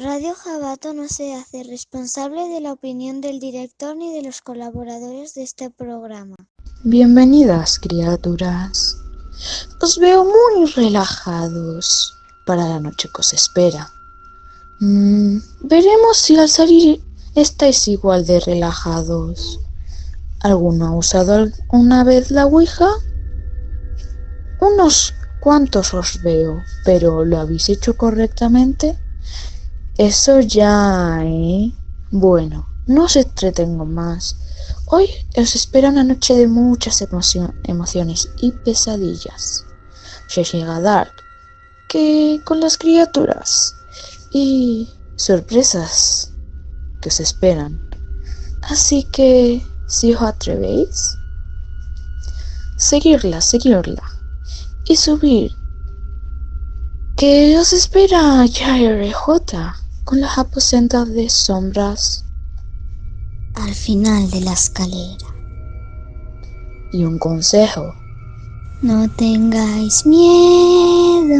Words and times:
Radio 0.00 0.32
Jabato 0.32 0.94
no 0.94 1.08
se 1.08 1.34
hace 1.34 1.64
responsable 1.64 2.48
de 2.48 2.60
la 2.60 2.70
opinión 2.70 3.20
del 3.20 3.40
director 3.40 3.96
ni 3.96 4.14
de 4.14 4.22
los 4.22 4.40
colaboradores 4.42 5.34
de 5.34 5.42
este 5.42 5.70
programa. 5.70 6.36
Bienvenidas, 6.84 7.80
criaturas. 7.80 8.96
Os 9.82 9.98
veo 9.98 10.24
muy 10.24 10.70
relajados 10.70 12.14
para 12.46 12.68
la 12.68 12.78
noche 12.78 13.08
que 13.12 13.22
os 13.22 13.32
espera. 13.32 13.90
Mm, 14.78 15.38
veremos 15.64 16.16
si 16.16 16.38
al 16.38 16.48
salir 16.48 17.02
estáis 17.34 17.88
igual 17.88 18.24
de 18.24 18.38
relajados. 18.38 19.58
¿Alguno 20.42 20.86
ha 20.86 20.92
usado 20.92 21.48
una 21.72 22.04
vez 22.04 22.30
la 22.30 22.46
Ouija? 22.46 22.88
Unos 24.60 25.12
cuantos 25.40 25.92
os 25.92 26.22
veo, 26.22 26.62
pero 26.84 27.24
¿lo 27.24 27.38
habéis 27.40 27.68
hecho 27.68 27.96
correctamente? 27.96 28.96
Eso 29.98 30.38
ya, 30.38 31.18
¿eh? 31.24 31.72
Bueno, 32.12 32.68
no 32.86 33.06
os 33.06 33.16
entretengo 33.16 33.84
más. 33.84 34.36
Hoy 34.86 35.08
os 35.36 35.56
espera 35.56 35.88
una 35.88 36.04
noche 36.04 36.36
de 36.36 36.46
muchas 36.46 37.02
emociones 37.64 38.30
y 38.40 38.52
pesadillas. 38.52 39.64
Ya 40.36 40.42
llega 40.44 40.80
Dark, 40.80 41.10
que 41.88 42.40
con 42.44 42.60
las 42.60 42.78
criaturas 42.78 43.74
y 44.30 44.88
sorpresas 45.16 46.30
que 47.02 47.08
os 47.08 47.18
esperan. 47.18 47.80
Así 48.62 49.02
que, 49.02 49.66
si 49.88 50.14
os 50.14 50.22
atrevéis, 50.22 51.18
seguirla, 52.76 53.40
seguirla 53.40 54.04
y 54.84 54.94
subir. 54.94 55.50
Que 57.16 57.58
os 57.58 57.72
espera 57.72 58.46
ya 58.46 58.76
RJ 58.76 59.87
con 60.08 60.22
los 60.22 60.38
aposentos 60.38 61.06
de 61.10 61.28
sombras. 61.28 62.24
Al 63.56 63.74
final 63.74 64.30
de 64.30 64.40
la 64.40 64.54
escalera. 64.54 65.26
Y 66.92 67.04
un 67.04 67.18
consejo. 67.18 67.94
No 68.80 69.06
tengáis 69.10 70.06
miedo. 70.06 71.38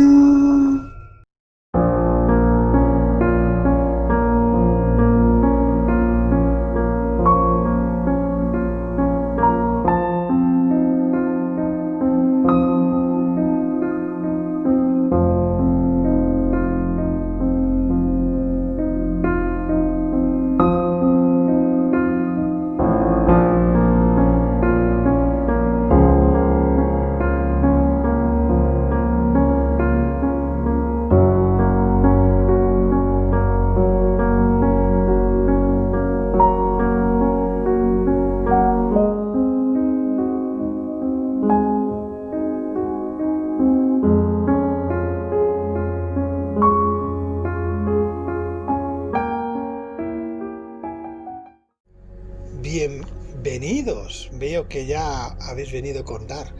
Veo 54.33 54.69
que 54.69 54.87
ya 54.87 55.27
habéis 55.41 55.73
venido 55.73 56.05
con 56.05 56.27
Dar. 56.27 56.55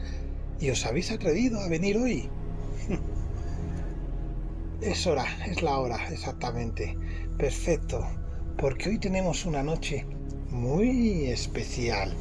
¿Y 0.59 0.69
os 0.69 0.85
habéis 0.85 1.11
atrevido 1.11 1.59
a 1.59 1.67
venir 1.67 1.97
hoy? 1.97 2.29
Es 4.81 5.05
hora, 5.05 5.25
es 5.45 5.61
la 5.61 5.77
hora, 5.77 6.07
exactamente. 6.09 6.97
Perfecto. 7.37 8.07
Porque 8.57 8.87
hoy 8.87 8.97
tenemos 8.97 9.45
una 9.45 9.61
noche 9.61 10.05
muy 10.49 11.25
especial. 11.27 12.15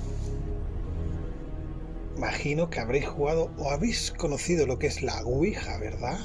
Imagino 2.16 2.68
que 2.68 2.80
habréis 2.80 3.06
jugado 3.06 3.52
o 3.58 3.70
habéis 3.70 4.10
conocido 4.10 4.66
lo 4.66 4.76
que 4.76 4.88
es 4.88 5.02
la 5.02 5.22
Ouija, 5.22 5.78
¿verdad? 5.78 6.18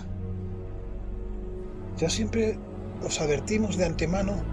Yo 1.99 2.09
siempre 2.09 2.57
os 3.03 3.21
advertimos 3.21 3.77
de 3.77 3.85
antemano 3.85 4.43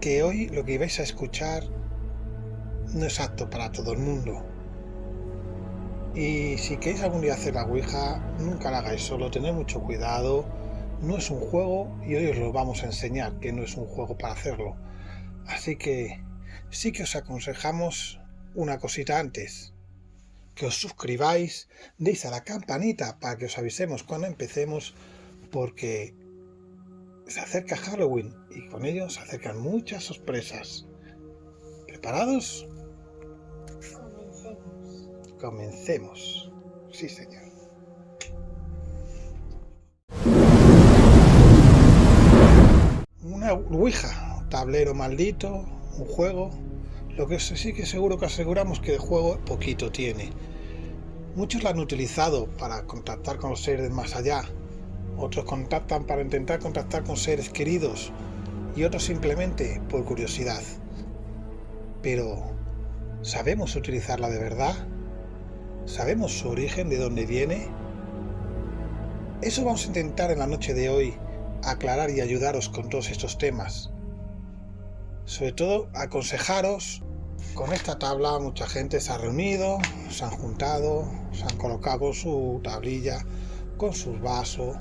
que 0.00 0.24
hoy 0.24 0.48
lo 0.48 0.64
que 0.64 0.72
ibais 0.72 0.98
a 0.98 1.04
escuchar 1.04 1.62
no 2.94 3.06
es 3.06 3.20
apto 3.20 3.48
para 3.48 3.72
todo 3.72 3.92
el 3.92 3.98
mundo. 3.98 4.44
Y 6.14 6.58
si 6.58 6.76
queréis 6.76 7.02
algún 7.02 7.22
día 7.22 7.34
hacer 7.34 7.54
la 7.54 7.64
Ouija, 7.64 8.18
nunca 8.38 8.70
la 8.70 8.78
hagáis 8.78 9.02
solo, 9.02 9.30
tened 9.30 9.54
mucho 9.54 9.80
cuidado. 9.80 10.44
No 11.00 11.16
es 11.16 11.30
un 11.30 11.40
juego 11.40 11.98
y 12.06 12.14
hoy 12.14 12.26
os 12.26 12.36
lo 12.36 12.52
vamos 12.52 12.82
a 12.82 12.86
enseñar 12.86 13.40
que 13.40 13.52
no 13.52 13.62
es 13.62 13.76
un 13.76 13.86
juego 13.86 14.18
para 14.18 14.34
hacerlo. 14.34 14.76
Así 15.46 15.76
que 15.76 16.22
sí 16.70 16.92
que 16.92 17.04
os 17.04 17.16
aconsejamos 17.16 18.20
una 18.54 18.78
cosita 18.78 19.18
antes. 19.18 19.72
Que 20.54 20.66
os 20.66 20.78
suscribáis, 20.78 21.68
deis 21.96 22.26
a 22.26 22.30
la 22.30 22.44
campanita 22.44 23.18
para 23.18 23.38
que 23.38 23.46
os 23.46 23.56
avisemos 23.56 24.02
cuando 24.02 24.26
empecemos, 24.26 24.94
porque 25.50 26.14
se 27.26 27.40
acerca 27.40 27.76
Halloween 27.76 28.34
y 28.50 28.68
con 28.68 28.84
ello 28.84 29.08
se 29.08 29.20
acercan 29.20 29.58
muchas 29.58 30.04
sorpresas. 30.04 30.86
¿Preparados? 31.86 32.68
Comencemos. 35.42 36.52
Sí, 36.92 37.08
señor. 37.08 37.42
Una 43.24 43.52
Ouija, 43.52 44.36
un 44.38 44.48
tablero 44.48 44.94
maldito, 44.94 45.64
un 45.98 46.04
juego. 46.06 46.50
Lo 47.16 47.26
que 47.26 47.40
sí 47.40 47.72
que 47.72 47.84
seguro 47.86 48.20
que 48.20 48.26
aseguramos 48.26 48.78
que 48.78 48.92
de 48.92 48.98
juego 48.98 49.40
poquito 49.44 49.90
tiene. 49.90 50.30
Muchos 51.34 51.64
la 51.64 51.70
han 51.70 51.80
utilizado 51.80 52.46
para 52.46 52.84
contactar 52.84 53.38
con 53.38 53.50
los 53.50 53.62
seres 53.62 53.90
más 53.90 54.14
allá. 54.14 54.44
Otros 55.18 55.44
contactan 55.44 56.04
para 56.04 56.22
intentar 56.22 56.60
contactar 56.60 57.02
con 57.02 57.16
seres 57.16 57.50
queridos. 57.50 58.12
Y 58.76 58.84
otros 58.84 59.02
simplemente 59.02 59.82
por 59.90 60.04
curiosidad. 60.04 60.62
Pero, 62.00 62.40
¿sabemos 63.22 63.74
utilizarla 63.74 64.30
de 64.30 64.38
verdad? 64.38 64.91
¿Sabemos 65.84 66.38
su 66.38 66.48
origen, 66.48 66.88
de 66.88 66.96
dónde 66.96 67.26
viene? 67.26 67.66
Eso 69.42 69.64
vamos 69.64 69.84
a 69.84 69.88
intentar 69.88 70.30
en 70.30 70.38
la 70.38 70.46
noche 70.46 70.74
de 70.74 70.88
hoy 70.88 71.14
aclarar 71.64 72.10
y 72.10 72.20
ayudaros 72.20 72.68
con 72.68 72.88
todos 72.88 73.10
estos 73.10 73.36
temas. 73.36 73.90
Sobre 75.24 75.52
todo 75.52 75.88
aconsejaros, 75.94 77.02
con 77.54 77.72
esta 77.72 77.98
tabla 77.98 78.38
mucha 78.38 78.68
gente 78.68 79.00
se 79.00 79.12
ha 79.12 79.18
reunido, 79.18 79.78
se 80.08 80.24
han 80.24 80.30
juntado, 80.30 81.10
se 81.32 81.42
han 81.42 81.56
colocado 81.56 82.12
su 82.12 82.60
tablilla, 82.62 83.26
con 83.76 83.92
sus 83.92 84.20
vasos, 84.20 84.76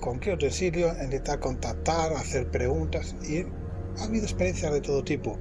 con 0.00 0.20
qué 0.20 0.34
utensilio, 0.34 0.92
intentar 1.02 1.40
contactar, 1.40 2.12
hacer 2.12 2.48
preguntas 2.48 3.16
y 3.28 3.42
ha 3.98 4.04
habido 4.04 4.24
experiencias 4.24 4.72
de 4.72 4.80
todo 4.80 5.02
tipo 5.02 5.36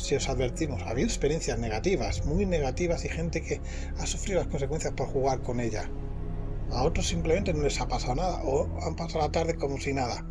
si 0.00 0.14
os 0.14 0.28
advertimos, 0.28 0.82
ha 0.82 0.90
habido 0.90 1.08
experiencias 1.08 1.58
negativas, 1.58 2.24
muy 2.24 2.46
negativas 2.46 3.04
y 3.04 3.08
gente 3.08 3.42
que 3.42 3.60
ha 3.98 4.06
sufrido 4.06 4.40
las 4.40 4.48
consecuencias 4.48 4.94
por 4.94 5.08
jugar 5.08 5.42
con 5.42 5.60
ella. 5.60 5.90
A 6.72 6.84
otros 6.84 7.08
simplemente 7.08 7.52
no 7.52 7.62
les 7.62 7.80
ha 7.80 7.88
pasado 7.88 8.14
nada 8.14 8.42
o 8.44 8.68
han 8.82 8.96
pasado 8.96 9.24
la 9.24 9.32
tarde 9.32 9.56
como 9.56 9.78
si 9.78 9.92
nada. 9.92 10.24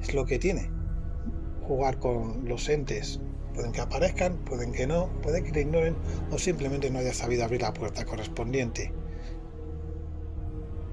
Es 0.00 0.12
lo 0.12 0.26
que 0.26 0.38
tiene. 0.38 0.70
Jugar 1.62 1.98
con 1.98 2.48
los 2.48 2.68
entes. 2.68 3.20
Pueden 3.54 3.72
que 3.72 3.80
aparezcan, 3.80 4.38
pueden 4.44 4.72
que 4.72 4.86
no, 4.86 5.08
pueden 5.22 5.44
que 5.44 5.52
te 5.52 5.62
ignoren 5.62 5.96
o 6.30 6.38
simplemente 6.38 6.90
no 6.90 6.98
hayas 6.98 7.16
sabido 7.16 7.44
abrir 7.44 7.62
la 7.62 7.72
puerta 7.72 8.04
correspondiente. 8.04 8.92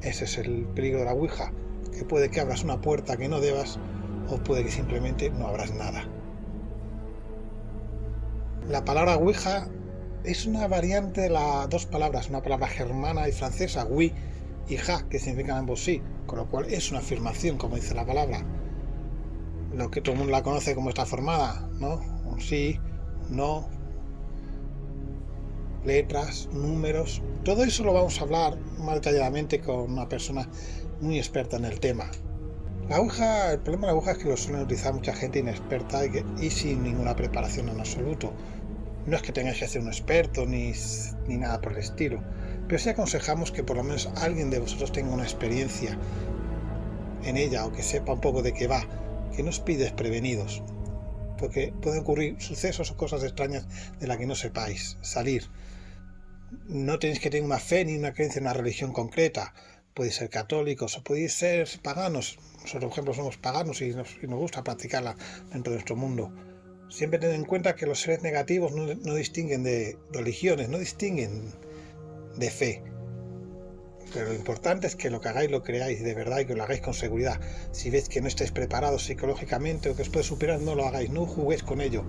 Ese 0.01 0.25
es 0.25 0.37
el 0.37 0.67
peligro 0.67 0.99
de 0.99 1.05
la 1.05 1.13
Ouija, 1.13 1.51
que 1.91 2.05
puede 2.05 2.29
que 2.29 2.39
abras 2.39 2.63
una 2.63 2.81
puerta 2.81 3.17
que 3.17 3.27
no 3.27 3.39
debas 3.39 3.79
o 4.29 4.37
puede 4.37 4.63
que 4.63 4.71
simplemente 4.71 5.29
no 5.29 5.47
abras 5.47 5.73
nada. 5.73 6.07
La 8.69 8.83
palabra 8.83 9.15
Ouija 9.15 9.67
es 10.23 10.47
una 10.47 10.67
variante 10.67 11.21
de 11.21 11.29
las 11.29 11.69
dos 11.69 11.85
palabras, 11.85 12.29
una 12.29 12.41
palabra 12.41 12.67
germana 12.67 13.29
y 13.29 13.31
francesa, 13.31 13.85
oui 13.85 14.11
y 14.67 14.77
ja, 14.77 15.07
que 15.07 15.19
significan 15.19 15.57
ambos 15.57 15.83
sí, 15.83 16.01
con 16.25 16.39
lo 16.39 16.49
cual 16.49 16.65
es 16.73 16.89
una 16.89 16.99
afirmación, 16.99 17.57
como 17.57 17.75
dice 17.75 17.93
la 17.93 18.05
palabra. 18.05 18.43
Lo 19.75 19.91
que 19.91 20.01
todo 20.01 20.13
el 20.13 20.19
mundo 20.19 20.31
la 20.31 20.41
conoce 20.41 20.73
como 20.73 20.89
está 20.89 21.05
formada, 21.05 21.69
¿no? 21.79 21.99
Un 22.25 22.41
sí, 22.41 22.79
no, 23.29 23.67
letras, 25.85 26.49
números, 26.51 27.21
todo 27.43 27.63
eso 27.63 27.83
lo 27.83 27.93
vamos 27.93 28.19
a 28.19 28.23
hablar 28.23 28.57
más 28.79 28.95
detalladamente 28.95 29.61
con 29.61 29.91
una 29.91 30.09
persona 30.09 30.49
muy 31.01 31.19
experta 31.19 31.57
en 31.57 31.65
el 31.65 31.79
tema. 31.79 32.09
La 32.89 32.97
aguja, 32.97 33.53
el 33.53 33.59
problema 33.59 33.87
de 33.87 33.93
la 33.93 33.97
aguja 33.97 34.11
es 34.11 34.17
que 34.19 34.29
lo 34.29 34.37
suelen 34.37 34.61
utilizar 34.61 34.93
mucha 34.93 35.13
gente 35.13 35.39
inexperta 35.39 36.01
y, 36.39 36.49
sin 36.51 36.83
ninguna 36.83 37.15
preparación 37.15 37.69
en 37.69 37.79
absoluto. 37.79 38.31
No 39.05 39.15
es 39.15 39.21
que 39.21 39.31
tengáis 39.31 39.59
que 39.59 39.67
ser 39.67 39.81
un 39.81 39.87
experto 39.87 40.45
ni, 40.45 40.73
ni 41.27 41.37
nada 41.37 41.61
por 41.61 41.73
el 41.73 41.79
estilo, 41.79 42.23
pero 42.67 42.79
sí 42.79 42.89
aconsejamos 42.89 43.51
que 43.51 43.63
por 43.63 43.77
lo 43.77 43.83
menos 43.83 44.09
alguien 44.15 44.49
de 44.49 44.59
vosotros 44.59 44.91
tenga 44.91 45.13
una 45.13 45.23
experiencia 45.23 45.97
en 47.23 47.37
ella 47.37 47.65
o 47.65 47.71
que 47.71 47.83
sepa 47.83 48.13
un 48.13 48.21
poco 48.21 48.41
de 48.41 48.53
qué 48.53 48.67
va, 48.67 48.83
que 49.35 49.43
no 49.43 49.49
os 49.49 49.59
pides 49.59 49.91
prevenidos, 49.91 50.63
porque 51.37 51.73
pueden 51.81 52.01
ocurrir 52.01 52.41
sucesos 52.41 52.91
o 52.91 52.97
cosas 52.97 53.23
extrañas 53.23 53.67
de 53.99 54.07
las 54.07 54.17
que 54.17 54.25
no 54.25 54.35
sepáis 54.35 54.97
salir. 55.01 55.49
No 56.67 56.99
tenéis 56.99 57.19
que 57.19 57.29
tener 57.29 57.45
una 57.45 57.59
fe 57.59 57.85
ni 57.85 57.97
una 57.97 58.13
creencia 58.13 58.39
en 58.39 58.45
una 58.45 58.53
religión 58.53 58.93
concreta. 58.93 59.53
Podéis 59.93 60.15
ser 60.15 60.29
católicos 60.29 60.97
o 60.97 61.03
podéis 61.03 61.33
ser 61.33 61.67
paganos. 61.81 62.37
Nosotros, 62.61 62.83
por 62.83 62.91
ejemplo, 62.91 63.13
somos 63.13 63.37
paganos 63.37 63.81
y 63.81 63.91
nos, 63.91 64.17
gusta 64.21 64.63
practicarla 64.63 65.15
dentro 65.51 65.71
de 65.71 65.77
nuestro 65.77 65.95
mundo. 65.95 66.31
Siempre 66.89 67.19
tened 67.19 67.35
en 67.35 67.45
cuenta 67.45 67.75
que 67.75 67.85
los 67.85 68.01
seres 68.01 68.21
negativos 68.21 68.71
no, 68.73 68.93
no 68.93 69.15
distinguen 69.15 69.63
de 69.63 69.97
religiones, 70.11 70.69
no 70.69 70.77
distinguen 70.77 71.51
de 72.37 72.49
fe 72.49 72.83
pero 74.15 74.29
lo 74.29 74.33
importante 74.33 74.87
es 74.87 74.95
que 74.95 75.09
lo 75.09 75.19
que 75.19 75.27
hagáis 75.27 75.51
lo 75.51 75.61
creáis 75.61 76.01
de 76.01 76.13
verdad 76.13 76.39
y 76.39 76.45
que 76.45 76.55
lo 76.55 76.63
hagáis 76.63 76.79
con 76.79 76.93
seguridad. 76.93 77.37
Si 77.73 77.89
veis 77.89 78.07
que 78.07 78.21
no 78.21 78.29
estáis 78.29 78.51
preparados 78.51 79.03
psicológicamente 79.03 79.89
o 79.89 79.95
que 79.95 80.03
os 80.03 80.09
puede 80.09 80.23
superar, 80.23 80.61
no 80.61 80.73
lo 80.73 80.85
hagáis, 80.85 81.09
no 81.09 81.25
juguéis 81.25 81.63
con 81.63 81.81
ello, 81.81 82.05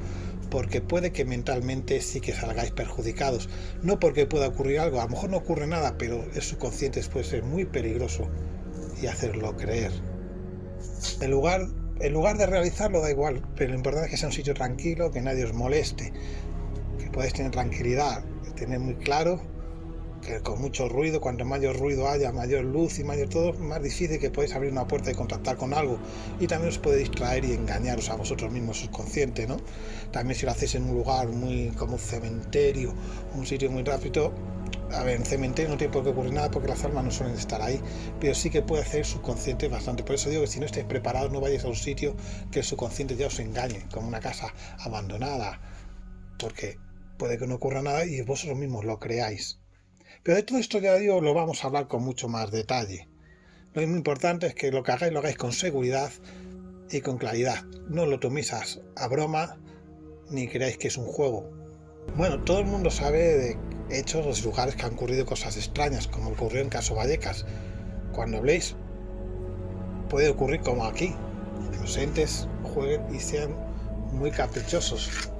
porque 0.48 0.80
puede 0.80 1.10
que 1.10 1.24
mentalmente 1.24 2.00
sí 2.00 2.20
que 2.20 2.32
salgáis 2.32 2.70
perjudicados. 2.70 3.48
No 3.82 3.98
porque 3.98 4.24
pueda 4.24 4.46
ocurrir 4.46 4.78
algo, 4.78 5.00
a 5.00 5.04
lo 5.04 5.10
mejor 5.10 5.30
no 5.30 5.38
ocurre 5.38 5.66
nada, 5.66 5.98
pero 5.98 6.24
el 6.32 6.42
subconsciente 6.42 7.02
puede 7.02 7.24
ser 7.24 7.42
muy 7.42 7.64
peligroso 7.64 8.30
y 9.02 9.08
hacerlo 9.08 9.56
creer. 9.56 9.90
En 11.20 11.30
lugar, 11.32 11.66
en 12.00 12.12
lugar 12.12 12.36
de 12.38 12.46
realizarlo 12.46 13.00
da 13.00 13.10
igual, 13.10 13.42
pero 13.56 13.70
lo 13.70 13.76
importante 13.76 14.06
es 14.06 14.10
que 14.10 14.16
sea 14.16 14.28
un 14.28 14.34
sitio 14.34 14.54
tranquilo, 14.54 15.10
que 15.10 15.20
nadie 15.20 15.44
os 15.44 15.54
moleste, 15.54 16.12
que 16.98 17.10
podáis 17.10 17.32
tener 17.32 17.50
tranquilidad, 17.50 18.24
tener 18.54 18.80
muy 18.80 18.94
claro 18.96 19.40
con 20.42 20.60
mucho 20.60 20.88
ruido, 20.88 21.20
cuanto 21.20 21.44
mayor 21.44 21.78
ruido 21.78 22.08
haya, 22.08 22.32
mayor 22.32 22.64
luz 22.64 22.98
y 22.98 23.04
mayor 23.04 23.28
todo, 23.28 23.52
más 23.54 23.82
difícil 23.82 24.18
que 24.18 24.30
podéis 24.30 24.54
abrir 24.54 24.72
una 24.72 24.86
puerta 24.86 25.10
y 25.10 25.14
contactar 25.14 25.56
con 25.56 25.72
algo. 25.72 25.98
Y 26.40 26.46
también 26.46 26.70
os 26.70 26.78
puede 26.78 26.98
distraer 26.98 27.44
y 27.44 27.52
engañaros 27.52 28.10
a 28.10 28.16
vosotros 28.16 28.50
mismos 28.50 28.80
subconsciente, 28.80 29.46
¿no? 29.46 29.58
También 30.10 30.38
si 30.38 30.44
lo 30.46 30.52
hacéis 30.52 30.74
en 30.74 30.84
un 30.84 30.96
lugar 30.96 31.28
muy 31.28 31.68
como 31.76 31.94
un 31.94 31.98
cementerio, 31.98 32.92
un 33.34 33.46
sitio 33.46 33.70
muy 33.70 33.84
rápido, 33.84 34.32
a 34.92 35.02
ver, 35.02 35.16
en 35.16 35.24
cementerio 35.24 35.70
no 35.70 35.76
tiene 35.76 35.92
por 35.92 36.04
qué 36.04 36.10
ocurrir 36.10 36.32
nada 36.32 36.50
porque 36.50 36.68
las 36.68 36.84
almas 36.84 37.04
no 37.04 37.10
suelen 37.10 37.36
estar 37.36 37.60
ahí, 37.60 37.80
pero 38.20 38.34
sí 38.34 38.50
que 38.50 38.62
puede 38.62 38.82
hacer 38.82 39.04
subconsciente 39.04 39.68
bastante. 39.68 40.02
Por 40.02 40.14
eso 40.14 40.30
digo 40.30 40.42
que 40.42 40.48
si 40.48 40.60
no 40.60 40.66
estáis 40.66 40.86
preparados, 40.86 41.32
no 41.32 41.40
vayáis 41.40 41.64
a 41.64 41.68
un 41.68 41.76
sitio 41.76 42.16
que 42.50 42.60
el 42.60 42.64
subconsciente 42.64 43.16
ya 43.16 43.26
os 43.26 43.38
engañe, 43.38 43.86
como 43.92 44.08
una 44.08 44.20
casa 44.20 44.54
abandonada, 44.78 45.60
porque 46.38 46.78
puede 47.18 47.38
que 47.38 47.46
no 47.46 47.56
ocurra 47.56 47.82
nada 47.82 48.04
y 48.04 48.20
vosotros 48.22 48.58
mismos 48.58 48.84
lo 48.84 48.98
creáis. 48.98 49.58
Pero 50.22 50.36
de 50.36 50.42
todo 50.42 50.58
esto 50.58 50.78
ya 50.78 50.94
digo, 50.96 51.20
lo 51.20 51.34
vamos 51.34 51.62
a 51.62 51.68
hablar 51.68 51.88
con 51.88 52.02
mucho 52.02 52.28
más 52.28 52.50
detalle. 52.50 53.08
Lo 53.74 53.82
importante 53.82 54.46
es 54.46 54.54
que 54.54 54.72
lo 54.72 54.82
que 54.82 54.92
hagáis 54.92 55.12
lo 55.12 55.18
hagáis 55.18 55.36
con 55.36 55.52
seguridad 55.52 56.10
y 56.90 57.00
con 57.00 57.18
claridad. 57.18 57.64
No 57.88 58.06
lo 58.06 58.18
toméis 58.18 58.52
a, 58.52 59.08
broma 59.08 59.58
ni 60.30 60.48
creáis 60.48 60.78
que 60.78 60.88
es 60.88 60.96
un 60.96 61.06
juego. 61.06 61.55
Bueno, 62.14 62.42
todo 62.44 62.60
el 62.60 62.66
mundo 62.66 62.90
sabe 62.90 63.18
de 63.18 63.58
hechos, 63.90 64.24
los 64.24 64.44
lugares 64.44 64.76
que 64.76 64.84
han 64.84 64.94
ocurrido 64.94 65.26
cosas 65.26 65.56
extrañas, 65.56 66.06
como 66.06 66.30
ocurrió 66.30 66.62
en 66.62 66.68
caso 66.68 66.94
Vallecas. 66.94 67.44
Cuando 68.12 68.38
habléis, 68.38 68.76
puede 70.08 70.28
ocurrir 70.28 70.60
como 70.60 70.84
aquí. 70.84 71.14
Los 71.80 71.96
entes 71.96 72.48
jueguen 72.62 73.14
y 73.14 73.20
sean 73.20 73.54
muy 74.12 74.30
caprichosos 74.30 75.30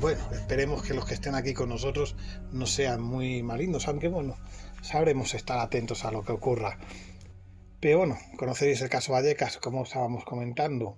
bueno, 0.00 0.20
esperemos 0.30 0.84
que 0.84 0.94
los 0.94 1.04
que 1.04 1.14
estén 1.14 1.34
aquí 1.34 1.54
con 1.54 1.70
nosotros 1.70 2.14
no 2.52 2.66
sean 2.66 3.00
muy 3.00 3.42
malignos, 3.42 3.88
aunque 3.88 4.06
bueno, 4.06 4.36
sabremos 4.80 5.34
estar 5.34 5.58
atentos 5.58 6.04
a 6.04 6.12
lo 6.12 6.22
que 6.22 6.30
ocurra. 6.30 6.78
Pero 7.80 7.98
bueno, 7.98 8.16
conoceréis 8.36 8.80
el 8.80 8.90
caso 8.90 9.12
Vallecas, 9.12 9.58
como 9.58 9.82
estábamos 9.82 10.24
comentando. 10.24 10.96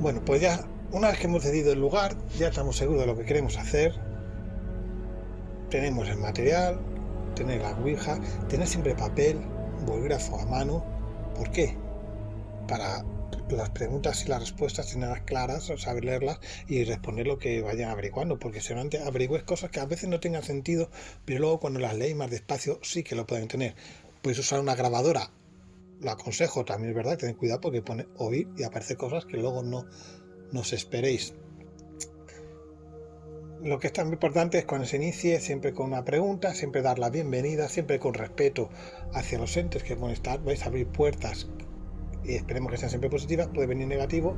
Bueno, 0.00 0.24
pues 0.24 0.40
ya, 0.40 0.66
una 0.94 1.08
vez 1.08 1.18
que 1.18 1.26
hemos 1.26 1.42
decidido 1.42 1.72
el 1.72 1.80
lugar, 1.80 2.16
ya 2.38 2.48
estamos 2.48 2.76
seguros 2.76 3.00
de 3.00 3.06
lo 3.08 3.16
que 3.16 3.24
queremos 3.24 3.56
hacer. 3.58 3.92
Tenemos 5.68 6.08
el 6.08 6.18
material, 6.18 6.78
tener 7.34 7.62
la 7.62 7.72
ouija, 7.72 8.20
tener 8.48 8.68
siempre 8.68 8.94
papel, 8.94 9.40
bolígrafo 9.84 10.38
a 10.38 10.46
mano. 10.46 10.84
¿Por 11.34 11.50
qué? 11.50 11.76
Para 12.68 13.04
las 13.50 13.70
preguntas 13.70 14.24
y 14.24 14.28
las 14.28 14.38
respuestas 14.38 14.92
tenerlas 14.92 15.22
claras, 15.22 15.72
saber 15.78 16.04
leerlas 16.04 16.38
y 16.68 16.84
responder 16.84 17.26
lo 17.26 17.40
que 17.40 17.60
vayan 17.60 17.90
averiguando, 17.90 18.38
porque 18.38 18.60
seguramente 18.60 19.02
averigües 19.02 19.42
cosas 19.42 19.70
que 19.70 19.80
a 19.80 19.86
veces 19.86 20.08
no 20.08 20.20
tengan 20.20 20.44
sentido, 20.44 20.90
pero 21.24 21.40
luego 21.40 21.58
cuando 21.58 21.80
las 21.80 21.96
leéis 21.96 22.14
más 22.14 22.30
despacio 22.30 22.78
sí 22.82 23.02
que 23.02 23.16
lo 23.16 23.26
pueden 23.26 23.48
tener. 23.48 23.74
Puedes 24.22 24.38
usar 24.38 24.60
una 24.60 24.76
grabadora, 24.76 25.32
lo 26.00 26.10
aconsejo, 26.12 26.64
también 26.64 26.90
es 26.90 26.96
verdad, 26.96 27.18
tened 27.18 27.36
cuidado 27.36 27.60
porque 27.60 27.82
pone 27.82 28.06
oír 28.16 28.48
y 28.56 28.62
aparece 28.62 28.96
cosas 28.96 29.24
que 29.24 29.36
luego 29.36 29.62
no, 29.64 29.86
no 30.54 30.60
os 30.60 30.72
esperéis. 30.72 31.34
Lo 33.60 33.80
que 33.80 33.88
es 33.88 33.92
tan 33.92 34.12
importante 34.12 34.58
es 34.58 34.64
cuando 34.64 34.86
se 34.86 34.96
inicie 34.96 35.40
siempre 35.40 35.72
con 35.72 35.86
una 35.86 36.04
pregunta, 36.04 36.54
siempre 36.54 36.80
dar 36.80 37.00
la 37.00 37.10
bienvenida, 37.10 37.68
siempre 37.68 37.98
con 37.98 38.14
respeto 38.14 38.70
hacia 39.12 39.38
los 39.38 39.56
entes 39.56 39.82
que 39.82 39.96
pueden 39.96 40.14
estar, 40.14 40.42
vais 40.44 40.62
a 40.62 40.66
abrir 40.66 40.86
puertas 40.86 41.48
y 42.22 42.34
esperemos 42.34 42.70
que 42.70 42.78
sean 42.78 42.90
siempre 42.90 43.10
positivas, 43.10 43.48
puede 43.48 43.66
venir 43.66 43.88
negativo, 43.88 44.36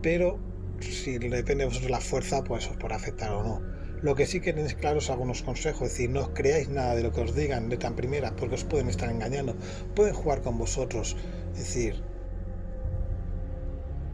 pero 0.00 0.38
si 0.80 1.18
depende 1.18 1.64
de 1.64 1.66
vosotros 1.66 1.90
la 1.90 2.00
fuerza, 2.00 2.42
pues 2.42 2.66
os 2.68 2.78
podrá 2.78 2.96
afectar 2.96 3.30
o 3.32 3.42
no. 3.42 3.60
Lo 4.00 4.14
que 4.14 4.24
sí 4.24 4.40
que 4.40 4.54
tenéis 4.54 4.74
claros 4.74 5.10
algunos 5.10 5.42
consejos, 5.42 5.88
es 5.88 5.92
decir, 5.92 6.08
no 6.08 6.20
os 6.20 6.28
creáis 6.30 6.70
nada 6.70 6.94
de 6.94 7.02
lo 7.02 7.12
que 7.12 7.20
os 7.20 7.34
digan 7.34 7.68
de 7.68 7.76
tan 7.76 7.94
primera, 7.94 8.34
porque 8.36 8.54
os 8.54 8.64
pueden 8.64 8.88
estar 8.88 9.10
engañando, 9.10 9.54
pueden 9.94 10.14
jugar 10.14 10.40
con 10.40 10.56
vosotros, 10.56 11.18
es 11.52 11.58
decir, 11.58 12.09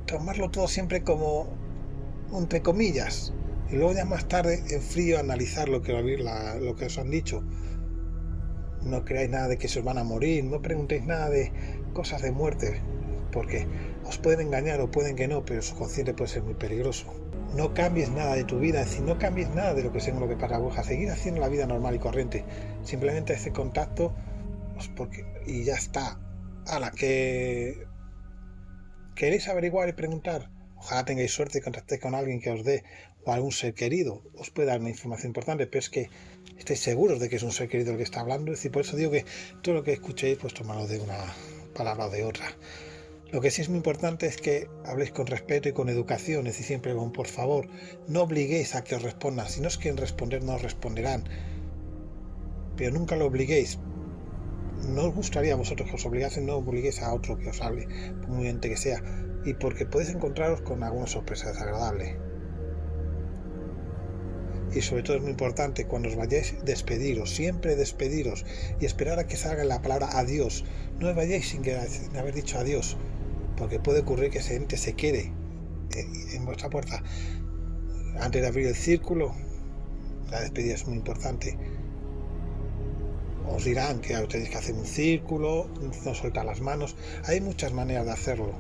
tomarlo 0.06 0.50
todo 0.50 0.69
siempre 0.69 1.03
como 1.03 1.49
entre 2.32 2.62
comillas, 2.62 3.32
y 3.70 3.76
luego 3.76 3.93
ya 3.93 4.05
más 4.05 4.26
tarde 4.29 4.62
en 4.70 4.82
frío 4.82 5.19
analizar 5.19 5.69
lo 5.69 5.82
que, 5.82 5.93
lo 5.93 6.76
que 6.76 6.87
os 6.87 6.99
han 6.99 7.11
dicho. 7.11 7.43
No 8.82 9.05
creáis 9.05 9.31
nada 9.31 9.49
de 9.49 9.58
que 9.58 9.69
se 9.69 9.81
os 9.81 9.85
van 9.85 9.99
a 9.99 10.05
morir, 10.05 10.44
no 10.44 10.62
preguntéis 10.62 11.05
nada 11.05 11.29
de 11.29 11.53
cosas 11.93 12.23
de 12.23 12.31
muerte, 12.31 12.81
porque 13.32 13.67
os 14.05 14.19
pueden 14.19 14.46
engañar 14.46 14.81
o 14.81 14.91
pueden 14.91 15.17
que 15.17 15.27
no, 15.27 15.44
pero 15.44 15.63
su 15.63 15.75
consciente 15.75 16.15
puede 16.15 16.31
ser 16.31 16.43
muy 16.43 16.55
peligroso. 16.55 17.06
No 17.56 17.75
cambies 17.75 18.10
nada 18.10 18.34
de 18.34 18.44
tu 18.44 18.58
vida, 18.58 18.82
es 18.82 18.91
decir, 18.91 19.05
no 19.05 19.19
cambies 19.19 19.48
nada 19.55 19.75
de 19.75 19.82
lo 19.82 19.93
que 19.93 20.01
sea 20.01 20.15
lo 20.15 20.29
que 20.29 20.36
para 20.36 20.58
vos, 20.58 20.75
seguir 20.84 21.10
haciendo 21.10 21.41
la 21.41 21.48
vida 21.48 21.67
normal 21.67 21.94
y 21.94 21.98
corriente. 21.98 22.44
Simplemente 22.84 23.32
ese 23.32 23.51
contacto 23.53 24.15
pues, 24.75 24.89
porque, 24.89 25.25
y 25.46 25.65
ya 25.65 25.75
está. 25.75 26.20
A 26.67 26.81
la 26.81 26.91
que 26.91 27.86
queréis 29.17 29.49
averiguar 29.49 29.89
y 29.89 29.94
preguntar, 29.94 30.51
ojalá 30.77 31.05
tengáis 31.05 31.32
suerte 31.32 31.58
y 31.58 31.63
contactéis 31.63 32.01
con 32.01 32.15
alguien 32.15 32.41
que 32.41 32.51
os 32.51 32.63
dé 32.63 32.85
o 33.25 33.32
algún 33.32 33.51
ser 33.51 33.75
querido, 33.75 34.23
os 34.37 34.51
puede 34.51 34.69
dar 34.69 34.79
una 34.79 34.91
información 34.91 35.31
importante, 35.31 35.67
pero 35.67 35.81
es 35.81 35.91
que 35.91 36.11
estéis 36.58 36.81
seguros 36.81 37.19
de 37.19 37.29
que 37.29 37.37
es 37.37 37.43
un 37.43 37.51
ser 37.51 37.69
querido 37.69 37.91
el 37.93 37.96
que 37.96 38.05
está 38.05 38.20
hablando. 38.20 38.53
Es 38.53 38.58
decir, 38.58 38.70
por 38.70 38.82
eso 38.82 38.96
digo 38.96 39.11
que 39.11 39.25
todo 39.63 39.75
lo 39.75 39.82
que 39.82 39.94
escuchéis, 39.94 40.39
pues 40.39 40.55
tomarlo 40.55 40.87
de 40.87 41.01
una 41.01 41.19
palabra 41.75 42.06
o 42.06 42.11
de 42.11 42.25
otra. 42.25 42.46
Lo 43.32 43.41
que 43.41 43.51
sí 43.51 43.63
es 43.63 43.69
muy 43.69 43.79
importante 43.79 44.27
es 44.27 44.37
que 44.37 44.69
habléis 44.85 45.11
con 45.11 45.27
respeto 45.27 45.69
y 45.69 45.73
con 45.73 45.89
educación, 45.89 46.46
es 46.46 46.53
decir, 46.53 46.67
siempre 46.67 46.94
con 46.94 47.13
por 47.13 47.27
favor, 47.27 47.69
no 48.06 48.23
obliguéis 48.23 48.77
a 48.77 48.85
que 48.85 48.94
os 48.94 49.03
respondan, 49.03 49.49
si 49.49 49.61
no 49.61 49.67
os 49.69 49.79
quieren 49.79 49.96
responder, 49.96 50.44
no 50.44 50.55
os 50.55 50.63
responderán. 50.63 51.25
Pero 52.77 52.93
nunca 52.93 53.17
lo 53.17 53.27
obliguéis. 53.27 53.79
No 54.84 55.06
os 55.06 55.14
gustaría 55.14 55.54
a 55.54 55.56
vosotros 55.56 55.88
que 55.88 55.96
os 55.96 56.06
obligasen, 56.06 56.46
no 56.46 56.56
obliguéis 56.56 57.02
a 57.02 57.12
otro 57.12 57.38
que 57.38 57.48
os 57.48 57.60
hable, 57.60 57.88
muy 58.28 58.44
bien 58.44 58.60
que 58.60 58.76
sea, 58.76 59.02
y 59.44 59.54
porque 59.54 59.86
podéis 59.86 60.10
encontraros 60.10 60.60
con 60.60 60.82
alguna 60.82 61.06
sorpresa 61.06 61.48
desagradable. 61.48 62.18
Y 64.74 64.82
sobre 64.82 65.02
todo 65.02 65.16
es 65.16 65.22
muy 65.22 65.30
importante 65.30 65.86
cuando 65.86 66.08
os 66.08 66.16
vayáis, 66.16 66.54
despediros, 66.64 67.30
siempre 67.30 67.76
despediros 67.76 68.44
y 68.80 68.84
esperar 68.84 69.18
a 69.18 69.26
que 69.26 69.36
salga 69.36 69.64
la 69.64 69.80
palabra 69.80 70.18
adiós. 70.18 70.64
No 70.98 71.08
os 71.08 71.16
vayáis 71.16 71.48
sin, 71.48 71.62
haber 72.18 72.34
dicho 72.34 72.58
adiós, 72.58 72.96
porque 73.56 73.80
puede 73.80 74.00
ocurrir 74.00 74.30
que 74.30 74.38
ese 74.38 74.56
ente 74.56 74.76
se 74.76 74.92
quede 74.92 75.32
eh, 75.94 76.06
en 76.34 76.44
vuestra 76.44 76.68
puerta. 76.68 77.02
Antes 78.20 78.42
de 78.42 78.48
abrir 78.48 78.66
el 78.66 78.74
círculo, 78.74 79.34
la 80.30 80.40
despedida 80.40 80.74
es 80.74 80.86
muy 80.86 80.96
importante. 80.96 81.56
Os 83.48 83.65
dirán 83.65 84.00
que 84.00 84.15
tenéis 84.26 84.50
que 84.50 84.58
hacer 84.58 84.74
un 84.74 84.86
círculo, 84.86 85.69
no 86.05 86.15
soltar 86.15 86.44
las 86.44 86.60
manos. 86.60 86.96
Hay 87.24 87.41
muchas 87.41 87.72
maneras 87.72 88.06
de 88.06 88.12
hacerlo. 88.12 88.55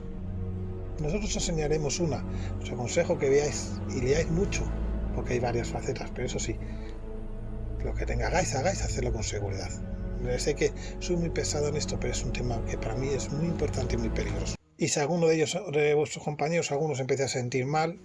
Nosotros 1.00 1.36
os 1.36 1.48
enseñaremos 1.48 2.00
una. 2.00 2.24
Os 2.62 2.70
aconsejo 2.70 3.18
que 3.18 3.28
veáis 3.28 3.72
y 3.94 4.00
leáis 4.00 4.30
mucho 4.30 4.64
porque 5.16 5.32
hay 5.32 5.40
varias 5.40 5.68
facetas, 5.68 6.10
pero 6.14 6.26
eso 6.26 6.38
sí, 6.38 6.56
lo 7.82 7.94
que 7.94 8.04
tengáis, 8.04 8.54
hagáis, 8.54 8.82
hacerlo 8.82 9.12
con 9.12 9.24
seguridad. 9.24 9.70
Sé 10.38 10.54
que 10.54 10.72
soy 11.00 11.16
muy 11.16 11.30
pesado 11.30 11.68
en 11.68 11.76
esto, 11.76 11.98
pero 11.98 12.12
es 12.12 12.22
un 12.22 12.32
tema 12.32 12.62
que 12.66 12.76
para 12.76 12.94
mí 12.96 13.08
es 13.08 13.32
muy 13.32 13.46
importante 13.46 13.94
y 13.94 13.98
muy 13.98 14.10
peligroso. 14.10 14.56
Y 14.76 14.88
si 14.88 15.00
alguno 15.00 15.26
de 15.26 15.36
ellos, 15.36 15.58
de 15.72 15.94
vuestros 15.94 16.22
compañeros, 16.22 16.70
algunos 16.70 17.00
empieza 17.00 17.24
a 17.24 17.28
sentir 17.28 17.64
mal, 17.64 17.98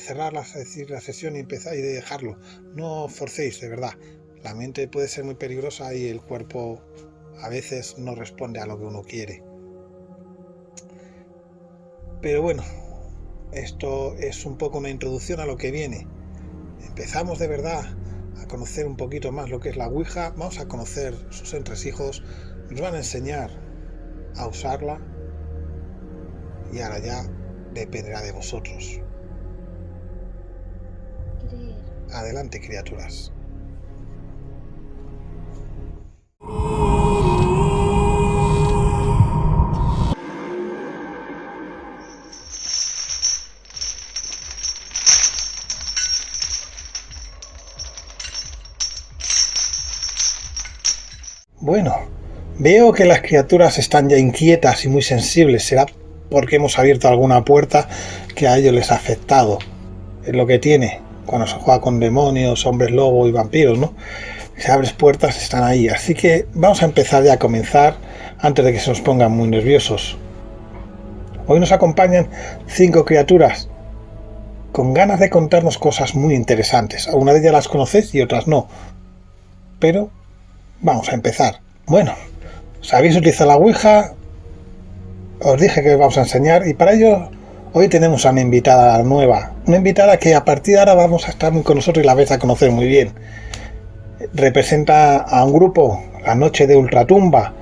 cerrar 0.00 0.32
la, 0.32 0.44
la 0.88 1.00
sesión 1.00 1.36
y 1.36 1.38
empezar 1.38 1.74
y 1.76 1.80
dejarlo. 1.80 2.38
No 2.74 3.08
forcéis, 3.08 3.60
de 3.60 3.68
verdad. 3.68 3.92
La 4.42 4.54
mente 4.54 4.86
puede 4.88 5.08
ser 5.08 5.24
muy 5.24 5.34
peligrosa 5.34 5.94
y 5.94 6.08
el 6.08 6.20
cuerpo 6.20 6.80
a 7.40 7.48
veces 7.48 7.98
no 7.98 8.14
responde 8.14 8.60
a 8.60 8.66
lo 8.66 8.78
que 8.78 8.84
uno 8.84 9.02
quiere. 9.02 9.42
Pero 12.20 12.42
bueno, 12.42 12.62
esto 13.52 14.14
es 14.16 14.44
un 14.44 14.56
poco 14.56 14.78
una 14.78 14.90
introducción 14.90 15.40
a 15.40 15.46
lo 15.46 15.56
que 15.56 15.70
viene. 15.70 16.06
Empezamos 16.86 17.38
de 17.38 17.48
verdad 17.48 17.84
a 18.40 18.46
conocer 18.46 18.86
un 18.86 18.96
poquito 18.96 19.32
más 19.32 19.50
lo 19.50 19.60
que 19.60 19.70
es 19.70 19.76
la 19.76 19.88
Ouija, 19.88 20.30
vamos 20.30 20.58
a 20.58 20.68
conocer 20.68 21.14
sus 21.30 21.54
entresijos, 21.54 22.22
nos 22.70 22.80
van 22.80 22.94
a 22.94 22.98
enseñar 22.98 23.50
a 24.36 24.46
usarla 24.46 25.00
y 26.72 26.80
ahora 26.80 26.98
ya 26.98 27.22
dependerá 27.72 28.22
de 28.22 28.32
vosotros. 28.32 29.00
Adelante, 32.12 32.60
criaturas. 32.60 33.32
Bueno, 51.60 51.96
veo 52.58 52.94
que 52.94 53.04
las 53.04 53.20
criaturas 53.20 53.78
están 53.78 54.08
ya 54.08 54.16
inquietas 54.16 54.86
y 54.86 54.88
muy 54.88 55.02
sensibles. 55.02 55.64
Será 55.64 55.84
porque 56.30 56.56
hemos 56.56 56.78
abierto 56.78 57.08
alguna 57.08 57.44
puerta 57.44 57.86
que 58.34 58.48
a 58.48 58.56
ellos 58.56 58.72
les 58.72 58.90
ha 58.90 58.94
afectado. 58.94 59.58
Es 60.24 60.34
lo 60.34 60.46
que 60.46 60.58
tiene 60.58 61.02
cuando 61.26 61.46
se 61.46 61.56
juega 61.56 61.82
con 61.82 62.00
demonios, 62.00 62.64
hombres 62.64 62.90
lobo 62.90 63.28
y 63.28 63.32
vampiros, 63.32 63.78
¿no? 63.78 63.92
Si 64.58 64.70
abres 64.70 64.92
puertas 64.92 65.40
están 65.40 65.62
ahí. 65.62 65.88
Así 65.88 66.14
que 66.14 66.46
vamos 66.52 66.82
a 66.82 66.86
empezar 66.86 67.22
ya 67.22 67.34
a 67.34 67.38
comenzar 67.38 67.94
antes 68.40 68.64
de 68.64 68.72
que 68.72 68.80
se 68.80 68.90
nos 68.90 69.00
pongan 69.00 69.32
muy 69.32 69.48
nerviosos. 69.48 70.18
Hoy 71.46 71.60
nos 71.60 71.72
acompañan 71.72 72.28
cinco 72.66 73.04
criaturas 73.04 73.68
con 74.72 74.92
ganas 74.94 75.20
de 75.20 75.30
contarnos 75.30 75.78
cosas 75.78 76.14
muy 76.14 76.34
interesantes. 76.34 77.08
Algunas 77.08 77.34
de 77.34 77.40
ellas 77.40 77.52
las 77.52 77.68
conocéis 77.68 78.14
y 78.14 78.20
otras 78.20 78.46
no. 78.46 78.68
Pero 79.78 80.10
vamos 80.80 81.08
a 81.08 81.14
empezar. 81.14 81.60
Bueno, 81.86 82.14
sabéis 82.80 83.16
utilizar 83.16 83.46
la 83.46 83.56
Ouija, 83.56 84.12
os 85.40 85.60
dije 85.60 85.82
que 85.82 85.94
vamos 85.94 86.18
a 86.18 86.22
enseñar 86.22 86.66
y 86.66 86.74
para 86.74 86.92
ello 86.92 87.30
hoy 87.72 87.88
tenemos 87.88 88.26
a 88.26 88.30
una 88.30 88.40
invitada 88.40 89.02
nueva, 89.04 89.52
una 89.66 89.76
invitada 89.76 90.16
que 90.16 90.34
a 90.34 90.44
partir 90.44 90.74
de 90.74 90.80
ahora 90.80 90.94
vamos 90.94 91.28
a 91.28 91.30
estar 91.30 91.52
con 91.62 91.76
nosotros 91.76 92.04
y 92.04 92.06
la 92.06 92.14
vais 92.14 92.30
a 92.32 92.38
conocer 92.38 92.70
muy 92.72 92.86
bien. 92.86 93.12
Representa 94.34 95.18
a 95.18 95.44
un 95.44 95.52
grupo, 95.52 96.02
la 96.24 96.34
noche 96.34 96.66
de 96.66 96.76
Ultratumba. 96.76 97.54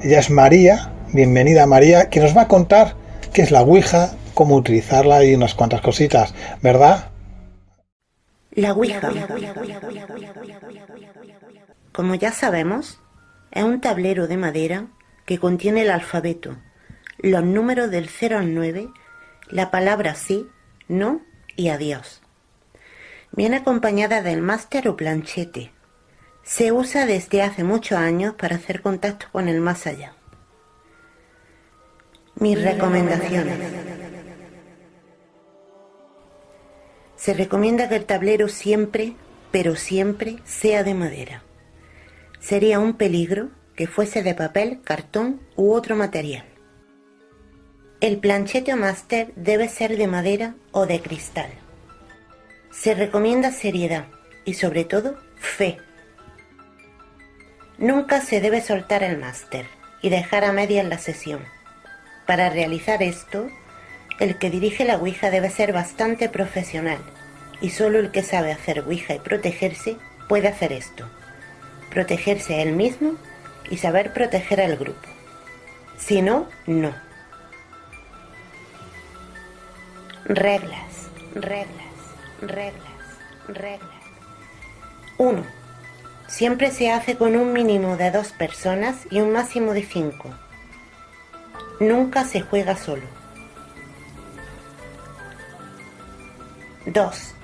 Ella 0.00 0.20
es 0.20 0.30
María, 0.30 0.90
bienvenida 1.12 1.66
María, 1.66 2.08
que 2.08 2.20
nos 2.20 2.34
va 2.34 2.42
a 2.42 2.48
contar 2.48 2.94
qué 3.34 3.42
es 3.42 3.50
la 3.50 3.60
Ouija, 3.60 4.12
cómo 4.32 4.56
utilizarla 4.56 5.22
y 5.24 5.34
unas 5.34 5.54
cuantas 5.54 5.82
cositas, 5.82 6.34
¿verdad? 6.62 7.10
La 8.52 8.72
Ouija. 8.72 9.10
Como 11.92 12.14
ya 12.14 12.32
sabemos, 12.32 13.00
es 13.50 13.64
un 13.64 13.82
tablero 13.82 14.26
de 14.28 14.38
madera 14.38 14.86
que 15.26 15.38
contiene 15.38 15.82
el 15.82 15.90
alfabeto, 15.90 16.56
los 17.18 17.44
números 17.44 17.90
del 17.90 18.08
0 18.08 18.38
al 18.38 18.54
9, 18.54 18.88
la 19.50 19.70
palabra 19.70 20.14
sí, 20.14 20.46
no 20.88 21.20
y 21.54 21.68
adiós. 21.68 22.22
Viene 23.32 23.56
acompañada 23.56 24.22
del 24.22 24.40
máster 24.40 24.88
o 24.88 24.96
planchete. 24.96 25.72
Se 26.48 26.72
usa 26.72 27.04
desde 27.04 27.42
hace 27.42 27.62
muchos 27.62 27.98
años 27.98 28.32
para 28.32 28.56
hacer 28.56 28.80
contacto 28.80 29.26
con 29.32 29.48
el 29.48 29.60
más 29.60 29.86
allá. 29.86 30.14
Mis 32.36 32.60
recomendaciones. 32.62 33.58
Se 37.16 37.34
recomienda 37.34 37.90
que 37.90 37.96
el 37.96 38.06
tablero 38.06 38.48
siempre, 38.48 39.12
pero 39.50 39.76
siempre, 39.76 40.38
sea 40.46 40.84
de 40.84 40.94
madera. 40.94 41.42
Sería 42.40 42.78
un 42.78 42.94
peligro 42.94 43.50
que 43.76 43.86
fuese 43.86 44.22
de 44.22 44.34
papel, 44.34 44.80
cartón 44.82 45.42
u 45.54 45.74
otro 45.74 45.96
material. 45.96 46.46
El 48.00 48.20
planchete 48.20 48.72
o 48.72 48.78
máster 48.78 49.34
debe 49.36 49.68
ser 49.68 49.98
de 49.98 50.06
madera 50.06 50.54
o 50.72 50.86
de 50.86 51.02
cristal. 51.02 51.50
Se 52.70 52.94
recomienda 52.94 53.52
seriedad 53.52 54.06
y 54.46 54.54
sobre 54.54 54.86
todo 54.86 55.18
fe. 55.36 55.78
Nunca 57.78 58.20
se 58.20 58.40
debe 58.40 58.60
soltar 58.60 59.04
el 59.04 59.18
máster 59.18 59.66
y 60.02 60.08
dejar 60.08 60.44
a 60.44 60.52
media 60.52 60.82
la 60.82 60.98
sesión. 60.98 61.44
Para 62.26 62.50
realizar 62.50 63.04
esto, 63.04 63.48
el 64.18 64.36
que 64.36 64.50
dirige 64.50 64.84
la 64.84 64.96
Ouija 64.96 65.30
debe 65.30 65.48
ser 65.48 65.72
bastante 65.72 66.28
profesional 66.28 66.98
y 67.60 67.70
solo 67.70 68.00
el 68.00 68.10
que 68.10 68.24
sabe 68.24 68.50
hacer 68.50 68.80
Ouija 68.80 69.14
y 69.14 69.20
protegerse 69.20 69.96
puede 70.28 70.48
hacer 70.48 70.72
esto. 70.72 71.08
Protegerse 71.88 72.56
a 72.56 72.62
él 72.62 72.72
mismo 72.72 73.12
y 73.70 73.76
saber 73.76 74.12
proteger 74.12 74.60
al 74.60 74.76
grupo. 74.76 75.08
Si 75.96 76.20
no, 76.20 76.48
no. 76.66 76.92
Reglas, 80.24 81.08
reglas, 81.34 81.94
reglas, 82.42 82.72
reglas. 83.46 83.98
1. 85.18 85.57
Siempre 86.28 86.70
se 86.70 86.90
hace 86.90 87.16
con 87.16 87.36
un 87.36 87.54
mínimo 87.54 87.96
de 87.96 88.10
dos 88.10 88.32
personas 88.32 88.96
y 89.10 89.20
un 89.20 89.32
máximo 89.32 89.72
de 89.72 89.82
cinco. 89.82 90.28
Nunca 91.80 92.24
se 92.24 92.42
juega 92.42 92.76
solo. 92.76 93.02
2. 96.84 97.34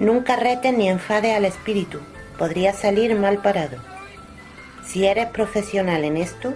Nunca 0.00 0.36
rete 0.36 0.72
ni 0.72 0.88
enfade 0.88 1.34
al 1.34 1.44
espíritu, 1.44 2.00
podría 2.36 2.72
salir 2.72 3.14
mal 3.18 3.38
parado. 3.38 3.78
Si 4.84 5.06
eres 5.06 5.28
profesional 5.28 6.04
en 6.04 6.16
esto, 6.16 6.52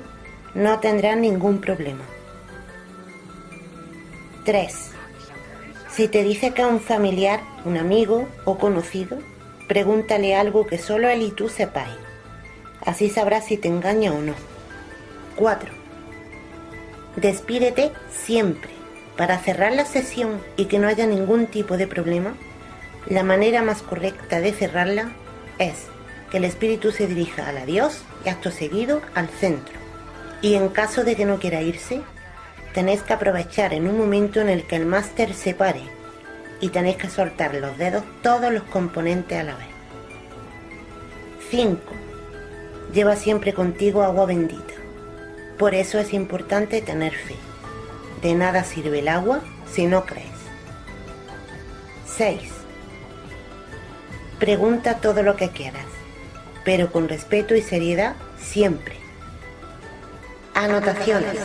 no 0.55 0.81
tendrás 0.81 1.17
ningún 1.17 1.61
problema. 1.61 2.05
3. 4.45 4.91
Si 5.89 6.09
te 6.09 6.25
dice 6.25 6.53
que 6.53 6.63
es 6.63 6.69
un 6.69 6.81
familiar, 6.81 7.41
un 7.65 7.77
amigo 7.77 8.29
o 8.45 8.59
conocido, 8.59 9.19
pregúntale 9.69 10.35
algo 10.35 10.67
que 10.67 10.79
solo 10.79 11.09
él 11.09 11.23
y 11.23 11.31
tú 11.31 11.49
sepáis. 11.49 11.95
Así 12.85 13.11
sabrás 13.11 13.47
si 13.47 13.57
te 13.57 13.69
engaña 13.69 14.13
o 14.13 14.21
no. 14.21 14.35
4. 15.37 15.71
Despídete 17.17 17.93
siempre. 18.11 18.71
Para 19.17 19.39
cerrar 19.39 19.73
la 19.73 19.85
sesión 19.85 20.41
y 20.57 20.67
que 20.67 20.79
no 20.79 20.89
haya 20.89 21.07
ningún 21.07 21.47
tipo 21.47 21.77
de 21.77 21.87
problema, 21.87 22.35
la 23.07 23.25
manera 23.25 23.63
más 23.63 23.83
correcta 23.83 24.41
de 24.41 24.53
cerrarla 24.53 25.11
es 25.59 25.87
que 26.31 26.37
el 26.37 26.45
espíritu 26.45 26.93
se 26.93 27.07
dirija 27.07 27.49
al 27.49 27.59
adiós 27.59 28.03
y 28.25 28.29
acto 28.29 28.51
seguido 28.51 29.03
al 29.15 29.29
centro. 29.29 29.75
Y 30.41 30.55
en 30.55 30.69
caso 30.69 31.03
de 31.03 31.17
que 31.17 31.25
no 31.25 31.41
quiera 31.41 31.63
irse, 31.63 32.01
tenéis 32.75 33.03
que 33.03 33.13
aprovechar 33.13 33.75
en 33.75 33.89
un 33.89 33.99
momento 33.99 34.41
en 34.41 34.49
el 34.49 34.65
que 34.65 34.77
el 34.77 34.87
máster 34.87 35.35
se 35.35 35.53
pare 35.53 35.98
y 36.61 36.69
tenéis 36.69 36.97
que 36.97 37.09
soltar 37.09 37.55
los 37.55 37.79
dedos 37.79 38.05
todos 38.23 38.53
los 38.53 38.65
componentes 38.65 39.39
a 39.39 39.45
la 39.45 39.55
vez. 39.55 39.69
5. 41.51 41.81
Lleva 42.93 43.17
siempre 43.17 43.55
contigo 43.55 44.03
agua 44.03 44.27
bendita. 44.27 44.75
Por 45.59 45.75
eso 45.75 45.99
es 45.99 46.13
importante 46.13 46.83
tener 46.83 47.15
fe. 47.15 47.37
De 48.23 48.35
nada 48.35 48.65
sirve 48.65 49.01
el 49.01 49.09
agua 49.09 49.41
si 49.73 49.87
no 49.87 50.05
crees. 50.05 50.27
6. 52.07 52.41
Pregunta 54.39 54.99
todo 54.99 55.23
lo 55.23 55.37
que 55.37 55.51
quieras, 55.51 55.87
pero 56.65 56.93
con 56.93 57.09
respeto 57.09 57.55
y 57.55 57.63
seriedad 57.63 58.15
siempre. 58.41 58.97
Anotaciones. 60.55 61.39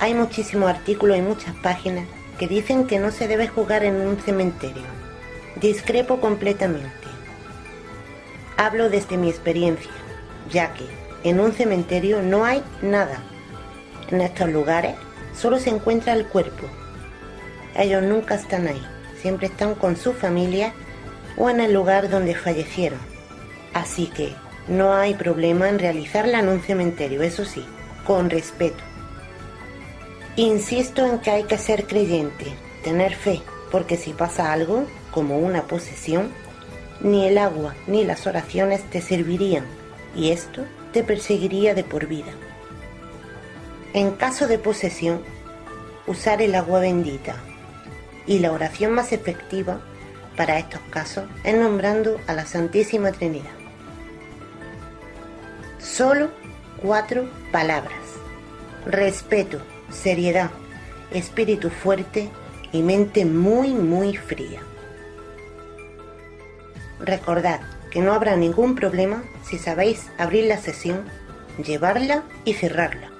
Hay 0.00 0.14
muchísimos 0.14 0.68
artículos 0.68 1.16
y 1.16 1.22
muchas 1.22 1.54
páginas 1.56 2.06
que 2.38 2.48
dicen 2.48 2.86
que 2.86 2.98
no 2.98 3.10
se 3.10 3.28
debe 3.28 3.48
jugar 3.48 3.84
en 3.84 3.96
un 3.96 4.18
cementerio. 4.18 4.82
Discrepo 5.56 6.20
completamente. 6.20 6.88
Hablo 8.56 8.90
desde 8.90 9.16
mi 9.16 9.28
experiencia, 9.28 9.90
ya 10.50 10.72
que 10.74 10.86
en 11.22 11.40
un 11.40 11.52
cementerio 11.52 12.22
no 12.22 12.44
hay 12.44 12.62
nada. 12.82 13.22
En 14.10 14.20
estos 14.20 14.48
lugares 14.50 14.94
solo 15.34 15.58
se 15.58 15.70
encuentra 15.70 16.12
el 16.12 16.26
cuerpo. 16.26 16.66
Ellos 17.76 18.02
nunca 18.02 18.34
están 18.34 18.68
ahí, 18.68 18.82
siempre 19.20 19.46
están 19.48 19.74
con 19.74 19.96
su 19.96 20.12
familia 20.12 20.72
o 21.36 21.50
en 21.50 21.60
el 21.60 21.72
lugar 21.72 22.08
donde 22.08 22.34
fallecieron. 22.34 23.00
Así 23.72 24.06
que 24.06 24.34
No 24.66 24.94
hay 24.94 25.12
problema 25.12 25.68
en 25.68 25.78
realizarla 25.78 26.38
en 26.38 26.48
un 26.48 26.62
cementerio, 26.62 27.22
eso 27.22 27.44
sí, 27.44 27.66
con 28.06 28.30
respeto. 28.30 28.82
Insisto 30.36 31.06
en 31.06 31.20
que 31.20 31.30
hay 31.30 31.44
que 31.44 31.58
ser 31.58 31.86
creyente, 31.86 32.46
tener 32.82 33.14
fe, 33.14 33.40
porque 33.70 33.96
si 33.96 34.12
pasa 34.12 34.52
algo, 34.52 34.84
como 35.12 35.38
una 35.38 35.62
posesión, 35.62 36.32
ni 37.00 37.26
el 37.26 37.38
agua 37.38 37.74
ni 37.86 38.04
las 38.04 38.26
oraciones 38.26 38.82
te 38.90 39.00
servirían 39.00 39.64
y 40.16 40.30
esto 40.30 40.64
te 40.92 41.04
perseguiría 41.04 41.74
de 41.74 41.84
por 41.84 42.06
vida. 42.06 42.32
En 43.92 44.12
caso 44.12 44.48
de 44.48 44.58
posesión, 44.58 45.22
usar 46.08 46.42
el 46.42 46.56
agua 46.56 46.80
bendita 46.80 47.36
y 48.26 48.40
la 48.40 48.50
oración 48.50 48.92
más 48.92 49.12
efectiva 49.12 49.80
para 50.36 50.58
estos 50.58 50.80
casos 50.90 51.26
es 51.44 51.56
nombrando 51.56 52.20
a 52.26 52.32
la 52.32 52.44
Santísima 52.44 53.12
Trinidad. 53.12 53.54
Solo 55.78 56.30
cuatro 56.82 57.28
palabras. 57.52 58.00
Respeto, 58.86 59.60
seriedad, 59.94 60.50
espíritu 61.12 61.70
fuerte 61.70 62.28
y 62.72 62.82
mente 62.82 63.24
muy, 63.24 63.70
muy 63.70 64.16
fría. 64.16 64.60
Recordad 67.00 67.60
que 67.90 68.00
no 68.00 68.12
habrá 68.12 68.36
ningún 68.36 68.74
problema 68.74 69.22
si 69.44 69.58
sabéis 69.58 70.10
abrir 70.18 70.44
la 70.44 70.58
sesión, 70.58 71.04
llevarla 71.64 72.24
y 72.44 72.54
cerrarla. 72.54 73.10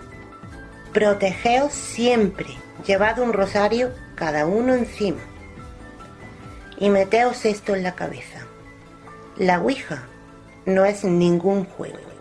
Protegeos 0.93 1.73
siempre, 1.73 2.49
llevad 2.87 3.19
un 3.19 3.33
rosario 3.33 3.93
cada 4.15 4.47
uno 4.47 4.75
encima. 4.75 5.21
Y 6.79 6.91
meteos 6.91 7.45
esto 7.45 7.75
en 7.75 7.83
la 7.83 7.95
cabeza. 7.95 8.41
La 9.37 9.61
Ouija 9.61 10.05
no 10.67 10.85
es 10.85 11.05
ningún 11.05 11.65
juego. 11.65 12.14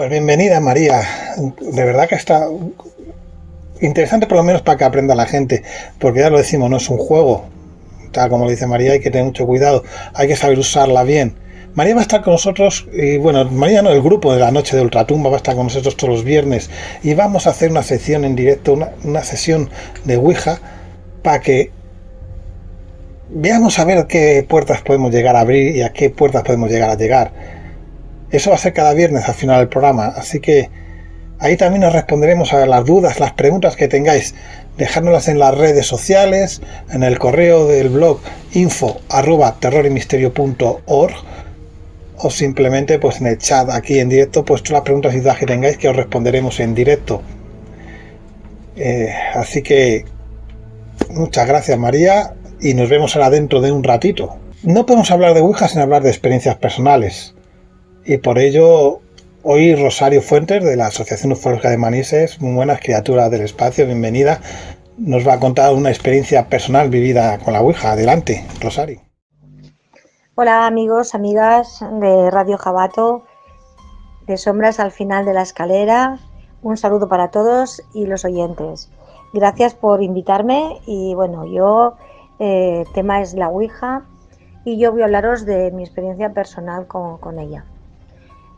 Pues 0.00 0.08
bienvenida 0.08 0.60
María. 0.60 1.02
De 1.36 1.84
verdad 1.84 2.08
que 2.08 2.14
está 2.14 2.48
interesante 3.82 4.26
por 4.26 4.38
lo 4.38 4.42
menos 4.42 4.62
para 4.62 4.78
que 4.78 4.84
aprenda 4.84 5.14
la 5.14 5.26
gente, 5.26 5.62
porque 5.98 6.20
ya 6.20 6.30
lo 6.30 6.38
decimos, 6.38 6.70
no 6.70 6.78
es 6.78 6.88
un 6.88 6.96
juego. 6.96 7.44
Tal 8.10 8.30
como 8.30 8.48
dice 8.48 8.66
María, 8.66 8.92
hay 8.92 9.00
que 9.00 9.10
tener 9.10 9.26
mucho 9.26 9.44
cuidado, 9.44 9.84
hay 10.14 10.26
que 10.26 10.36
saber 10.36 10.58
usarla 10.58 11.02
bien. 11.02 11.34
María 11.74 11.94
va 11.94 12.00
a 12.00 12.04
estar 12.04 12.22
con 12.22 12.32
nosotros, 12.32 12.88
y 12.94 13.18
bueno, 13.18 13.44
María 13.50 13.82
no, 13.82 13.90
el 13.90 14.00
grupo 14.00 14.32
de 14.32 14.40
la 14.40 14.50
noche 14.50 14.74
de 14.74 14.80
Ultratumba 14.80 15.28
va 15.28 15.36
a 15.36 15.40
estar 15.40 15.54
con 15.54 15.64
nosotros 15.64 15.94
todos 15.98 16.14
los 16.14 16.24
viernes 16.24 16.70
y 17.02 17.12
vamos 17.12 17.46
a 17.46 17.50
hacer 17.50 17.70
una 17.70 17.82
sesión 17.82 18.24
en 18.24 18.34
directo, 18.34 18.72
una, 18.72 18.92
una 19.04 19.22
sesión 19.22 19.68
de 20.04 20.16
Ouija 20.16 20.60
para 21.22 21.42
que 21.42 21.72
veamos 23.28 23.78
a 23.78 23.84
ver 23.84 24.06
qué 24.06 24.46
puertas 24.48 24.80
podemos 24.80 25.12
llegar 25.12 25.36
a 25.36 25.40
abrir 25.40 25.76
y 25.76 25.82
a 25.82 25.92
qué 25.92 26.08
puertas 26.08 26.42
podemos 26.42 26.70
llegar 26.70 26.88
a 26.88 26.94
llegar 26.94 27.59
eso 28.30 28.50
va 28.50 28.56
a 28.56 28.58
ser 28.58 28.72
cada 28.72 28.94
viernes 28.94 29.28
al 29.28 29.34
final 29.34 29.58
del 29.58 29.68
programa, 29.68 30.06
así 30.06 30.40
que 30.40 30.70
ahí 31.38 31.56
también 31.56 31.82
nos 31.82 31.92
responderemos 31.92 32.52
a 32.52 32.64
las 32.66 32.84
dudas, 32.84 33.18
las 33.18 33.32
preguntas 33.32 33.76
que 33.76 33.88
tengáis. 33.88 34.34
Dejárnoslas 34.76 35.28
en 35.28 35.38
las 35.38 35.56
redes 35.56 35.86
sociales, 35.86 36.62
en 36.90 37.02
el 37.02 37.18
correo 37.18 37.66
del 37.66 37.88
blog 37.88 38.20
info 38.52 39.00
arroba 39.08 39.56
terrorymisterio.org 39.60 41.14
o 42.22 42.30
simplemente 42.30 42.98
pues 42.98 43.20
en 43.20 43.26
el 43.26 43.38
chat 43.38 43.68
aquí 43.70 43.98
en 43.98 44.08
directo, 44.08 44.44
pues 44.44 44.62
todas 44.62 44.80
las 44.80 44.82
preguntas 44.82 45.14
y 45.14 45.20
dudas 45.20 45.38
que 45.38 45.46
tengáis 45.46 45.76
que 45.76 45.88
os 45.88 45.96
responderemos 45.96 46.60
en 46.60 46.74
directo. 46.74 47.22
Eh, 48.76 49.12
así 49.34 49.62
que 49.62 50.04
muchas 51.10 51.46
gracias 51.46 51.78
María 51.78 52.34
y 52.60 52.74
nos 52.74 52.88
vemos 52.88 53.16
ahora 53.16 53.30
dentro 53.30 53.60
de 53.60 53.72
un 53.72 53.82
ratito. 53.82 54.36
No 54.62 54.86
podemos 54.86 55.10
hablar 55.10 55.34
de 55.34 55.40
Ouija 55.40 55.68
sin 55.68 55.80
hablar 55.80 56.02
de 56.02 56.10
experiencias 56.10 56.56
personales. 56.56 57.34
Y 58.04 58.16
por 58.16 58.38
ello, 58.38 59.00
hoy 59.42 59.74
Rosario 59.74 60.22
Fuentes, 60.22 60.64
de 60.64 60.74
la 60.74 60.86
Asociación 60.86 61.32
Ufológica 61.32 61.68
de 61.68 61.76
Manises, 61.76 62.40
muy 62.40 62.54
buenas 62.54 62.80
criaturas 62.80 63.30
del 63.30 63.42
espacio, 63.42 63.84
bienvenida, 63.84 64.40
nos 64.96 65.26
va 65.26 65.34
a 65.34 65.40
contar 65.40 65.74
una 65.74 65.90
experiencia 65.90 66.48
personal 66.48 66.88
vivida 66.88 67.38
con 67.38 67.52
la 67.52 67.60
Ouija. 67.60 67.92
Adelante, 67.92 68.46
Rosario. 68.62 69.02
Hola 70.34 70.66
amigos, 70.66 71.14
amigas 71.14 71.84
de 72.00 72.30
Radio 72.30 72.56
Jabato, 72.56 73.24
de 74.26 74.38
Sombras 74.38 74.80
al 74.80 74.92
final 74.92 75.26
de 75.26 75.34
la 75.34 75.42
escalera. 75.42 76.18
Un 76.62 76.78
saludo 76.78 77.06
para 77.06 77.30
todos 77.30 77.82
y 77.92 78.06
los 78.06 78.24
oyentes. 78.24 78.90
Gracias 79.34 79.74
por 79.74 80.02
invitarme 80.02 80.80
y 80.86 81.14
bueno, 81.14 81.44
yo, 81.46 81.96
eh, 82.38 82.84
tema 82.94 83.20
es 83.20 83.34
la 83.34 83.50
Ouija 83.50 84.06
y 84.64 84.78
yo 84.78 84.90
voy 84.90 85.02
a 85.02 85.04
hablaros 85.04 85.44
de 85.44 85.70
mi 85.70 85.82
experiencia 85.82 86.32
personal 86.32 86.86
con 86.86 87.38
ella. 87.38 87.66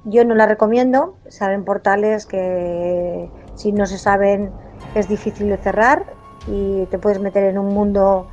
Yo 0.05 0.25
no 0.25 0.35
la 0.35 0.47
recomiendo, 0.47 1.17
saben 1.29 1.65
portales 1.65 2.27
que 2.27 3.31
si 3.55 3.71
no 3.71 3.87
se 3.87 3.99
saben 3.99 4.51
es 4.97 5.09
difícil 5.09 5.49
de 5.49 5.57
cerrar 5.59 6.05
y 6.49 6.87
te 6.87 6.99
puedes 6.99 7.21
meter 7.21 7.45
en 7.45 7.57
un 7.57 7.73
mundo 7.73 8.27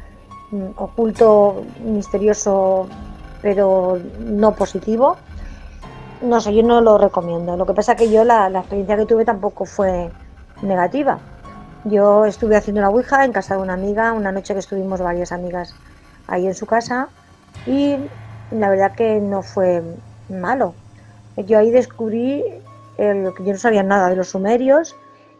mm, 0.52 0.70
oculto, 0.78 1.64
misterioso, 1.84 2.88
pero 3.44 4.00
no 4.20 4.56
positivo. 4.56 5.18
No 6.22 6.42
sé, 6.42 6.56
yo 6.56 6.64
no 6.64 6.82
lo 6.82 6.98
recomiendo. 6.98 7.56
Lo 7.56 7.68
que 7.68 7.74
pasa 7.74 7.96
que 7.96 8.10
yo 8.10 8.24
la, 8.24 8.50
la 8.50 8.60
experiencia 8.60 8.98
que 8.98 9.06
tuve 9.06 9.24
tampoco 9.24 9.66
fue 9.66 10.10
negativa. 10.64 11.20
Yo 11.86 12.26
estuve 12.26 12.58
haciendo 12.58 12.82
una 12.82 12.90
Ouija 12.90 13.24
en 13.26 13.32
casa 13.32 13.56
de 13.56 13.62
una 13.62 13.74
amiga, 13.74 14.12
una 14.14 14.32
noche 14.32 14.54
que 14.54 14.60
estuvimos 14.60 15.02
varias 15.02 15.32
amigas 15.32 15.76
ahí 16.28 16.48
en 16.48 16.56
su 16.56 16.66
casa 16.66 17.10
y 17.68 17.96
la 18.52 18.70
verdad 18.70 18.94
que 18.94 19.20
no 19.22 19.44
fue 19.44 19.84
malo 20.30 20.74
yo 21.46 21.60
ahí 21.60 21.72
descubrí 21.72 22.44
el, 22.98 23.34
que 23.34 23.44
yo 23.44 23.54
no 23.54 23.60
sabía 23.60 23.84
nada 23.84 24.10
de 24.10 24.16
los 24.16 24.30
sumerios 24.30 24.96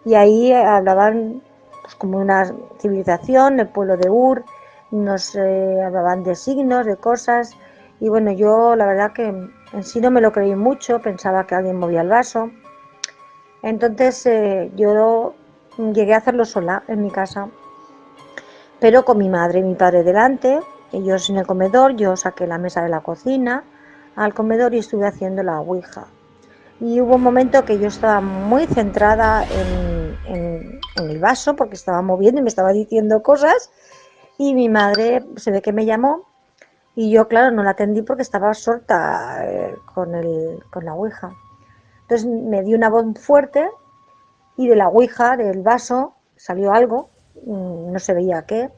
y 0.06 0.16
ahí 0.16 0.54
hablaban 0.54 1.42
pues, 1.82 1.96
como 1.96 2.20
una 2.20 2.54
civilización, 2.80 3.60
el 3.60 3.68
pueblo 3.68 3.98
de 3.98 4.10
Ur, 4.10 4.44
nos 4.92 5.36
eh, 5.36 5.82
hablaban 5.84 6.24
de 6.24 6.36
signos, 6.36 6.86
de 6.86 6.96
cosas 6.96 7.56
y 8.00 8.08
bueno, 8.10 8.32
yo 8.32 8.76
la 8.76 8.86
verdad 8.86 9.12
que 9.14 9.28
en 9.28 9.84
sí 9.84 10.00
no 10.00 10.10
me 10.10 10.22
lo 10.22 10.32
creí 10.32 10.56
mucho, 10.56 11.00
pensaba 11.02 11.46
que 11.46 11.56
alguien 11.56 11.78
movía 11.78 12.02
el 12.02 12.08
vaso. 12.08 12.50
Entonces 13.62 14.26
eh, 14.26 14.72
yo 14.76 15.34
llegué 15.78 16.14
a 16.14 16.18
hacerlo 16.18 16.46
sola 16.46 16.84
en 16.88 17.02
mi 17.02 17.12
casa, 17.12 17.50
pero 18.80 19.04
con 19.04 19.18
mi 19.18 19.28
madre 19.28 19.60
y 19.60 19.64
mi 19.64 19.76
padre 19.76 20.04
delante, 20.04 20.62
ellos 20.94 21.30
en 21.30 21.38
el 21.38 21.46
comedor, 21.46 21.96
yo 21.96 22.16
saqué 22.16 22.48
la 22.48 22.58
mesa 22.58 22.82
de 22.82 22.90
la 22.90 23.02
cocina, 23.02 23.64
al 24.16 24.34
comedor 24.34 24.74
y 24.74 24.80
estuve 24.80 25.08
haciendo 25.08 25.44
la 25.44 25.60
Ouija. 25.60 26.08
Y 26.80 27.02
hubo 27.02 27.16
un 27.16 27.24
momento 27.24 27.66
que 27.66 27.78
yo 27.78 27.88
estaba 27.88 28.22
muy 28.22 28.66
centrada 28.66 29.46
en, 29.46 30.80
el 30.96 31.20
vaso 31.20 31.56
porque 31.56 31.76
estaba 31.76 32.02
moviendo 32.02 32.40
y 32.40 32.44
me 32.44 32.50
estaba 32.50 32.72
diciendo 32.74 33.24
cosas 33.24 33.72
y 34.38 34.54
mi 34.54 34.68
madre 34.68 35.24
se 35.38 35.50
ve 35.50 35.62
que 35.62 35.72
me 35.72 35.86
llamó 35.86 36.26
y 36.94 37.10
yo, 37.10 37.28
claro, 37.28 37.52
no 37.52 37.64
la 37.64 37.72
atendí 37.72 38.02
porque 38.02 38.22
estaba 38.22 38.54
sorta 38.54 39.46
eh, 39.46 39.76
con, 39.94 40.14
el, 40.16 40.62
con 40.70 40.84
la 40.84 40.94
Ouija. 40.94 41.32
Entonces 42.02 42.28
me 42.28 42.64
dio 42.64 42.76
una 42.76 42.90
voz 42.90 43.06
fuerte 43.20 43.70
y 44.58 44.68
de 44.68 44.76
la 44.76 44.90
Ouija, 44.90 45.38
del 45.38 45.62
vaso, 45.62 46.16
salió 46.36 46.74
algo, 46.74 47.10
mm, 47.46 47.94
no 47.94 48.00
se 48.00 48.14
veía 48.14 48.42
qué. 48.46 48.70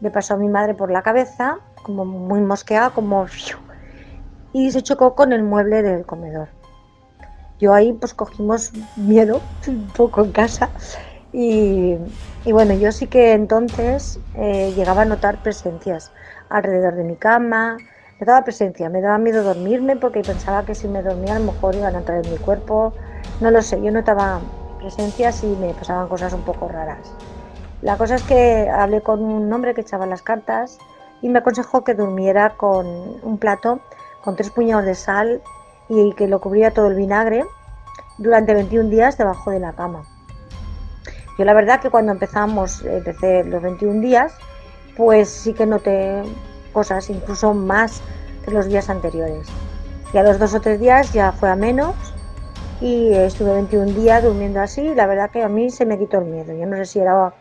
Le 0.00 0.10
pasó 0.10 0.34
a 0.34 0.36
mi 0.38 0.48
madre 0.48 0.74
por 0.74 0.90
la 0.90 1.02
cabeza, 1.02 1.58
como 1.82 2.04
muy 2.04 2.40
mosqueada, 2.40 2.90
como 2.90 3.26
y 4.52 4.70
se 4.70 4.82
chocó 4.82 5.14
con 5.14 5.32
el 5.32 5.42
mueble 5.42 5.82
del 5.82 6.04
comedor. 6.04 6.48
Yo 7.58 7.74
ahí 7.74 7.92
pues 7.92 8.14
cogimos 8.14 8.72
miedo 8.96 9.40
un 9.66 9.88
poco 9.88 10.22
en 10.24 10.32
casa 10.32 10.70
y, 11.32 11.96
bueno, 12.46 12.74
yo 12.74 12.90
sí 12.90 13.06
que 13.06 13.32
entonces 13.32 14.18
eh, 14.34 14.72
llegaba 14.74 15.02
a 15.02 15.04
notar 15.04 15.42
presencias 15.42 16.10
alrededor 16.48 16.94
de 16.94 17.04
mi 17.04 17.16
cama, 17.16 17.76
me 18.18 18.26
daba 18.26 18.44
presencia, 18.44 18.88
me 18.88 19.00
daba 19.00 19.18
miedo 19.18 19.42
dormirme 19.42 19.96
porque 19.96 20.24
pensaba 20.24 20.64
que 20.64 20.74
si 20.74 20.88
me 20.88 21.02
dormía 21.02 21.36
a 21.36 21.38
lo 21.38 21.52
mejor 21.52 21.76
iban 21.76 21.94
a 21.94 21.98
entrar 21.98 22.18
en 22.18 22.30
mi 22.30 22.38
cuerpo, 22.38 22.94
no 23.40 23.50
lo 23.50 23.62
sé, 23.62 23.80
yo 23.82 23.90
notaba 23.90 24.42
presencias 24.78 25.42
y 25.44 25.46
me 25.46 25.74
pasaban 25.74 26.08
cosas 26.08 26.32
un 26.32 26.42
poco 26.42 26.68
raras. 26.68 27.14
La 27.82 27.96
cosa 27.96 28.16
es 28.16 28.22
que 28.22 28.68
hablé 28.68 29.00
con 29.00 29.22
un 29.22 29.50
hombre 29.52 29.74
que 29.74 29.80
echaba 29.80 30.06
las 30.06 30.22
cartas 30.22 30.78
y 31.22 31.28
me 31.28 31.38
aconsejó 31.38 31.84
que 31.84 31.94
durmiera 31.94 32.56
con 32.56 32.86
un 32.86 33.38
plato 33.38 33.80
con 34.22 34.36
tres 34.36 34.50
puñados 34.50 34.84
de 34.84 34.94
sal 34.94 35.42
y 35.88 36.12
que 36.14 36.28
lo 36.28 36.40
cubría 36.40 36.72
todo 36.72 36.86
el 36.88 36.94
vinagre 36.94 37.44
durante 38.18 38.54
21 38.54 38.90
días 38.90 39.18
debajo 39.18 39.50
de 39.50 39.60
la 39.60 39.72
cama. 39.72 40.04
Yo 41.38 41.44
la 41.44 41.54
verdad 41.54 41.80
que 41.80 41.90
cuando 41.90 42.12
empezamos, 42.12 42.84
empecé 42.84 43.44
los 43.44 43.62
21 43.62 44.00
días, 44.00 44.32
pues 44.96 45.30
sí 45.30 45.54
que 45.54 45.66
noté 45.66 46.22
cosas 46.72 47.08
incluso 47.08 47.54
más 47.54 48.02
que 48.44 48.50
los 48.50 48.66
días 48.66 48.90
anteriores. 48.90 49.48
Y 50.12 50.18
a 50.18 50.22
los 50.22 50.38
dos 50.38 50.54
o 50.54 50.60
tres 50.60 50.80
días 50.80 51.12
ya 51.12 51.32
fue 51.32 51.48
a 51.48 51.56
menos 51.56 51.94
y 52.80 53.12
estuve 53.14 53.52
21 53.52 53.92
días 53.92 54.22
durmiendo 54.22 54.60
así 54.60 54.94
la 54.94 55.06
verdad 55.06 55.30
que 55.30 55.42
a 55.42 55.48
mí 55.48 55.70
se 55.70 55.86
me 55.86 55.98
quitó 55.98 56.18
el 56.18 56.26
miedo. 56.26 56.52
Yo 56.52 56.66
no 56.66 56.76
sé 56.76 56.84
si 56.84 56.98
era 56.98 57.32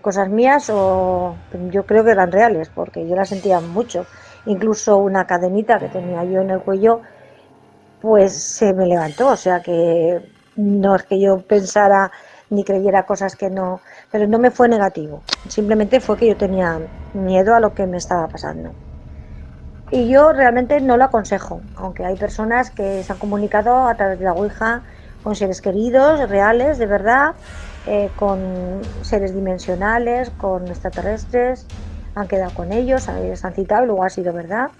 cosas 0.00 0.28
mías 0.28 0.70
o 0.70 1.36
yo 1.70 1.84
creo 1.84 2.04
que 2.04 2.10
eran 2.10 2.32
reales, 2.32 2.70
porque 2.74 3.06
yo 3.06 3.14
las 3.14 3.28
sentía 3.28 3.60
mucho. 3.60 4.06
Incluso 4.46 4.98
una 4.98 5.26
cadenita 5.26 5.78
que 5.78 5.88
tenía 5.88 6.24
yo 6.24 6.40
en 6.40 6.50
el 6.50 6.60
cuello, 6.60 7.00
pues 8.00 8.32
se 8.32 8.74
me 8.74 8.86
levantó, 8.86 9.28
o 9.28 9.36
sea 9.36 9.60
que 9.60 10.20
no 10.56 10.96
es 10.96 11.04
que 11.04 11.20
yo 11.20 11.40
pensara 11.40 12.10
ni 12.50 12.64
creyera 12.64 13.06
cosas 13.06 13.36
que 13.36 13.48
no, 13.48 13.80
pero 14.10 14.26
no 14.26 14.38
me 14.38 14.50
fue 14.50 14.68
negativo, 14.68 15.22
simplemente 15.48 16.00
fue 16.00 16.16
que 16.16 16.26
yo 16.26 16.36
tenía 16.36 16.80
miedo 17.14 17.54
a 17.54 17.60
lo 17.60 17.72
que 17.74 17.86
me 17.86 17.96
estaba 17.96 18.28
pasando. 18.28 18.72
Y 19.90 20.08
yo 20.08 20.32
realmente 20.32 20.80
no 20.80 20.96
lo 20.96 21.04
aconsejo, 21.04 21.60
aunque 21.76 22.04
hay 22.04 22.16
personas 22.16 22.70
que 22.70 23.02
se 23.02 23.12
han 23.12 23.18
comunicado 23.18 23.86
a 23.86 23.94
través 23.94 24.18
de 24.18 24.24
la 24.24 24.32
Ouija 24.32 24.82
con 25.22 25.36
seres 25.36 25.60
queridos, 25.60 26.28
reales, 26.28 26.78
de 26.78 26.86
verdad, 26.86 27.34
eh, 27.86 28.10
con 28.16 28.80
seres 29.02 29.34
dimensionales, 29.34 30.30
con 30.30 30.66
extraterrestres, 30.68 31.66
han 32.14 32.28
quedado 32.28 32.52
con 32.54 32.72
ellos, 32.72 33.02
se 33.02 33.46
han 33.46 33.54
citado, 33.54 33.86
luego 33.86 34.04
ha 34.04 34.10
sido 34.10 34.32
verdad, 34.32 34.70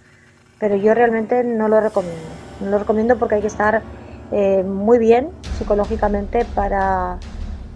pero 0.58 0.76
yo 0.76 0.94
realmente 0.94 1.44
no 1.44 1.68
lo 1.68 1.80
recomiendo. 1.80 2.22
No 2.60 2.70
lo 2.70 2.78
recomiendo 2.78 3.18
porque 3.18 3.36
hay 3.36 3.40
que 3.40 3.46
estar 3.46 3.82
eh, 4.30 4.62
muy 4.62 4.98
bien 4.98 5.30
psicológicamente 5.58 6.44
para 6.54 7.18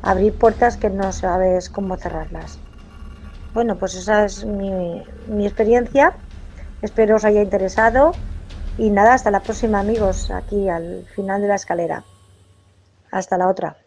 abrir 0.03 0.33
puertas 0.35 0.77
que 0.77 0.91
no 0.91 1.13
sabes 1.13 1.69
cómo 1.69 1.97
cerrarlas. 1.97 2.59
Bueno, 3.55 3.77
pues 3.77 3.95
esa 3.95 4.25
es 4.25 4.45
mi, 4.45 5.03
mi 5.29 5.47
experiencia. 5.47 6.13
Espero 6.83 7.17
os 7.17 7.25
haya 7.25 7.43
interesado 7.43 8.13
y 8.79 8.91
nada, 8.91 9.15
hasta 9.15 9.31
la 9.31 9.41
próxima 9.41 9.81
amigos, 9.81 10.31
aquí 10.31 10.69
al 10.69 11.07
final 11.15 11.41
de 11.41 11.49
la 11.49 11.55
escalera. 11.55 12.05
Hasta 13.11 13.39
la 13.39 13.49
otra. 13.49 13.86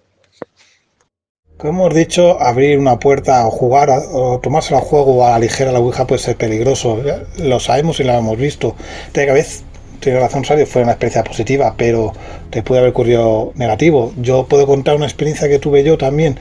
Como 1.59 1.87
hemos 1.87 1.93
dicho, 1.93 2.41
abrir 2.41 2.79
una 2.79 2.99
puerta 2.99 3.45
o 3.45 3.51
jugar 3.51 3.89
o 4.13 4.39
tomarse 4.39 4.73
el 4.73 4.79
juego 4.79 5.25
a 5.25 5.31
la 5.31 5.39
ligera 5.39 5.73
la 5.73 5.81
Ouija 5.81 6.07
puede 6.07 6.21
ser 6.21 6.37
peligroso. 6.37 7.03
Lo 7.37 7.59
sabemos 7.59 7.99
y 7.99 8.05
lo 8.05 8.13
hemos 8.13 8.37
visto. 8.37 8.77
De 9.13 9.25
vez 9.25 9.65
tiene 9.99 10.21
razón 10.21 10.45
Sario, 10.45 10.65
fue 10.65 10.83
una 10.83 10.93
experiencia 10.93 11.25
positiva, 11.25 11.75
pero 11.77 12.13
te 12.49 12.63
puede 12.63 12.79
haber 12.79 12.91
ocurrido 12.91 13.51
negativo. 13.55 14.13
Yo 14.21 14.45
puedo 14.47 14.65
contar 14.67 14.95
una 14.95 15.05
experiencia 15.05 15.49
que 15.49 15.59
tuve 15.59 15.83
yo 15.83 15.97
también. 15.97 16.39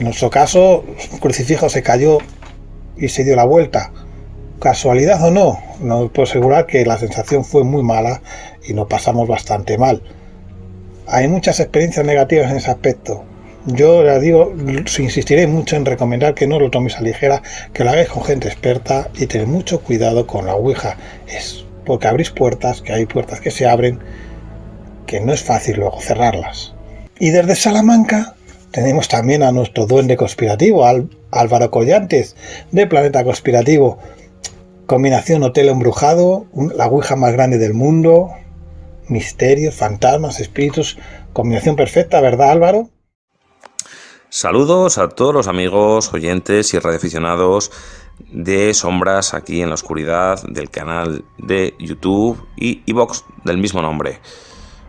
En 0.00 0.02
nuestro 0.02 0.30
caso, 0.30 0.82
un 1.12 1.18
crucifijo 1.20 1.68
se 1.68 1.84
cayó 1.84 2.18
y 2.96 3.08
se 3.08 3.22
dio 3.22 3.36
la 3.36 3.44
vuelta. 3.44 3.92
Casualidad 4.58 5.24
o 5.24 5.30
no, 5.30 5.60
no 5.78 6.08
puedo 6.08 6.28
asegurar 6.28 6.66
que 6.66 6.84
la 6.84 6.98
sensación 6.98 7.44
fue 7.44 7.62
muy 7.62 7.84
mala 7.84 8.20
y 8.66 8.72
nos 8.72 8.88
pasamos 8.88 9.28
bastante 9.28 9.78
mal. 9.78 10.02
Hay 11.06 11.28
muchas 11.28 11.60
experiencias 11.60 12.04
negativas 12.04 12.50
en 12.50 12.56
ese 12.56 12.72
aspecto. 12.72 13.22
Yo 13.66 14.04
les 14.04 14.22
digo, 14.22 14.54
insistiré 14.98 15.48
mucho 15.48 15.74
en 15.74 15.84
recomendar 15.84 16.34
que 16.34 16.46
no 16.46 16.60
lo 16.60 16.70
toméis 16.70 16.96
a 16.96 17.02
ligera, 17.02 17.42
que 17.72 17.82
lo 17.82 17.90
hagáis 17.90 18.08
con 18.08 18.22
gente 18.22 18.46
experta 18.46 19.10
y 19.18 19.26
tener 19.26 19.48
mucho 19.48 19.80
cuidado 19.80 20.24
con 20.28 20.46
la 20.46 20.54
Ouija. 20.54 20.96
Es 21.26 21.64
porque 21.84 22.06
abrís 22.06 22.30
puertas, 22.30 22.80
que 22.80 22.92
hay 22.92 23.06
puertas 23.06 23.40
que 23.40 23.50
se 23.50 23.66
abren, 23.66 23.98
que 25.06 25.20
no 25.20 25.32
es 25.32 25.42
fácil 25.42 25.76
luego 25.78 26.00
cerrarlas. 26.00 26.74
Y 27.18 27.30
desde 27.30 27.56
Salamanca 27.56 28.36
tenemos 28.70 29.08
también 29.08 29.42
a 29.42 29.50
nuestro 29.50 29.86
duende 29.86 30.16
conspirativo, 30.16 30.84
Álvaro 31.32 31.70
Collantes, 31.72 32.36
de 32.70 32.86
Planeta 32.86 33.24
Conspirativo. 33.24 33.98
Combinación 34.86 35.42
hotel 35.42 35.70
embrujado, 35.70 36.46
la 36.76 36.86
Ouija 36.86 37.16
más 37.16 37.32
grande 37.32 37.58
del 37.58 37.74
mundo, 37.74 38.30
misterios, 39.08 39.74
fantasmas, 39.74 40.38
espíritus, 40.38 40.98
combinación 41.32 41.74
perfecta, 41.74 42.20
¿verdad 42.20 42.52
Álvaro? 42.52 42.90
Saludos 44.28 44.98
a 44.98 45.08
todos 45.08 45.32
los 45.32 45.46
amigos, 45.46 46.12
oyentes 46.12 46.74
y 46.74 46.78
radioaficionados 46.80 47.70
de 48.18 48.74
Sombras 48.74 49.34
aquí 49.34 49.62
en 49.62 49.68
la 49.68 49.76
oscuridad 49.76 50.42
del 50.48 50.68
canal 50.68 51.24
de 51.38 51.74
YouTube 51.78 52.44
y 52.56 52.82
iBox 52.86 53.24
del 53.44 53.58
mismo 53.58 53.82
nombre. 53.82 54.20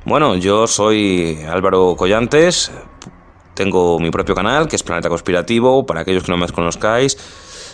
Bueno, 0.05 0.35
yo 0.35 0.65
soy 0.65 1.37
Álvaro 1.47 1.95
Collantes, 1.95 2.71
tengo 3.53 3.99
mi 3.99 4.09
propio 4.09 4.33
canal 4.33 4.67
que 4.67 4.75
es 4.75 4.83
Planeta 4.83 5.07
Conspirativo, 5.07 5.85
para 5.85 6.01
aquellos 6.01 6.23
que 6.23 6.31
no 6.31 6.37
me 6.37 6.47
conozcáis 6.47 7.15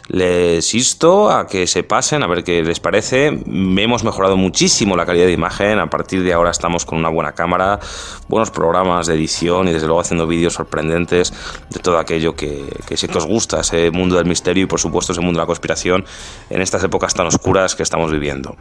les 0.07 0.73
insto 0.73 1.31
a 1.31 1.47
que 1.47 1.65
se 1.67 1.83
pasen 1.83 2.23
a 2.23 2.27
ver 2.27 2.43
qué 2.43 2.61
les 2.63 2.79
parece. 2.79 3.27
Hemos 3.27 4.03
mejorado 4.03 4.37
muchísimo 4.37 4.95
la 4.95 5.05
calidad 5.05 5.25
de 5.25 5.31
imagen. 5.31 5.79
A 5.79 5.89
partir 5.89 6.23
de 6.23 6.33
ahora 6.33 6.51
estamos 6.51 6.85
con 6.85 6.99
una 6.99 7.09
buena 7.09 7.33
cámara, 7.33 7.79
buenos 8.27 8.51
programas 8.51 9.07
de 9.07 9.15
edición 9.15 9.67
y 9.67 9.71
desde 9.71 9.87
luego 9.87 10.01
haciendo 10.01 10.27
vídeos 10.27 10.53
sorprendentes 10.53 11.33
de 11.69 11.79
todo 11.79 11.97
aquello 11.97 12.35
que, 12.35 12.65
que 12.85 12.97
sí 12.97 13.07
que 13.07 13.17
os 13.17 13.25
gusta, 13.25 13.61
ese 13.61 13.91
mundo 13.91 14.17
del 14.17 14.25
misterio 14.25 14.63
y 14.63 14.67
por 14.67 14.79
supuesto 14.79 15.13
ese 15.13 15.21
mundo 15.21 15.39
de 15.39 15.43
la 15.43 15.47
conspiración 15.47 16.05
en 16.49 16.61
estas 16.61 16.83
épocas 16.83 17.13
tan 17.13 17.27
oscuras 17.27 17.75
que 17.75 17.83
estamos 17.83 18.11
viviendo. 18.11 18.55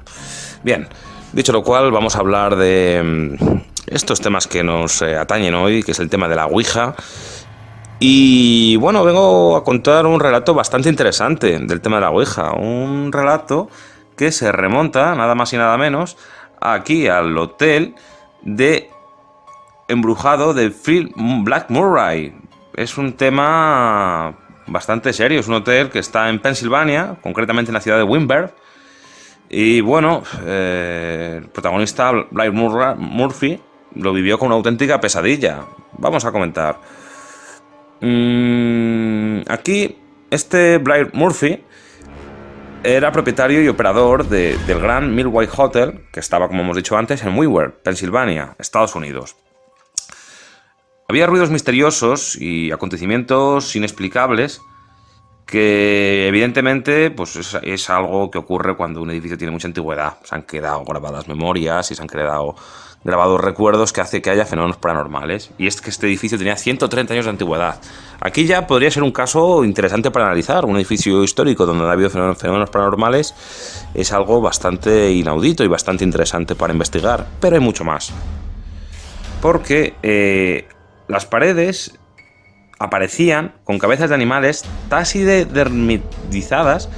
Bien, 0.62 0.88
dicho 1.32 1.52
lo 1.52 1.62
cual, 1.62 1.90
vamos 1.90 2.14
a 2.16 2.20
hablar 2.20 2.56
de 2.56 3.02
mm, 3.38 3.62
estos 3.86 4.20
temas 4.20 4.46
que 4.46 4.62
nos 4.62 5.02
eh, 5.02 5.16
atañen 5.16 5.54
hoy, 5.54 5.82
que 5.82 5.92
es 5.92 5.98
el 5.98 6.08
tema 6.08 6.28
de 6.28 6.36
la 6.36 6.46
Ouija. 6.46 6.94
Y 8.04 8.74
bueno, 8.78 9.04
vengo 9.04 9.54
a 9.56 9.62
contar 9.62 10.06
un 10.06 10.18
relato 10.18 10.54
bastante 10.54 10.88
interesante 10.88 11.56
del 11.56 11.80
tema 11.80 11.98
de 11.98 12.00
la 12.00 12.10
Ouija. 12.10 12.50
Un 12.50 13.12
relato 13.12 13.70
que 14.16 14.32
se 14.32 14.50
remonta, 14.50 15.14
nada 15.14 15.36
más 15.36 15.52
y 15.52 15.56
nada 15.56 15.78
menos, 15.78 16.16
aquí 16.60 17.06
al 17.06 17.38
hotel 17.38 17.94
de 18.42 18.90
embrujado 19.86 20.52
de 20.52 20.72
Phil 20.72 21.12
Black 21.14 21.70
Murray. 21.70 22.34
Es 22.74 22.98
un 22.98 23.12
tema 23.12 24.34
bastante 24.66 25.12
serio. 25.12 25.38
Es 25.38 25.46
un 25.46 25.54
hotel 25.54 25.88
que 25.88 26.00
está 26.00 26.28
en 26.28 26.40
Pensilvania, 26.40 27.18
concretamente 27.22 27.70
en 27.70 27.74
la 27.74 27.80
ciudad 27.80 27.98
de 27.98 28.02
Wimberg. 28.02 28.52
Y 29.48 29.80
bueno, 29.80 30.24
eh, 30.44 31.38
el 31.40 31.48
protagonista 31.50 32.10
Black 32.32 32.52
Murphy 32.52 33.60
lo 33.94 34.12
vivió 34.12 34.40
con 34.40 34.46
una 34.46 34.56
auténtica 34.56 35.00
pesadilla. 35.00 35.60
Vamos 35.98 36.24
a 36.24 36.32
comentar. 36.32 37.01
Mm, 38.02 39.42
aquí, 39.48 39.96
este 40.30 40.78
Blair 40.78 41.10
Murphy 41.12 41.62
era 42.82 43.12
propietario 43.12 43.62
y 43.62 43.68
operador 43.68 44.26
del 44.26 44.80
Gran 44.80 45.14
Milway 45.14 45.48
Hotel, 45.56 46.06
que 46.12 46.18
estaba, 46.18 46.48
como 46.48 46.62
hemos 46.62 46.76
dicho 46.76 46.96
antes, 46.98 47.22
en 47.22 47.38
Weaver, 47.38 47.80
Pensilvania, 47.80 48.56
Estados 48.58 48.96
Unidos. 48.96 49.36
Había 51.08 51.26
ruidos 51.26 51.50
misteriosos 51.50 52.36
y 52.40 52.72
acontecimientos 52.72 53.76
inexplicables 53.76 54.60
que 55.46 56.26
evidentemente 56.28 57.10
pues 57.10 57.36
es, 57.36 57.58
es, 57.62 57.90
algo 57.90 58.30
que 58.30 58.38
ocurre 58.38 58.76
cuando 58.76 59.02
un 59.02 59.10
edificio 59.10 59.36
tiene 59.36 59.52
mucha 59.52 59.68
antigüedad. 59.68 60.16
Se 60.24 60.34
han 60.34 60.42
quedado 60.42 60.82
grabadas 60.84 61.28
memorias 61.28 61.90
y 61.90 61.94
se 61.94 62.02
han 62.02 62.08
quedado 62.08 62.56
grabados 63.04 63.40
recuerdos 63.40 63.92
que 63.92 64.00
hace 64.00 64.22
que 64.22 64.30
haya 64.30 64.46
fenómenos 64.46 64.76
paranormales. 64.76 65.50
Y 65.58 65.66
es 65.66 65.80
que 65.80 65.90
este 65.90 66.06
edificio 66.06 66.38
tenía 66.38 66.56
130 66.56 67.12
años 67.12 67.24
de 67.26 67.30
antigüedad. 67.30 67.80
Aquí 68.20 68.46
ya 68.46 68.66
podría 68.66 68.90
ser 68.90 69.02
un 69.02 69.12
caso 69.12 69.64
interesante 69.64 70.10
para 70.10 70.26
analizar. 70.26 70.64
Un 70.64 70.76
edificio 70.76 71.22
histórico 71.24 71.66
donde 71.66 71.84
ha 71.84 71.92
habido 71.92 72.10
fenómenos 72.10 72.70
paranormales 72.70 73.34
es 73.94 74.12
algo 74.12 74.40
bastante 74.40 75.10
inaudito 75.10 75.64
y 75.64 75.68
bastante 75.68 76.04
interesante 76.04 76.54
para 76.54 76.72
investigar. 76.72 77.26
Pero 77.40 77.56
hay 77.56 77.62
mucho 77.62 77.84
más. 77.84 78.12
Porque 79.40 79.94
eh, 80.02 80.68
las 81.08 81.26
paredes 81.26 81.98
aparecían 82.78 83.54
con 83.64 83.78
cabezas 83.78 84.08
de 84.08 84.14
animales 84.14 84.64
casi 84.88 85.22
dermitizadas 85.22 86.88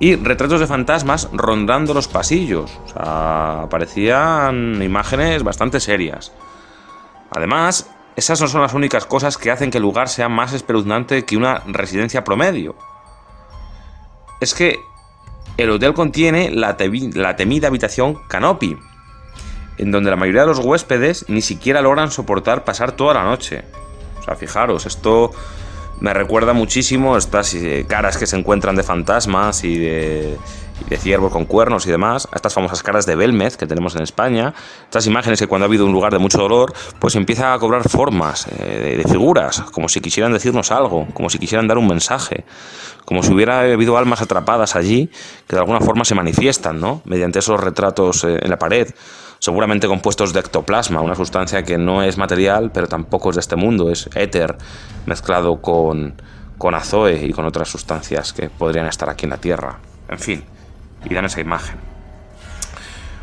y 0.00 0.16
retratos 0.16 0.60
de 0.60 0.66
fantasmas 0.66 1.28
rondando 1.32 1.92
los 1.94 2.08
pasillos. 2.08 2.72
O 2.86 2.88
sea, 2.88 3.66
parecían 3.70 4.82
imágenes 4.82 5.44
bastante 5.44 5.78
serias. 5.78 6.32
Además, 7.30 7.90
esas 8.16 8.40
no 8.40 8.48
son 8.48 8.62
las 8.62 8.74
únicas 8.74 9.04
cosas 9.04 9.36
que 9.36 9.50
hacen 9.50 9.70
que 9.70 9.78
el 9.78 9.82
lugar 9.82 10.08
sea 10.08 10.30
más 10.30 10.54
espeluznante 10.54 11.24
que 11.24 11.36
una 11.36 11.62
residencia 11.66 12.24
promedio. 12.24 12.74
Es 14.40 14.54
que 14.54 14.78
el 15.58 15.70
hotel 15.70 15.92
contiene 15.92 16.50
la, 16.50 16.76
la 17.14 17.36
temida 17.36 17.68
habitación 17.68 18.18
Canopy, 18.26 18.78
en 19.76 19.90
donde 19.90 20.10
la 20.10 20.16
mayoría 20.16 20.42
de 20.42 20.46
los 20.46 20.60
huéspedes 20.60 21.26
ni 21.28 21.42
siquiera 21.42 21.82
logran 21.82 22.10
soportar 22.10 22.64
pasar 22.64 22.92
toda 22.92 23.12
la 23.14 23.24
noche. 23.24 23.64
O 24.18 24.22
sea, 24.22 24.34
fijaros, 24.34 24.86
esto 24.86 25.30
me 26.00 26.14
recuerda 26.14 26.52
muchísimo 26.54 27.16
estas 27.16 27.54
eh, 27.54 27.84
caras 27.86 28.16
que 28.16 28.26
se 28.26 28.36
encuentran 28.36 28.74
de 28.74 28.82
fantasmas 28.82 29.64
y 29.64 29.78
de, 29.78 30.38
ciervos 30.98 31.30
con 31.30 31.44
cuernos 31.44 31.86
y 31.86 31.90
demás, 31.90 32.26
a 32.32 32.36
estas 32.36 32.54
famosas 32.54 32.82
caras 32.82 33.06
de 33.06 33.14
Belmez 33.14 33.56
que 33.56 33.66
tenemos 33.66 33.94
en 33.96 34.02
España, 34.02 34.54
estas 34.84 35.06
imágenes 35.06 35.38
que 35.38 35.46
cuando 35.46 35.66
ha 35.66 35.68
habido 35.68 35.84
un 35.84 35.92
lugar 35.92 36.12
de 36.12 36.18
mucho 36.18 36.38
dolor, 36.38 36.72
pues 36.98 37.14
empieza 37.16 37.52
a 37.52 37.58
cobrar 37.58 37.88
formas 37.88 38.46
eh, 38.58 38.96
de, 38.96 39.10
figuras, 39.10 39.60
como 39.72 39.88
si 39.88 40.00
quisieran 40.00 40.32
decirnos 40.32 40.72
algo, 40.72 41.06
como 41.12 41.28
si 41.28 41.38
quisieran 41.38 41.68
dar 41.68 41.78
un 41.78 41.86
mensaje, 41.86 42.44
como 43.04 43.22
si 43.22 43.32
hubiera 43.32 43.60
habido 43.60 43.96
almas 43.98 44.22
atrapadas 44.22 44.76
allí 44.76 45.10
que 45.46 45.56
de 45.56 45.60
alguna 45.60 45.80
forma 45.80 46.04
se 46.04 46.14
manifiestan, 46.14 46.80
¿no? 46.80 47.02
Mediante 47.04 47.38
esos 47.40 47.60
retratos 47.60 48.24
eh, 48.24 48.38
en 48.42 48.50
la 48.50 48.58
pared 48.58 48.88
seguramente 49.40 49.88
compuestos 49.88 50.32
de 50.32 50.40
ectoplasma, 50.40 51.00
una 51.00 51.16
sustancia 51.16 51.64
que 51.64 51.78
no 51.78 52.02
es 52.02 52.16
material, 52.18 52.70
pero 52.72 52.86
tampoco 52.86 53.30
es 53.30 53.36
de 53.36 53.40
este 53.40 53.56
mundo, 53.56 53.90
es 53.90 54.08
éter 54.14 54.56
mezclado 55.06 55.60
con, 55.60 56.14
con 56.58 56.74
azoe 56.74 57.26
y 57.26 57.32
con 57.32 57.46
otras 57.46 57.68
sustancias 57.68 58.32
que 58.32 58.50
podrían 58.50 58.86
estar 58.86 59.08
aquí 59.08 59.24
en 59.24 59.30
la 59.30 59.38
Tierra. 59.38 59.78
En 60.08 60.18
fin, 60.18 60.44
y 61.04 61.14
dan 61.14 61.24
esa 61.24 61.40
imagen. 61.40 61.76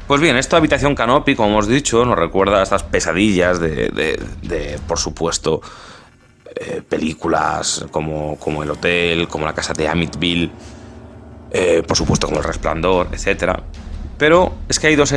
Pues 0.08 0.20
bien, 0.22 0.38
esta 0.38 0.58
habitación 0.58 0.96
canopy, 0.96 1.36
como 1.36 1.50
hemos 1.50 1.68
dicho, 1.68 2.04
nos 2.06 2.18
recuerda 2.18 2.62
a 2.62 2.64
estas 2.64 2.82
pesadillas 2.84 3.60
de, 3.60 4.80
por 4.88 4.98
supuesto, 4.98 5.62
eh, 6.56 6.82
películas 6.88 7.86
como, 7.92 8.38
como 8.38 8.64
El 8.64 8.72
Hotel, 8.72 9.28
como 9.28 9.46
la 9.46 9.54
casa 9.54 9.74
de 9.74 9.88
Amityville, 9.88 10.50
eh, 11.52 11.84
por 11.86 11.96
supuesto 11.96 12.26
como 12.26 12.40
El 12.40 12.46
Resplandor, 12.46 13.10
etc. 13.12 13.60
Pero 14.18 14.54
es 14.70 14.80
que 14.80 14.88
hay 14.88 14.96
dos 14.96 15.12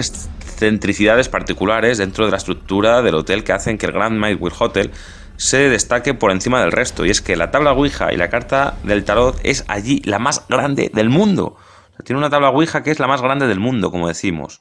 excentricidades 0.61 1.31
particulares 1.31 1.97
dentro 1.97 2.27
de 2.27 2.33
la 2.33 2.37
estructura 2.37 3.01
del 3.01 3.15
hotel 3.15 3.45
que 3.45 3.53
hacen 3.53 3.79
que 3.79 3.87
el 3.87 3.93
Grand 3.93 4.19
Maywood 4.19 4.53
Hotel 4.59 4.91
se 5.39 5.71
destaque 5.71 6.13
por 6.13 6.33
encima 6.33 6.61
del 6.61 6.71
resto. 6.71 7.07
Y 7.07 7.11
es 7.11 7.23
que 7.23 7.35
la 7.35 7.51
tabla 7.51 7.73
Ouija 7.73 8.13
y 8.13 8.19
la 8.19 8.29
carta 8.29 8.75
del 8.83 9.05
tarot 9.05 9.41
es 9.43 9.65
allí 9.69 10.03
la 10.05 10.19
más 10.19 10.47
grande 10.49 10.91
del 10.93 11.09
mundo. 11.09 11.57
tiene 12.05 12.19
una 12.19 12.29
tabla 12.29 12.51
Ouija 12.51 12.83
que 12.83 12.91
es 12.91 12.99
la 12.99 13.07
más 13.07 13.23
grande 13.23 13.47
del 13.47 13.59
mundo, 13.59 13.91
como 13.91 14.09
decimos. 14.09 14.61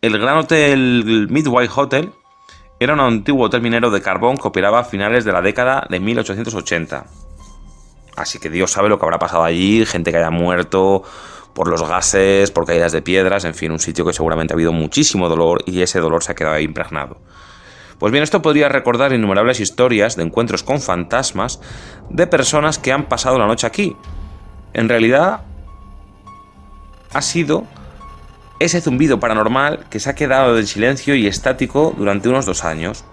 El 0.00 0.18
Gran 0.18 0.38
Hotel 0.38 1.28
Midway 1.30 1.68
Hotel 1.72 2.10
era 2.80 2.94
un 2.94 3.00
antiguo 3.00 3.44
hotel 3.44 3.60
minero 3.60 3.90
de 3.90 4.02
carbón 4.02 4.36
que 4.36 4.48
operaba 4.48 4.80
a 4.80 4.84
finales 4.84 5.24
de 5.24 5.32
la 5.32 5.42
década 5.42 5.86
de 5.88 6.00
1880. 6.00 7.06
Así 8.16 8.40
que 8.40 8.50
Dios 8.50 8.72
sabe 8.72 8.88
lo 8.88 8.98
que 8.98 9.04
habrá 9.04 9.18
pasado 9.18 9.44
allí, 9.44 9.86
gente 9.86 10.10
que 10.10 10.16
haya 10.16 10.30
muerto 10.30 11.04
por 11.54 11.68
los 11.68 11.82
gases, 11.86 12.50
por 12.50 12.66
caídas 12.66 12.92
de 12.92 13.02
piedras, 13.02 13.44
en 13.44 13.54
fin, 13.54 13.72
un 13.72 13.78
sitio 13.78 14.04
que 14.04 14.12
seguramente 14.12 14.52
ha 14.52 14.56
habido 14.56 14.72
muchísimo 14.72 15.28
dolor 15.28 15.62
y 15.66 15.82
ese 15.82 16.00
dolor 16.00 16.22
se 16.22 16.32
ha 16.32 16.34
quedado 16.34 16.58
impregnado. 16.58 17.18
Pues 17.98 18.12
bien, 18.12 18.24
esto 18.24 18.40
podría 18.40 18.68
recordar 18.70 19.12
innumerables 19.12 19.60
historias 19.60 20.16
de 20.16 20.22
encuentros 20.22 20.62
con 20.62 20.80
fantasmas 20.80 21.60
de 22.08 22.26
personas 22.26 22.78
que 22.78 22.92
han 22.92 23.08
pasado 23.08 23.38
la 23.38 23.46
noche 23.46 23.66
aquí. 23.66 23.94
En 24.72 24.88
realidad, 24.88 25.42
ha 27.12 27.22
sido 27.22 27.64
ese 28.58 28.80
zumbido 28.80 29.20
paranormal 29.20 29.86
que 29.90 30.00
se 30.00 30.08
ha 30.10 30.14
quedado 30.14 30.58
en 30.58 30.66
silencio 30.66 31.14
y 31.14 31.26
estático 31.26 31.94
durante 31.96 32.28
unos 32.28 32.46
dos 32.46 32.64
años. 32.64 33.04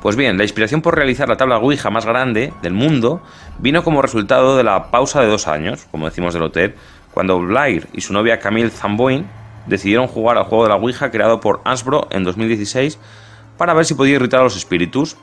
Pues 0.00 0.16
bien, 0.16 0.38
la 0.38 0.44
inspiración 0.44 0.80
por 0.80 0.96
realizar 0.96 1.28
la 1.28 1.36
tabla 1.36 1.58
Ouija 1.58 1.90
más 1.90 2.06
grande 2.06 2.54
del 2.62 2.72
mundo 2.72 3.20
vino 3.58 3.84
como 3.84 4.00
resultado 4.00 4.56
de 4.56 4.64
la 4.64 4.90
pausa 4.90 5.20
de 5.20 5.26
dos 5.26 5.46
años, 5.46 5.86
como 5.90 6.06
decimos 6.06 6.32
del 6.32 6.44
hotel, 6.44 6.74
cuando 7.12 7.38
Blair 7.38 7.86
y 7.92 8.00
su 8.00 8.14
novia 8.14 8.38
Camille 8.38 8.70
Zamboin 8.70 9.26
decidieron 9.66 10.06
jugar 10.06 10.38
al 10.38 10.44
juego 10.44 10.64
de 10.64 10.70
la 10.70 10.76
Ouija 10.76 11.10
creado 11.10 11.40
por 11.40 11.60
Ansbro 11.64 12.08
en 12.10 12.24
2016 12.24 12.98
para 13.58 13.74
ver 13.74 13.84
si 13.84 13.92
podía 13.92 14.14
irritar 14.14 14.40
a 14.40 14.44
los 14.44 14.56
espíritus. 14.56 15.18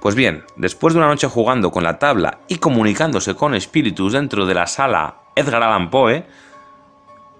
Pues 0.00 0.16
bien, 0.16 0.42
después 0.56 0.92
de 0.92 0.98
una 0.98 1.08
noche 1.08 1.28
jugando 1.28 1.70
con 1.70 1.84
la 1.84 2.00
tabla 2.00 2.38
y 2.48 2.56
comunicándose 2.56 3.36
con 3.36 3.54
espíritus 3.54 4.12
dentro 4.12 4.44
de 4.44 4.54
la 4.54 4.66
sala 4.66 5.18
Edgar 5.36 5.62
Allan 5.62 5.90
Poe, 5.90 6.26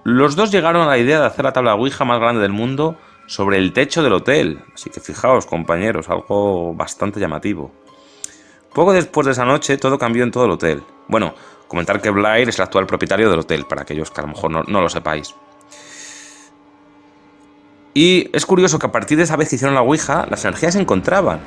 los 0.04 0.36
dos 0.36 0.52
llegaron 0.52 0.82
a 0.82 0.86
la 0.86 0.98
idea 0.98 1.18
de 1.18 1.26
hacer 1.26 1.44
la 1.44 1.52
tabla 1.52 1.74
Ouija 1.74 2.04
más 2.04 2.20
grande 2.20 2.42
del 2.42 2.52
mundo 2.52 2.96
sobre 3.26 3.58
el 3.58 3.72
techo 3.72 4.02
del 4.02 4.12
hotel. 4.12 4.62
Así 4.74 4.90
que 4.90 5.00
fijaos, 5.00 5.46
compañeros, 5.46 6.08
algo 6.08 6.74
bastante 6.74 7.20
llamativo. 7.20 7.72
Poco 8.72 8.92
después 8.92 9.26
de 9.26 9.32
esa 9.32 9.44
noche, 9.44 9.78
todo 9.78 9.98
cambió 9.98 10.24
en 10.24 10.30
todo 10.30 10.46
el 10.46 10.50
hotel. 10.52 10.82
Bueno, 11.08 11.34
comentar 11.68 12.00
que 12.00 12.10
Blair 12.10 12.48
es 12.48 12.58
el 12.58 12.64
actual 12.64 12.86
propietario 12.86 13.30
del 13.30 13.40
hotel, 13.40 13.66
para 13.66 13.82
aquellos 13.82 14.10
que 14.10 14.20
a 14.20 14.24
lo 14.24 14.30
mejor 14.30 14.68
no, 14.68 14.80
lo 14.80 14.88
sepáis. 14.88 15.34
Y 17.94 18.28
es 18.32 18.44
curioso 18.44 18.78
que 18.78 18.86
a 18.86 18.92
partir 18.92 19.16
de 19.16 19.24
esa 19.24 19.36
vez 19.36 19.48
que 19.48 19.56
hicieron 19.56 19.74
la 19.74 19.82
Ouija, 19.82 20.26
las 20.28 20.44
energías 20.44 20.74
se 20.74 20.80
encontraban. 20.80 21.38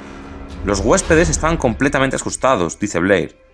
Los 0.63 0.79
huéspedes 0.79 1.29
estaban 1.29 1.57
completamente 1.57 2.15
asustados, 2.15 2.79
dice 2.79 2.99
Blair 2.99 3.47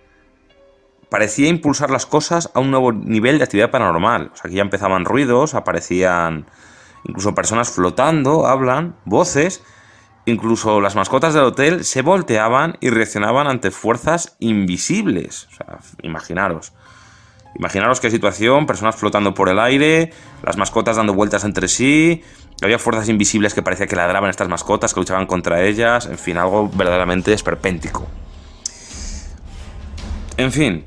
parecía 1.14 1.48
impulsar 1.48 1.90
las 1.90 2.06
cosas 2.06 2.50
a 2.54 2.58
un 2.58 2.72
nuevo 2.72 2.90
nivel 2.90 3.38
de 3.38 3.44
actividad 3.44 3.70
paranormal. 3.70 4.32
O 4.32 4.36
sea, 4.36 4.48
aquí 4.48 4.56
ya 4.56 4.62
empezaban 4.62 5.04
ruidos, 5.04 5.54
aparecían 5.54 6.46
incluso 7.04 7.34
personas 7.34 7.70
flotando, 7.70 8.46
hablan, 8.46 8.96
voces, 9.04 9.62
incluso 10.26 10.80
las 10.80 10.96
mascotas 10.96 11.34
del 11.34 11.44
hotel 11.44 11.84
se 11.84 12.02
volteaban 12.02 12.76
y 12.80 12.90
reaccionaban 12.90 13.46
ante 13.46 13.70
fuerzas 13.70 14.36
invisibles. 14.38 15.48
O 15.52 15.56
sea, 15.56 15.78
imaginaros. 16.02 16.72
Imaginaros 17.56 18.00
qué 18.00 18.10
situación, 18.10 18.66
personas 18.66 18.96
flotando 18.96 19.32
por 19.32 19.48
el 19.48 19.60
aire, 19.60 20.12
las 20.42 20.56
mascotas 20.56 20.96
dando 20.96 21.14
vueltas 21.14 21.44
entre 21.44 21.68
sí, 21.68 22.22
había 22.62 22.78
fuerzas 22.78 23.08
invisibles 23.08 23.54
que 23.54 23.62
parecía 23.62 23.86
que 23.86 23.94
ladraban 23.94 24.30
estas 24.30 24.48
mascotas, 24.48 24.92
que 24.92 25.00
luchaban 25.00 25.26
contra 25.26 25.62
ellas, 25.62 26.06
en 26.06 26.18
fin, 26.18 26.36
algo 26.36 26.68
verdaderamente 26.68 27.32
esperpéntico. 27.32 28.08
En 30.36 30.50
fin, 30.50 30.84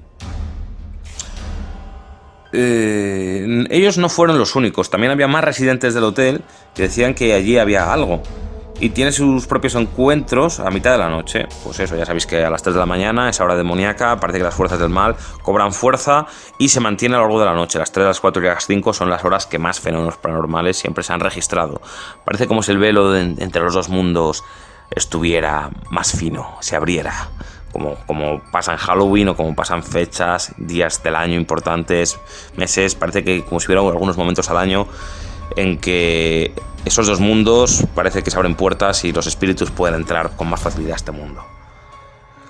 eh, 2.59 3.67
ellos 3.69 3.99
no 3.99 4.09
fueron 4.09 4.39
los 4.39 4.55
únicos, 4.55 4.89
también 4.89 5.11
había 5.11 5.27
más 5.27 5.43
residentes 5.43 5.93
del 5.93 6.03
hotel 6.05 6.41
que 6.73 6.83
decían 6.83 7.13
que 7.13 7.33
allí 7.33 7.59
había 7.59 7.93
algo. 7.93 8.23
Y 8.79 8.89
tiene 8.89 9.11
sus 9.11 9.47
propios 9.47 9.73
encuentros 9.75 10.59
a 10.59 10.69
mitad 10.69 10.91
de 10.91 10.99
la 10.99 11.09
noche. 11.09 11.47
Pues 11.63 11.79
eso, 11.79 11.95
ya 11.95 12.05
sabéis 12.05 12.27
que 12.27 12.43
a 12.43 12.49
las 12.49 12.61
3 12.61 12.75
de 12.75 12.79
la 12.79 12.85
mañana, 12.85 13.27
esa 13.27 13.43
hora 13.43 13.55
demoníaca, 13.55 14.19
parece 14.19 14.37
que 14.37 14.43
las 14.43 14.53
fuerzas 14.53 14.79
del 14.79 14.89
mal 14.89 15.15
cobran 15.41 15.71
fuerza 15.71 16.27
y 16.59 16.69
se 16.69 16.79
mantiene 16.79 17.15
a 17.15 17.17
lo 17.17 17.23
largo 17.23 17.39
de 17.39 17.45
la 17.47 17.53
noche. 17.55 17.79
Las 17.79 17.91
3, 17.91 18.05
las 18.05 18.19
4 18.19 18.43
y 18.43 18.45
las 18.45 18.67
5 18.67 18.93
son 18.93 19.09
las 19.09 19.25
horas 19.25 19.47
que 19.47 19.57
más 19.57 19.79
fenómenos 19.79 20.17
paranormales 20.17 20.77
siempre 20.77 21.03
se 21.03 21.11
han 21.11 21.19
registrado. 21.19 21.81
Parece 22.23 22.45
como 22.45 22.61
si 22.61 22.71
el 22.71 22.77
velo 22.77 23.15
entre 23.17 23.63
los 23.63 23.73
dos 23.73 23.89
mundos 23.89 24.43
estuviera 24.91 25.71
más 25.89 26.11
fino, 26.11 26.55
se 26.59 26.75
abriera 26.75 27.29
como, 28.05 28.41
pasa 28.51 28.73
en 28.73 28.77
Halloween 28.77 29.29
o 29.29 29.35
como 29.35 29.55
pasan 29.55 29.83
fechas, 29.83 30.53
días 30.57 31.01
del 31.03 31.15
año 31.15 31.35
importantes, 31.35 32.19
meses, 32.55 32.95
parece 32.95 33.23
que 33.23 33.43
como 33.43 33.59
si 33.59 33.67
hubiera 33.67 33.81
algunos 33.81 34.17
momentos 34.17 34.49
al 34.49 34.57
año 34.57 34.87
en 35.55 35.77
que 35.77 36.51
esos 36.85 37.05
dos 37.07 37.19
mundos 37.19 37.85
parece 37.95 38.23
que 38.23 38.31
se 38.31 38.37
abren 38.37 38.55
puertas 38.55 39.03
y 39.03 39.11
los 39.11 39.27
espíritus 39.27 39.71
pueden 39.71 39.95
entrar 39.95 40.31
con 40.35 40.49
más 40.49 40.61
facilidad 40.61 40.93
a 40.93 40.97
este 40.97 41.11
mundo. 41.11 41.43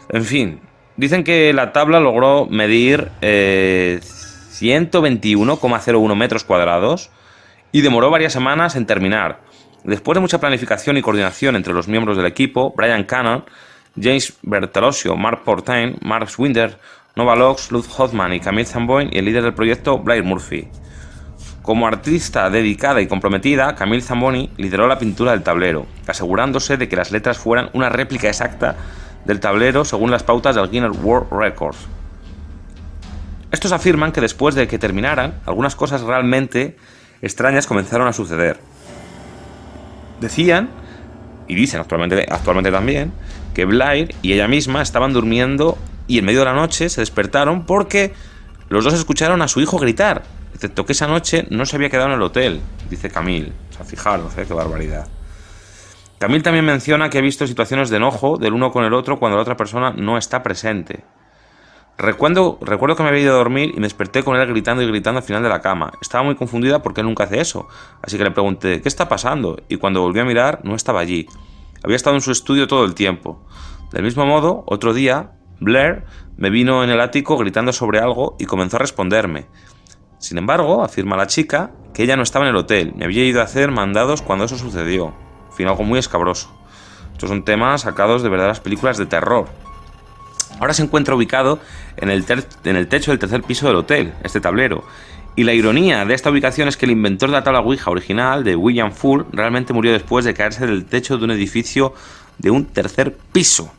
En 0.09 0.23
fin, 0.23 0.61
dicen 0.95 1.23
que 1.23 1.51
la 1.53 1.73
tabla 1.73 1.99
logró 1.99 2.45
medir 2.45 3.11
121,01 3.21 6.11
eh, 6.11 6.15
metros 6.15 6.43
cuadrados 6.43 7.09
y 7.71 7.81
demoró 7.81 8.09
varias 8.09 8.33
semanas 8.33 8.75
en 8.75 8.85
terminar. 8.85 9.41
Después 9.83 10.15
de 10.15 10.21
mucha 10.21 10.39
planificación 10.39 10.97
y 10.97 11.01
coordinación 11.01 11.55
entre 11.55 11.73
los 11.73 11.87
miembros 11.87 12.17
del 12.17 12.25
equipo, 12.25 12.73
Brian 12.75 13.03
Cannon 13.03 13.45
James 13.99 14.33
Bertalosio, 14.41 15.15
Mark 15.15 15.43
Portain, 15.43 15.97
Mark 16.01 16.29
Swinder, 16.29 16.77
Nova 17.15 17.35
Lux, 17.35 17.71
Luz 17.71 17.87
Hoffman 17.97 18.33
y 18.33 18.39
Camille 18.39 18.65
Zamboin 18.65 19.09
y 19.11 19.17
el 19.17 19.25
líder 19.25 19.43
del 19.43 19.53
proyecto, 19.53 19.97
Blair 19.97 20.23
Murphy. 20.23 20.69
Como 21.67 21.85
artista 21.85 22.49
dedicada 22.49 23.01
y 23.01 23.07
comprometida, 23.07 23.75
Camille 23.75 24.01
Zamboni 24.01 24.51
lideró 24.55 24.87
la 24.87 24.99
pintura 24.99 25.31
del 25.31 25.43
tablero, 25.43 25.85
asegurándose 26.07 26.77
de 26.77 26.87
que 26.87 26.95
las 26.95 27.11
letras 27.11 27.39
fueran 27.39 27.69
una 27.73 27.89
réplica 27.89 28.29
exacta 28.29 28.77
del 29.25 29.41
tablero 29.41 29.83
según 29.83 30.09
las 30.09 30.23
pautas 30.23 30.55
del 30.55 30.69
Guinness 30.69 30.97
World 31.03 31.27
Records. 31.29 31.77
Estos 33.51 33.73
afirman 33.73 34.13
que 34.13 34.21
después 34.21 34.55
de 34.55 34.67
que 34.67 34.79
terminaran, 34.79 35.41
algunas 35.45 35.75
cosas 35.75 36.03
realmente 36.03 36.77
extrañas 37.21 37.67
comenzaron 37.67 38.07
a 38.07 38.13
suceder. 38.13 38.59
Decían, 40.21 40.69
y 41.47 41.55
dicen 41.55 41.81
actualmente, 41.81 42.25
actualmente 42.29 42.71
también, 42.71 43.11
que 43.57 43.65
Blair 43.65 44.13
y 44.21 44.33
ella 44.33 44.47
misma 44.47 44.83
estaban 44.83 45.13
durmiendo 45.13 45.79
y 46.05 46.19
en 46.19 46.25
medio 46.25 46.41
de 46.41 46.45
la 46.45 46.53
noche 46.53 46.89
se 46.89 47.01
despertaron 47.01 47.65
porque 47.65 48.13
los 48.69 48.83
dos 48.83 48.93
escucharon 48.93 49.41
a 49.41 49.47
su 49.47 49.59
hijo 49.61 49.79
gritar, 49.79 50.21
excepto 50.53 50.85
que 50.85 50.91
esa 50.91 51.07
noche 51.07 51.47
no 51.49 51.65
se 51.65 51.75
había 51.75 51.89
quedado 51.89 52.09
en 52.09 52.13
el 52.13 52.21
hotel, 52.21 52.61
dice 52.87 53.09
Camille. 53.09 53.51
O 53.71 53.73
sea, 53.73 53.83
fijaros, 53.83 54.37
¿eh? 54.37 54.45
qué 54.47 54.53
barbaridad. 54.53 55.07
Camille 56.19 56.43
también 56.43 56.65
menciona 56.65 57.09
que 57.09 57.17
ha 57.17 57.21
visto 57.21 57.47
situaciones 57.47 57.89
de 57.89 57.97
enojo 57.97 58.37
del 58.37 58.53
uno 58.53 58.71
con 58.71 58.83
el 58.83 58.93
otro 58.93 59.17
cuando 59.17 59.37
la 59.37 59.41
otra 59.41 59.57
persona 59.57 59.91
no 59.97 60.19
está 60.19 60.43
presente. 60.43 61.03
Recuerdo, 61.97 62.59
recuerdo 62.61 62.95
que 62.95 63.01
me 63.01 63.09
había 63.09 63.23
ido 63.23 63.33
a 63.33 63.37
dormir 63.37 63.71
y 63.71 63.79
me 63.79 63.87
desperté 63.87 64.23
con 64.23 64.35
él 64.35 64.47
gritando 64.47 64.83
y 64.83 64.87
gritando 64.87 65.17
al 65.17 65.25
final 65.25 65.41
de 65.41 65.49
la 65.49 65.61
cama. 65.61 65.93
Estaba 65.99 66.23
muy 66.23 66.35
confundida 66.35 66.83
porque 66.83 67.01
él 67.01 67.07
nunca 67.07 67.23
hace 67.23 67.41
eso. 67.41 67.67
Así 68.03 68.19
que 68.19 68.23
le 68.23 68.29
pregunté, 68.29 68.83
¿qué 68.83 68.87
está 68.87 69.09
pasando? 69.09 69.59
Y 69.67 69.77
cuando 69.77 70.03
volví 70.03 70.19
a 70.19 70.25
mirar, 70.25 70.59
no 70.63 70.75
estaba 70.75 70.99
allí. 70.99 71.27
Había 71.87 71.95
estado 71.95 72.17
en 72.17 72.21
su 72.21 72.33
estudio 72.33 72.67
todo 72.67 72.83
el 72.83 72.95
tiempo. 72.95 73.47
Del 73.93 74.03
mismo 74.03 74.25
modo, 74.25 74.65
otro 74.67 74.93
día, 74.93 75.31
Blair 75.61 76.03
me 76.35 76.49
vino 76.49 76.83
en 76.83 76.89
el 76.89 76.99
ático 76.99 77.37
gritando 77.37 77.71
sobre 77.71 77.99
algo 77.99 78.35
y 78.37 78.43
comenzó 78.43 78.75
a 78.75 78.79
responderme. 78.79 79.45
Sin 80.19 80.37
embargo, 80.37 80.83
afirma 80.83 81.15
la 81.15 81.27
chica 81.27 81.71
que 81.93 82.03
ella 82.03 82.17
no 82.17 82.23
estaba 82.23 82.43
en 82.43 82.49
el 82.49 82.57
hotel, 82.57 82.91
me 82.97 83.05
había 83.05 83.23
ido 83.23 83.39
a 83.39 83.45
hacer 83.45 83.71
mandados 83.71 84.21
cuando 84.21 84.43
eso 84.43 84.57
sucedió. 84.57 85.13
En 85.49 85.53
fin, 85.53 85.67
algo 85.69 85.83
muy 85.83 85.97
escabroso. 85.97 86.53
Estos 87.13 87.29
son 87.29 87.45
temas 87.45 87.83
sacados 87.83 88.21
de 88.21 88.27
verdaderas 88.27 88.59
películas 88.59 88.97
de 88.97 89.05
terror. 89.05 89.47
Ahora 90.59 90.73
se 90.73 90.83
encuentra 90.83 91.15
ubicado 91.15 91.59
en 91.95 92.09
el, 92.09 92.25
en 92.65 92.75
el 92.75 92.89
techo 92.89 93.11
del 93.11 93.19
tercer 93.19 93.43
piso 93.43 93.65
del 93.65 93.77
hotel, 93.77 94.13
este 94.25 94.41
tablero, 94.41 94.83
y 95.37 95.43
la 95.43 95.53
ironía 95.53 96.03
de 96.03 96.15
esta 96.15 96.31
ubicación 96.31 96.67
es 96.67 96.77
que 96.77 96.87
el 96.87 96.91
inventor 96.91 97.29
de 97.29 97.33
la 97.33 97.43
tabla 97.43 97.59
Ouija 97.59 97.91
original, 97.91 98.43
de 98.43 98.55
William 98.55 98.91
Full, 98.91 99.21
realmente 99.31 99.71
murió 99.71 99.93
después 99.93 100.25
de 100.25 100.33
caerse 100.33 100.65
del 100.65 100.85
techo 100.85 101.19
de 101.19 101.25
un 101.25 101.31
edificio 101.31 101.93
de 102.39 102.49
un 102.49 102.65
tercer 102.65 103.15
piso. 103.31 103.71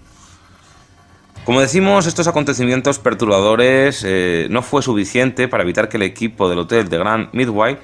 Como 1.45 1.61
decimos, 1.61 2.07
estos 2.07 2.29
acontecimientos 2.29 3.01
perturbadores 3.01 4.05
eh, 4.07 4.47
no 4.51 4.63
fue 4.63 4.83
suficiente 4.83 5.49
para 5.49 5.65
evitar 5.65 5.89
que 5.89 5.97
el 5.97 6.05
equipo 6.05 6.49
del 6.49 6.61
hotel 6.61 6.89
de 6.89 6.97
Grand 6.97 7.29
Midway 7.33 7.79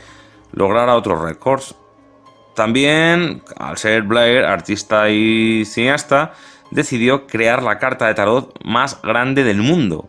lograra 0.53 0.95
otros 0.95 1.21
récords. 1.21 1.75
También, 2.55 3.43
al 3.57 3.77
ser 3.77 4.03
Blair 4.03 4.45
artista 4.45 5.11
y 5.11 5.65
cineasta, 5.65 6.35
decidió 6.71 7.27
crear 7.27 7.61
la 7.61 7.81
carta 7.81 8.07
de 8.07 8.15
tarot 8.15 8.57
más 8.65 9.03
grande 9.03 9.43
del 9.43 9.63
mundo, 9.63 10.09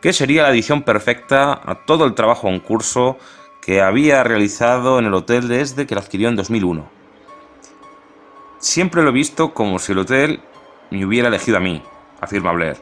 que 0.00 0.12
sería 0.12 0.42
la 0.44 0.50
edición 0.50 0.82
perfecta 0.82 1.60
a 1.64 1.74
todo 1.86 2.04
el 2.04 2.14
trabajo 2.14 2.48
en 2.48 2.60
curso 2.60 3.18
que 3.60 3.82
había 3.82 4.24
realizado 4.24 4.98
en 4.98 5.06
el 5.06 5.14
hotel 5.14 5.48
desde 5.48 5.86
que 5.86 5.94
lo 5.94 6.00
adquirió 6.00 6.28
en 6.28 6.36
2001. 6.36 6.88
Siempre 8.58 9.02
lo 9.02 9.10
he 9.10 9.12
visto 9.12 9.54
como 9.54 9.78
si 9.78 9.92
el 9.92 9.98
hotel 9.98 10.40
me 10.90 11.04
hubiera 11.04 11.28
elegido 11.28 11.58
a 11.58 11.60
mí, 11.60 11.82
afirma 12.20 12.52
Blair. 12.52 12.76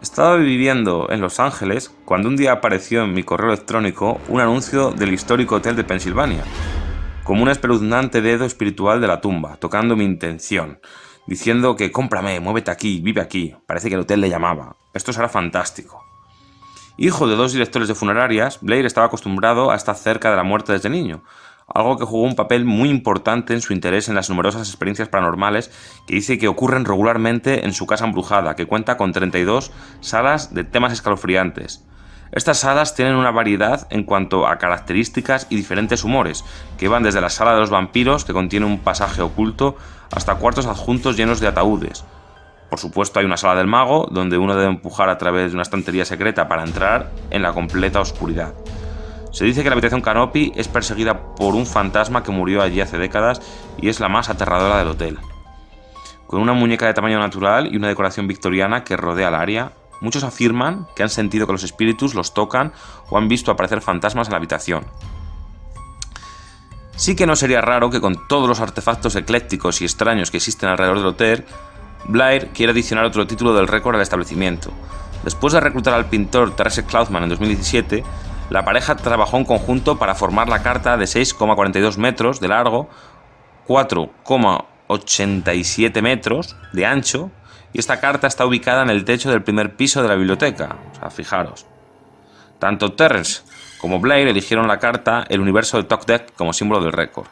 Estaba 0.00 0.36
viviendo 0.36 1.08
en 1.10 1.20
Los 1.20 1.40
Ángeles 1.40 1.94
cuando 2.04 2.28
un 2.28 2.36
día 2.36 2.52
apareció 2.52 3.04
en 3.04 3.12
mi 3.12 3.22
correo 3.22 3.48
electrónico 3.48 4.20
un 4.28 4.40
anuncio 4.40 4.92
del 4.92 5.12
histórico 5.12 5.56
hotel 5.56 5.76
de 5.76 5.84
Pensilvania, 5.84 6.42
como 7.24 7.42
un 7.42 7.50
espeluznante 7.50 8.22
dedo 8.22 8.46
espiritual 8.46 9.00
de 9.00 9.08
la 9.08 9.20
tumba, 9.20 9.56
tocando 9.56 9.96
mi 9.96 10.04
intención, 10.04 10.80
diciendo 11.26 11.76
que 11.76 11.92
cómprame, 11.92 12.40
muévete 12.40 12.70
aquí, 12.70 13.00
vive 13.00 13.20
aquí. 13.20 13.54
Parece 13.66 13.88
que 13.88 13.94
el 13.96 14.00
hotel 14.00 14.22
le 14.22 14.30
llamaba. 14.30 14.76
Esto 14.94 15.12
será 15.12 15.28
fantástico. 15.28 16.09
Hijo 16.96 17.26
de 17.26 17.36
dos 17.36 17.52
directores 17.52 17.88
de 17.88 17.94
funerarias, 17.94 18.58
Blair 18.60 18.84
estaba 18.84 19.06
acostumbrado 19.06 19.70
a 19.70 19.76
estar 19.76 19.96
cerca 19.96 20.30
de 20.30 20.36
la 20.36 20.42
muerte 20.42 20.72
desde 20.72 20.90
niño, 20.90 21.22
algo 21.72 21.96
que 21.96 22.04
jugó 22.04 22.24
un 22.24 22.34
papel 22.34 22.64
muy 22.64 22.88
importante 22.88 23.54
en 23.54 23.60
su 23.60 23.72
interés 23.72 24.08
en 24.08 24.14
las 24.14 24.28
numerosas 24.28 24.68
experiencias 24.68 25.08
paranormales 25.08 25.70
que 26.06 26.14
dice 26.14 26.38
que 26.38 26.48
ocurren 26.48 26.84
regularmente 26.84 27.64
en 27.64 27.72
su 27.72 27.86
casa 27.86 28.04
embrujada, 28.04 28.56
que 28.56 28.66
cuenta 28.66 28.96
con 28.96 29.12
32 29.12 29.70
salas 30.00 30.52
de 30.52 30.64
temas 30.64 30.92
escalofriantes. 30.92 31.84
Estas 32.32 32.58
salas 32.58 32.94
tienen 32.94 33.16
una 33.16 33.32
variedad 33.32 33.88
en 33.90 34.04
cuanto 34.04 34.46
a 34.46 34.58
características 34.58 35.48
y 35.50 35.56
diferentes 35.56 36.04
humores, 36.04 36.44
que 36.78 36.88
van 36.88 37.02
desde 37.02 37.20
la 37.20 37.30
sala 37.30 37.54
de 37.54 37.60
los 37.60 37.70
vampiros, 37.70 38.24
que 38.24 38.32
contiene 38.32 38.66
un 38.66 38.78
pasaje 38.78 39.20
oculto, 39.20 39.76
hasta 40.12 40.36
cuartos 40.36 40.66
adjuntos 40.66 41.16
llenos 41.16 41.40
de 41.40 41.48
ataúdes. 41.48 42.04
Por 42.70 42.78
supuesto 42.78 43.18
hay 43.18 43.26
una 43.26 43.36
sala 43.36 43.56
del 43.56 43.66
mago, 43.66 44.08
donde 44.10 44.38
uno 44.38 44.54
debe 44.54 44.70
empujar 44.70 45.08
a 45.08 45.18
través 45.18 45.50
de 45.50 45.56
una 45.56 45.62
estantería 45.62 46.04
secreta 46.04 46.46
para 46.46 46.62
entrar 46.62 47.10
en 47.30 47.42
la 47.42 47.52
completa 47.52 48.00
oscuridad. 48.00 48.54
Se 49.32 49.44
dice 49.44 49.62
que 49.62 49.68
la 49.68 49.74
habitación 49.74 50.00
Canopy 50.00 50.52
es 50.54 50.68
perseguida 50.68 51.34
por 51.34 51.54
un 51.54 51.66
fantasma 51.66 52.22
que 52.22 52.30
murió 52.32 52.62
allí 52.62 52.80
hace 52.80 52.98
décadas 52.98 53.42
y 53.76 53.88
es 53.88 53.98
la 53.98 54.08
más 54.08 54.28
aterradora 54.30 54.78
del 54.78 54.88
hotel. 54.88 55.18
Con 56.28 56.40
una 56.40 56.52
muñeca 56.52 56.86
de 56.86 56.94
tamaño 56.94 57.18
natural 57.18 57.72
y 57.72 57.76
una 57.76 57.88
decoración 57.88 58.28
victoriana 58.28 58.84
que 58.84 58.96
rodea 58.96 59.28
el 59.28 59.34
área, 59.34 59.72
muchos 60.00 60.22
afirman 60.22 60.86
que 60.94 61.02
han 61.02 61.08
sentido 61.08 61.46
que 61.46 61.52
los 61.52 61.64
espíritus 61.64 62.14
los 62.14 62.34
tocan 62.34 62.72
o 63.08 63.18
han 63.18 63.26
visto 63.26 63.50
aparecer 63.50 63.80
fantasmas 63.80 64.28
en 64.28 64.32
la 64.32 64.36
habitación. 64.38 64.84
Sí 66.94 67.16
que 67.16 67.26
no 67.26 67.34
sería 67.34 67.60
raro 67.60 67.90
que 67.90 68.00
con 68.00 68.28
todos 68.28 68.48
los 68.48 68.60
artefactos 68.60 69.16
eclécticos 69.16 69.80
y 69.80 69.84
extraños 69.84 70.30
que 70.30 70.36
existen 70.36 70.68
alrededor 70.68 70.98
del 70.98 71.06
hotel, 71.06 71.46
Blair 72.04 72.48
quiera 72.48 72.72
adicionar 72.72 73.04
otro 73.04 73.26
título 73.26 73.52
del 73.54 73.68
récord 73.68 73.96
al 73.96 74.02
establecimiento. 74.02 74.72
Después 75.24 75.52
de 75.52 75.60
reclutar 75.60 75.92
al 75.94 76.06
pintor 76.06 76.56
Teresa 76.56 76.86
Cloudman 76.86 77.24
en 77.24 77.28
2017, 77.28 78.02
la 78.48 78.64
pareja 78.64 78.96
trabajó 78.96 79.36
en 79.36 79.44
conjunto 79.44 79.98
para 79.98 80.14
formar 80.14 80.48
la 80.48 80.62
carta 80.62 80.96
de 80.96 81.04
6,42 81.04 81.98
metros 81.98 82.40
de 82.40 82.48
largo, 82.48 82.88
4,87 83.68 86.02
metros 86.02 86.56
de 86.72 86.86
ancho, 86.86 87.30
y 87.72 87.78
esta 87.78 88.00
carta 88.00 88.26
está 88.26 88.44
ubicada 88.46 88.82
en 88.82 88.90
el 88.90 89.04
techo 89.04 89.30
del 89.30 89.44
primer 89.44 89.76
piso 89.76 90.02
de 90.02 90.08
la 90.08 90.16
biblioteca. 90.16 90.78
O 90.92 90.96
sea, 90.96 91.10
fijaros. 91.10 91.66
Tanto 92.58 92.94
Terrence 92.94 93.42
como 93.80 94.00
Blair 94.00 94.28
eligieron 94.28 94.68
la 94.68 94.78
carta 94.78 95.24
El 95.28 95.40
universo 95.40 95.76
de 95.76 95.84
Talk 95.84 96.04
Deck 96.04 96.34
como 96.34 96.52
símbolo 96.52 96.82
del 96.82 96.92
récord. 96.92 97.26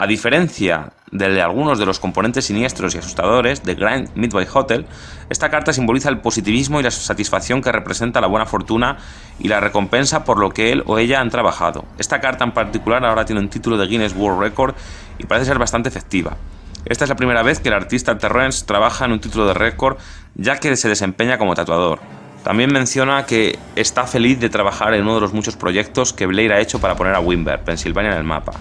A 0.00 0.06
diferencia 0.06 0.94
de 1.12 1.42
algunos 1.42 1.78
de 1.78 1.84
los 1.84 2.00
componentes 2.00 2.46
siniestros 2.46 2.94
y 2.94 2.98
asustadores 2.98 3.64
de 3.64 3.74
Grand 3.74 4.08
Midway 4.14 4.46
Hotel, 4.50 4.86
esta 5.28 5.50
carta 5.50 5.74
simboliza 5.74 6.08
el 6.08 6.20
positivismo 6.20 6.80
y 6.80 6.82
la 6.82 6.90
satisfacción 6.90 7.60
que 7.60 7.70
representa 7.70 8.22
la 8.22 8.26
buena 8.26 8.46
fortuna 8.46 8.96
y 9.38 9.48
la 9.48 9.60
recompensa 9.60 10.24
por 10.24 10.38
lo 10.38 10.52
que 10.52 10.72
él 10.72 10.84
o 10.86 10.96
ella 10.96 11.20
han 11.20 11.28
trabajado. 11.28 11.84
Esta 11.98 12.18
carta 12.18 12.44
en 12.44 12.52
particular 12.52 13.04
ahora 13.04 13.26
tiene 13.26 13.42
un 13.42 13.50
título 13.50 13.76
de 13.76 13.88
Guinness 13.88 14.14
World 14.16 14.40
Record 14.40 14.74
y 15.18 15.26
parece 15.26 15.48
ser 15.48 15.58
bastante 15.58 15.90
efectiva. 15.90 16.38
Esta 16.86 17.04
es 17.04 17.10
la 17.10 17.16
primera 17.16 17.42
vez 17.42 17.60
que 17.60 17.68
el 17.68 17.74
artista 17.74 18.16
Terrence 18.16 18.64
trabaja 18.64 19.04
en 19.04 19.12
un 19.12 19.20
título 19.20 19.46
de 19.46 19.52
récord 19.52 19.98
ya 20.34 20.56
que 20.56 20.74
se 20.76 20.88
desempeña 20.88 21.36
como 21.36 21.54
tatuador. 21.54 22.00
También 22.42 22.72
menciona 22.72 23.26
que 23.26 23.58
está 23.76 24.06
feliz 24.06 24.40
de 24.40 24.48
trabajar 24.48 24.94
en 24.94 25.02
uno 25.02 25.16
de 25.16 25.20
los 25.20 25.34
muchos 25.34 25.56
proyectos 25.56 26.14
que 26.14 26.24
Blair 26.24 26.54
ha 26.54 26.60
hecho 26.60 26.80
para 26.80 26.96
poner 26.96 27.14
a 27.14 27.20
Wimber, 27.20 27.60
Pensilvania, 27.60 28.12
en 28.12 28.16
el 28.16 28.24
mapa. 28.24 28.52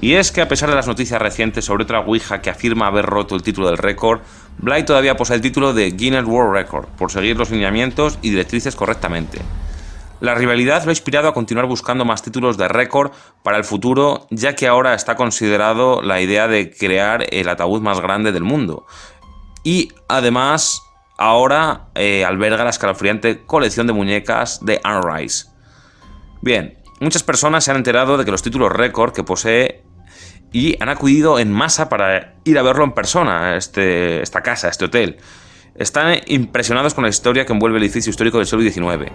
Y 0.00 0.14
es 0.14 0.32
que 0.32 0.40
a 0.40 0.48
pesar 0.48 0.68
de 0.68 0.74
las 0.74 0.88
noticias 0.88 1.20
recientes 1.20 1.64
sobre 1.64 1.84
otra 1.84 2.00
Ouija 2.00 2.42
que 2.42 2.50
afirma 2.50 2.88
haber 2.88 3.06
roto 3.06 3.34
el 3.34 3.42
título 3.42 3.68
del 3.68 3.78
récord, 3.78 4.20
Bly 4.58 4.84
todavía 4.84 5.16
posee 5.16 5.36
el 5.36 5.42
título 5.42 5.72
de 5.72 5.90
Guinness 5.92 6.24
World 6.24 6.52
Record 6.52 6.86
por 6.98 7.10
seguir 7.10 7.36
los 7.36 7.50
lineamientos 7.50 8.18
y 8.22 8.30
directrices 8.30 8.76
correctamente. 8.76 9.38
La 10.20 10.34
rivalidad 10.34 10.84
lo 10.84 10.90
ha 10.90 10.92
inspirado 10.92 11.28
a 11.28 11.34
continuar 11.34 11.66
buscando 11.66 12.04
más 12.04 12.22
títulos 12.22 12.56
de 12.56 12.68
récord 12.68 13.12
para 13.42 13.58
el 13.58 13.64
futuro, 13.64 14.26
ya 14.30 14.54
que 14.54 14.66
ahora 14.66 14.94
está 14.94 15.16
considerado 15.16 16.02
la 16.02 16.20
idea 16.20 16.48
de 16.48 16.70
crear 16.70 17.26
el 17.30 17.48
ataúd 17.48 17.82
más 17.82 18.00
grande 18.00 18.32
del 18.32 18.44
mundo. 18.44 18.86
Y 19.64 19.92
además, 20.08 20.82
ahora 21.18 21.88
eh, 21.94 22.24
alberga 22.24 22.64
la 22.64 22.70
escalofriante 22.70 23.44
colección 23.44 23.86
de 23.86 23.92
muñecas 23.92 24.64
de 24.64 24.80
Anne 24.82 25.02
Rice. 25.02 25.46
Bien, 26.40 26.78
muchas 27.00 27.22
personas 27.22 27.64
se 27.64 27.70
han 27.70 27.78
enterado 27.78 28.16
de 28.16 28.24
que 28.24 28.30
los 28.30 28.42
títulos 28.42 28.72
récord 28.72 29.12
que 29.12 29.22
posee 29.22 29.82
y 30.52 30.80
han 30.80 30.88
acudido 30.88 31.38
en 31.38 31.52
masa 31.52 31.88
para 31.88 32.34
ir 32.44 32.58
a 32.58 32.62
verlo 32.62 32.84
en 32.84 32.92
persona, 32.92 33.56
este, 33.56 34.22
esta 34.22 34.42
casa, 34.42 34.68
este 34.68 34.84
hotel. 34.84 35.18
Están 35.74 36.20
impresionados 36.26 36.94
con 36.94 37.02
la 37.02 37.10
historia 37.10 37.44
que 37.44 37.52
envuelve 37.52 37.78
el 37.78 37.84
edificio 37.84 38.10
histórico 38.10 38.38
del 38.38 38.46
siglo 38.46 38.62
XIX. 38.62 39.10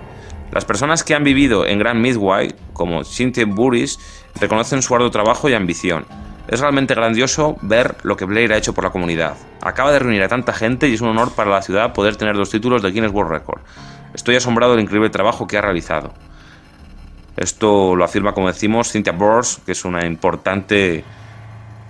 Las 0.52 0.66
personas 0.66 1.04
que 1.04 1.16
han 1.16 1.24
vivido 1.24 1.66
en 1.66 1.80
Grand 1.80 2.02
Midway, 2.02 2.54
como 2.74 3.06
Cynthia 3.06 3.46
Burris, 3.46 4.00
reconocen 4.40 4.82
su 4.82 4.94
arduo 4.94 5.12
trabajo 5.12 5.48
y 5.48 5.54
ambición. 5.54 6.06
Es 6.50 6.60
realmente 6.60 6.96
grandioso 6.96 7.58
ver 7.62 7.96
lo 8.04 8.18
que 8.18 8.26
Blair 8.26 8.52
ha 8.52 8.58
hecho 8.58 8.74
por 8.74 8.84
la 8.84 8.90
comunidad. 8.90 9.38
Acaba 9.62 9.92
de 9.92 10.00
reunir 10.00 10.24
a 10.24 10.28
tanta 10.28 10.52
gente 10.52 10.90
y 10.90 10.96
es 10.96 11.02
un 11.02 11.10
honor 11.10 11.32
para 11.34 11.52
la 11.52 11.62
ciudad 11.62 11.94
poder 11.94 12.16
tener 12.16 12.36
dos 12.36 12.50
títulos 12.50 12.82
de 12.82 12.92
Guinness 12.92 13.12
World 13.12 13.32
Record. 13.32 13.62
Estoy 14.14 14.36
asombrado 14.36 14.74
del 14.74 14.82
increíble 14.82 15.12
trabajo 15.12 15.46
que 15.46 15.58
ha 15.58 15.62
realizado. 15.62 16.14
Esto 17.38 17.96
lo 17.96 18.04
afirma, 18.04 18.34
como 18.34 18.48
decimos, 18.48 18.92
Cynthia 18.92 19.14
Burris, 19.14 19.60
que 19.66 19.72
es 19.72 19.86
una 19.86 20.06
importante 20.06 21.04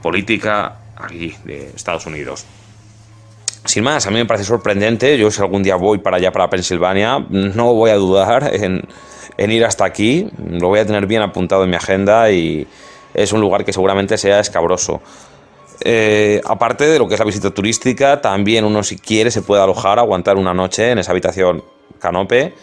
política 0.01 0.75
aquí 0.95 1.35
de 1.43 1.71
Estados 1.75 2.05
Unidos. 2.05 2.45
Sin 3.65 3.83
más, 3.83 4.07
a 4.07 4.11
mí 4.11 4.17
me 4.17 4.25
parece 4.25 4.45
sorprendente. 4.45 5.17
Yo 5.17 5.29
si 5.31 5.41
algún 5.41 5.63
día 5.63 5.75
voy 5.75 5.99
para 5.99 6.17
allá, 6.17 6.31
para 6.31 6.49
Pensilvania, 6.49 7.19
no 7.29 7.73
voy 7.73 7.91
a 7.91 7.95
dudar 7.95 8.51
en, 8.53 9.51
ir 9.51 9.65
hasta 9.65 9.85
aquí. 9.85 10.29
Lo 10.49 10.69
voy 10.69 10.79
a 10.79 10.85
tener 10.85 11.05
bien 11.05 11.21
apuntado 11.21 11.63
en 11.63 11.69
mi 11.69 11.75
agenda 11.75 12.31
y 12.31 12.67
es 13.13 13.33
un 13.33 13.41
lugar 13.41 13.65
que 13.65 13.73
seguramente 13.73 14.17
sea 14.17 14.39
escabroso. 14.39 15.01
Eh, 15.81 16.41
aparte 16.45 16.85
de 16.85 16.99
lo 16.99 17.07
que 17.07 17.13
es 17.13 17.19
la 17.19 17.25
visita 17.25 17.51
turística, 17.51 18.21
también 18.21 18.65
uno 18.65 18.83
si 18.83 18.97
quiere 18.97 19.31
se 19.31 19.41
puede 19.41 19.61
alojar, 19.61 19.99
aguantar 19.99 20.37
una 20.37 20.53
noche 20.53 20.91
en 20.91 20.99
esa 20.99 21.11
habitación 21.11 21.63
canope 21.99 22.53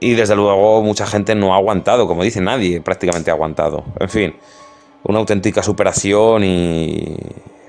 y 0.00 0.14
desde 0.14 0.36
luego 0.36 0.82
mucha 0.82 1.06
gente 1.06 1.34
no 1.34 1.54
ha 1.54 1.56
aguantado, 1.56 2.06
como 2.06 2.22
dice 2.22 2.40
nadie 2.40 2.80
prácticamente 2.80 3.30
ha 3.30 3.34
aguantado. 3.34 3.84
En 3.98 4.08
fin, 4.08 4.34
una 5.04 5.18
auténtica 5.18 5.62
superación 5.62 6.44
y 6.44 7.16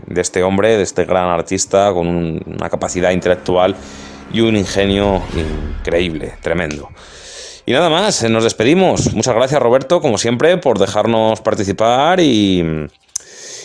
de 0.06 0.22
este 0.22 0.44
hombre, 0.44 0.78
de 0.78 0.84
este 0.84 1.06
gran 1.06 1.28
artista 1.30 1.92
con 1.94 2.08
una 2.46 2.70
capacidad 2.70 3.12
intelectual 3.12 3.76
y 4.32 4.42
un 4.42 4.56
ingenio 4.56 5.22
increíble, 5.80 6.34
tremendo. 6.42 6.90
Y 7.66 7.72
nada 7.72 7.90
más, 7.90 8.24
nos 8.30 8.44
despedimos. 8.44 9.14
Muchas 9.14 9.36
gracias 9.36 9.62
Roberto, 9.62 10.02
como 10.02 10.18
siempre, 10.18 10.58
por 10.58 10.80
dejarnos 10.80 11.42
participar 11.42 12.20
y, 12.20 12.88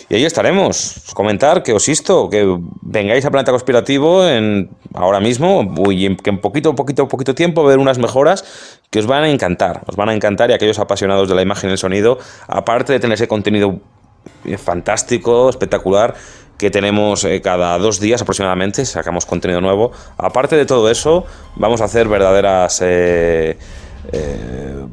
y 0.09 0.15
ahí 0.15 0.25
estaremos. 0.25 1.01
Comentar 1.13 1.63
que 1.63 1.73
os 1.73 1.87
insto, 1.89 2.29
que 2.29 2.57
vengáis 2.81 3.25
a 3.25 3.31
Planeta 3.31 3.51
Conspirativo 3.51 4.25
en, 4.25 4.69
ahora 4.93 5.19
mismo 5.19 5.73
y 5.89 6.15
que 6.17 6.29
en 6.29 6.39
poquito, 6.39 6.75
poquito, 6.75 7.07
poquito 7.07 7.33
tiempo 7.33 7.63
ver 7.63 7.79
unas 7.79 7.97
mejoras 7.97 8.45
que 8.89 8.99
os 8.99 9.07
van 9.07 9.23
a 9.23 9.29
encantar. 9.29 9.83
Os 9.87 9.95
van 9.95 10.09
a 10.09 10.13
encantar 10.13 10.51
y 10.51 10.53
aquellos 10.53 10.79
apasionados 10.79 11.27
de 11.27 11.35
la 11.35 11.41
imagen 11.41 11.69
y 11.69 11.73
el 11.73 11.77
sonido, 11.77 12.19
aparte 12.47 12.93
de 12.93 12.99
tener 12.99 13.15
ese 13.15 13.27
contenido 13.27 13.79
fantástico, 14.57 15.49
espectacular, 15.49 16.15
que 16.57 16.71
tenemos 16.71 17.23
eh, 17.23 17.41
cada 17.41 17.77
dos 17.77 17.99
días 17.99 18.21
aproximadamente, 18.21 18.85
sacamos 18.85 19.25
contenido 19.25 19.61
nuevo. 19.61 19.91
Aparte 20.17 20.55
de 20.55 20.65
todo 20.65 20.89
eso, 20.89 21.25
vamos 21.55 21.81
a 21.81 21.85
hacer 21.85 22.07
verdaderas 22.07 22.81
eh, 22.81 23.57
eh, 24.11 24.84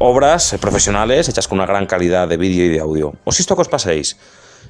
obras 0.00 0.56
profesionales 0.60 1.28
hechas 1.28 1.46
con 1.46 1.58
una 1.58 1.66
gran 1.66 1.86
calidad 1.86 2.26
de 2.26 2.38
vídeo 2.38 2.64
y 2.64 2.68
de 2.68 2.80
audio. 2.80 3.12
Os 3.24 3.38
insto 3.38 3.54
que 3.54 3.62
os 3.62 3.68
paséis. 3.68 4.16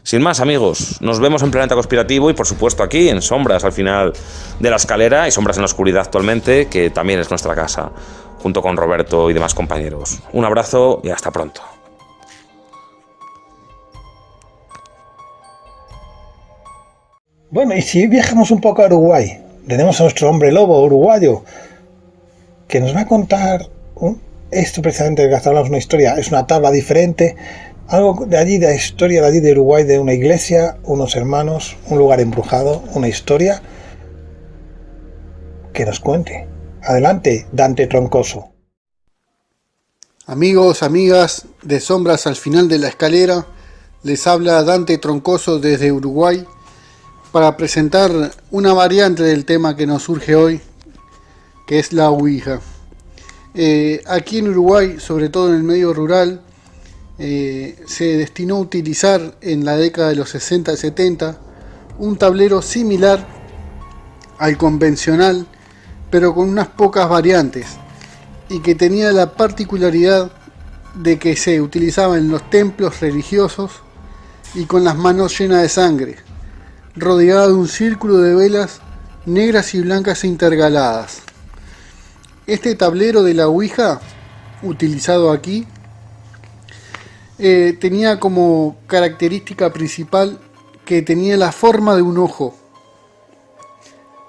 Sin 0.02 0.22
más, 0.22 0.40
amigos, 0.40 1.00
nos 1.00 1.20
vemos 1.20 1.42
en 1.42 1.50
Planeta 1.50 1.74
Conspirativo 1.74 2.30
y 2.30 2.34
por 2.34 2.46
supuesto 2.46 2.82
aquí 2.82 3.08
en 3.08 3.22
Sombras 3.22 3.64
al 3.64 3.72
final 3.72 4.12
de 4.58 4.70
la 4.70 4.76
escalera 4.76 5.28
y 5.28 5.30
Sombras 5.30 5.56
en 5.56 5.62
la 5.62 5.66
Oscuridad 5.66 6.02
actualmente, 6.02 6.66
que 6.66 6.90
también 6.90 7.20
es 7.20 7.30
nuestra 7.30 7.54
casa, 7.54 7.92
junto 8.42 8.60
con 8.60 8.76
Roberto 8.76 9.30
y 9.30 9.34
demás 9.34 9.54
compañeros. 9.54 10.18
Un 10.32 10.44
abrazo 10.44 11.00
y 11.04 11.10
hasta 11.10 11.30
pronto. 11.30 11.62
Bueno, 17.50 17.76
y 17.76 17.82
si 17.82 18.06
viajamos 18.06 18.50
un 18.50 18.60
poco 18.60 18.82
a 18.82 18.86
Uruguay, 18.86 19.38
tenemos 19.68 20.00
a 20.00 20.04
nuestro 20.04 20.28
hombre 20.28 20.50
lobo 20.50 20.82
uruguayo, 20.82 21.44
que 22.66 22.80
nos 22.80 22.94
va 22.96 23.00
a 23.00 23.06
contar 23.06 23.68
esto 24.50 24.82
precisamente 24.82 25.28
que 25.28 25.34
hablamos 25.34 25.68
una 25.68 25.78
historia, 25.78 26.14
es 26.14 26.28
una 26.28 26.46
tabla 26.46 26.70
diferente, 26.70 27.36
algo 27.88 28.26
de 28.26 28.36
allí, 28.36 28.58
de 28.58 28.68
la 28.68 28.74
historia 28.74 29.20
de 29.20 29.26
allí 29.26 29.40
de 29.40 29.52
Uruguay, 29.52 29.84
de 29.84 29.98
una 29.98 30.12
iglesia, 30.12 30.78
unos 30.84 31.16
hermanos, 31.16 31.76
un 31.88 31.98
lugar 31.98 32.20
embrujado, 32.20 32.84
una 32.94 33.08
historia 33.08 33.62
que 35.72 35.84
nos 35.84 36.00
cuente. 36.00 36.46
Adelante, 36.82 37.46
Dante 37.52 37.86
Troncoso. 37.86 38.52
Amigos, 40.26 40.82
amigas 40.82 41.46
de 41.62 41.80
Sombras 41.80 42.26
al 42.26 42.36
final 42.36 42.68
de 42.68 42.78
la 42.78 42.88
escalera, 42.88 43.46
les 44.02 44.26
habla 44.26 44.62
Dante 44.62 44.96
Troncoso 44.98 45.58
desde 45.58 45.92
Uruguay 45.92 46.46
para 47.32 47.56
presentar 47.56 48.10
una 48.50 48.72
variante 48.72 49.22
del 49.22 49.44
tema 49.44 49.76
que 49.76 49.86
nos 49.86 50.04
surge 50.04 50.36
hoy, 50.36 50.60
que 51.66 51.78
es 51.78 51.92
la 51.92 52.10
Ouija. 52.10 52.60
Eh, 53.54 54.02
aquí 54.06 54.38
en 54.38 54.48
Uruguay, 54.48 54.96
sobre 54.98 55.28
todo 55.28 55.48
en 55.48 55.56
el 55.56 55.62
medio 55.62 55.92
rural, 55.92 56.40
eh, 57.18 57.76
se 57.86 58.16
destinó 58.16 58.56
a 58.56 58.60
utilizar 58.60 59.34
en 59.40 59.64
la 59.64 59.76
década 59.76 60.08
de 60.10 60.16
los 60.16 60.30
60 60.30 60.72
y 60.72 60.76
70 60.76 61.38
un 61.98 62.16
tablero 62.16 62.62
similar 62.62 63.26
al 64.38 64.56
convencional, 64.56 65.46
pero 66.10 66.34
con 66.34 66.48
unas 66.48 66.68
pocas 66.68 67.08
variantes, 67.08 67.66
y 68.48 68.60
que 68.60 68.74
tenía 68.74 69.12
la 69.12 69.34
particularidad 69.34 70.32
de 70.94 71.18
que 71.18 71.36
se 71.36 71.60
utilizaba 71.60 72.16
en 72.16 72.30
los 72.30 72.48
templos 72.48 73.00
religiosos 73.00 73.70
y 74.54 74.64
con 74.64 74.82
las 74.82 74.96
manos 74.96 75.38
llenas 75.38 75.62
de 75.62 75.68
sangre 75.68 76.16
rodeada 76.96 77.46
de 77.48 77.54
un 77.54 77.68
círculo 77.68 78.18
de 78.18 78.34
velas 78.34 78.80
negras 79.26 79.74
y 79.74 79.80
blancas 79.80 80.24
intercaladas. 80.24 81.22
Este 82.50 82.74
tablero 82.74 83.22
de 83.22 83.32
la 83.32 83.46
Ouija, 83.46 84.00
utilizado 84.64 85.30
aquí, 85.30 85.68
eh, 87.38 87.76
tenía 87.78 88.18
como 88.18 88.76
característica 88.88 89.72
principal 89.72 90.40
que 90.84 91.02
tenía 91.02 91.36
la 91.36 91.52
forma 91.52 91.94
de 91.94 92.02
un 92.02 92.18
ojo. 92.18 92.56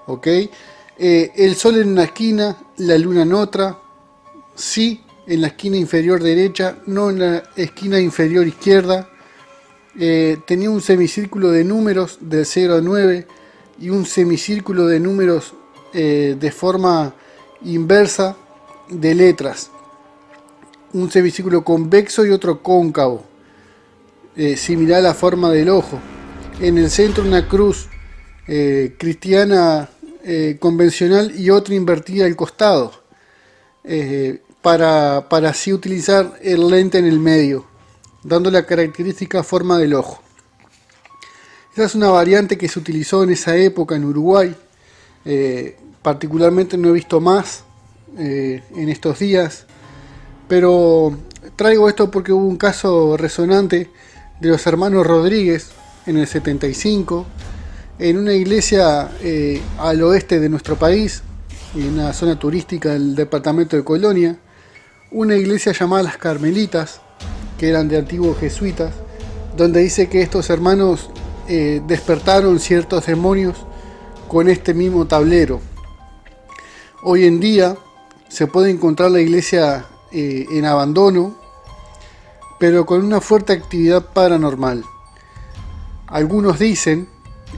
¿Ok? 0.06 0.28
Eh, 0.28 1.32
el 1.36 1.56
sol 1.56 1.82
en 1.82 1.94
una 1.94 2.04
esquina, 2.04 2.58
la 2.78 2.96
luna 3.00 3.24
en 3.24 3.34
otra, 3.34 3.80
sí 4.54 5.02
en 5.26 5.42
la 5.42 5.48
esquina 5.48 5.78
inferior 5.78 6.22
derecha, 6.22 6.78
no 6.86 7.10
en 7.10 7.18
la 7.18 7.44
esquina 7.56 8.00
inferior 8.00 8.46
izquierda, 8.46 9.10
eh, 10.00 10.38
tenía 10.46 10.70
un 10.70 10.82
semicírculo 10.82 11.50
de 11.50 11.64
números 11.64 12.20
del 12.22 12.46
0 12.46 12.76
a 12.76 12.82
9 12.82 13.26
y 13.80 13.90
un 13.90 14.06
semicírculo 14.06 14.86
de 14.86 15.00
números 15.00 15.56
de 15.92 16.54
forma 16.56 17.16
inversa 17.64 18.36
de 18.90 19.16
letras. 19.16 19.72
Un 20.94 21.10
semicírculo 21.12 21.64
convexo 21.64 22.26
y 22.26 22.32
otro 22.32 22.62
cóncavo, 22.62 23.24
eh, 24.36 24.58
similar 24.58 25.00
a 25.00 25.04
la 25.04 25.14
forma 25.14 25.50
del 25.50 25.70
ojo. 25.70 26.00
En 26.60 26.78
el 26.78 26.90
centro 26.90 27.24
una 27.24 27.48
cruz 27.48 27.88
cristiana 28.98 29.90
convencional 30.60 31.40
y 31.40 31.50
otra 31.50 31.74
invertida 31.74 32.26
al 32.26 32.36
costado, 32.36 32.92
para, 34.62 35.30
para 35.30 35.50
así 35.52 35.72
utilizar 35.72 36.38
el 36.42 36.68
lente 36.68 36.98
en 36.98 37.06
el 37.06 37.20
medio 37.20 37.66
dando 38.24 38.52
la 38.52 38.66
característica 38.66 39.44
forma 39.44 39.78
del 39.78 39.94
ojo. 39.94 40.22
Esa 41.74 41.86
es 41.86 41.96
una 41.96 42.10
variante 42.10 42.58
que 42.58 42.68
se 42.68 42.80
utilizó 42.80 43.24
en 43.24 43.32
esa 43.32 43.56
época 43.56 43.96
en 43.96 44.06
Uruguay. 44.06 44.56
Eh, 45.26 45.78
particularmente 46.02 46.78
no 46.78 46.90
he 46.90 46.94
visto 46.94 47.20
más 47.20 47.64
eh, 48.18 48.64
en 48.76 48.90
estos 48.90 49.20
días. 49.20 49.66
Pero 50.48 51.18
traigo 51.56 51.88
esto 51.88 52.12
porque 52.12 52.34
hubo 52.34 52.46
un 52.46 52.58
caso 52.58 53.18
resonante 53.18 53.90
de 54.40 54.50
los 54.50 54.66
hermanos 54.68 55.06
Rodríguez 55.06 55.72
en 56.06 56.18
el 56.18 56.28
75 56.28 57.26
en 58.02 58.18
una 58.18 58.34
iglesia 58.34 59.12
eh, 59.22 59.62
al 59.78 60.02
oeste 60.02 60.40
de 60.40 60.50
nuestro 60.50 60.76
país, 60.76 61.22
en 61.76 61.94
una 61.94 62.14
zona 62.14 62.38
turística 62.38 62.90
del 62.94 63.14
departamento 63.16 63.78
de 63.78 63.84
Colonia, 63.84 64.40
una 65.12 65.36
iglesia 65.36 65.72
llamada 65.72 66.02
Las 66.02 66.18
Carmelitas, 66.18 67.00
que 67.60 67.70
eran 67.70 67.88
de 67.88 68.00
antiguos 68.00 68.40
jesuitas, 68.40 68.92
donde 69.56 69.82
dice 69.82 70.10
que 70.10 70.24
estos 70.24 70.50
hermanos 70.50 71.12
eh, 71.48 71.80
despertaron 71.88 72.60
ciertos 72.60 73.06
demonios 73.06 73.56
con 74.28 74.50
este 74.50 74.74
mismo 74.74 75.06
tablero. 75.06 75.62
Hoy 77.04 77.26
en 77.26 77.40
día 77.40 77.78
se 78.30 78.46
puede 78.46 78.70
encontrar 78.70 79.10
la 79.10 79.20
iglesia 79.20 79.88
eh, 80.12 80.46
en 80.52 80.66
abandono, 80.66 81.36
pero 82.60 82.86
con 82.86 83.04
una 83.04 83.20
fuerte 83.20 83.54
actividad 83.54 84.06
paranormal. 84.14 84.86
Algunos 86.06 86.60
dicen 86.60 87.08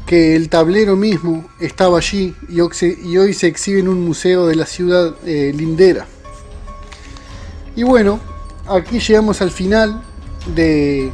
que 0.05 0.37
el 0.37 0.47
tablero 0.47 0.95
mismo 0.95 1.45
estaba 1.59 1.97
allí 1.97 2.33
y 2.47 2.61
hoy 2.61 3.33
se 3.33 3.47
exhibe 3.47 3.81
en 3.81 3.89
un 3.89 4.05
museo 4.05 4.47
de 4.47 4.55
la 4.55 4.65
ciudad 4.65 5.13
eh, 5.25 5.51
lindera. 5.53 6.07
Y 7.75 7.83
bueno, 7.83 8.21
aquí 8.65 9.01
llegamos 9.01 9.41
al 9.41 9.51
final 9.51 10.01
de, 10.55 11.11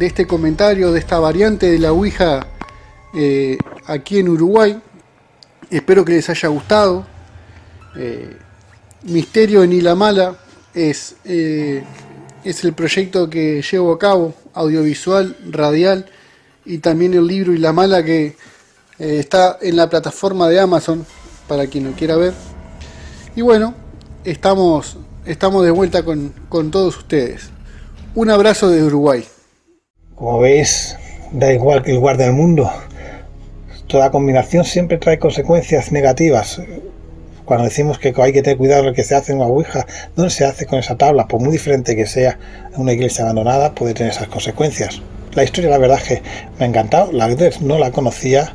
este 0.00 0.26
comentario, 0.26 0.90
de 0.90 0.98
esta 0.98 1.20
variante 1.20 1.70
de 1.70 1.78
la 1.78 1.92
Ouija 1.92 2.48
eh, 3.14 3.56
aquí 3.86 4.18
en 4.18 4.30
Uruguay. 4.30 4.82
Espero 5.70 6.04
que 6.04 6.14
les 6.14 6.28
haya 6.28 6.48
gustado. 6.48 7.17
Eh, 7.96 8.36
Misterio 9.04 9.62
en 9.62 9.72
Ilamala 9.72 10.36
es, 10.74 11.16
eh, 11.24 11.82
es 12.44 12.64
el 12.64 12.72
proyecto 12.72 13.30
que 13.30 13.62
llevo 13.62 13.92
a 13.92 13.98
cabo, 13.98 14.34
audiovisual, 14.54 15.36
radial, 15.50 16.06
y 16.64 16.78
también 16.78 17.14
el 17.14 17.26
libro 17.26 17.52
Ilamala 17.52 18.04
que 18.04 18.36
está 18.98 19.58
en 19.62 19.76
la 19.76 19.88
plataforma 19.88 20.48
de 20.48 20.58
Amazon 20.58 21.06
para 21.46 21.66
quien 21.66 21.84
lo 21.84 21.92
quiera 21.92 22.16
ver. 22.16 22.34
Y 23.36 23.42
bueno, 23.42 23.74
estamos 24.24 24.98
estamos 25.28 25.62
de 25.64 25.70
vuelta 25.70 26.02
con, 26.02 26.32
todos 26.70 26.96
ustedes. 26.96 27.50
Un 28.14 28.30
abrazo 28.30 28.70
de 28.70 28.82
Uruguay. 28.82 29.24
Como 30.14 30.40
veis, 30.40 30.96
da 31.32 31.52
igual 31.52 31.82
que 31.82 31.90
el 31.90 31.96
lugar 31.96 32.16
del 32.16 32.32
mundo. 32.32 32.70
Toda 33.86 34.10
combinación 34.10 34.64
siempre 34.64 34.98
trae 34.98 35.18
consecuencias 35.18 35.92
negativas. 35.92 36.60
Cuando 37.48 37.64
decimos 37.64 37.98
que 37.98 38.12
hay 38.14 38.34
que 38.34 38.42
tener 38.42 38.58
cuidado 38.58 38.82
lo 38.82 38.92
que 38.92 39.02
se 39.02 39.14
hace 39.14 39.32
en 39.32 39.38
una 39.38 39.46
Ouija, 39.46 39.86
¿dónde 40.14 40.30
se 40.30 40.44
hace 40.44 40.66
con 40.66 40.78
esa 40.78 40.98
tabla? 40.98 41.28
Por 41.28 41.40
muy 41.40 41.50
diferente 41.50 41.96
que 41.96 42.04
sea 42.04 42.38
una 42.76 42.92
iglesia 42.92 43.24
abandonada, 43.24 43.74
puede 43.74 43.94
tener 43.94 44.12
esas 44.12 44.28
consecuencias. 44.28 45.00
La 45.32 45.44
historia, 45.44 45.70
la 45.70 45.78
verdad, 45.78 45.98
que 46.06 46.20
me 46.58 46.66
ha 46.66 46.68
encantado. 46.68 47.10
La 47.10 47.26
no 47.62 47.78
la 47.78 47.90
conocía. 47.90 48.52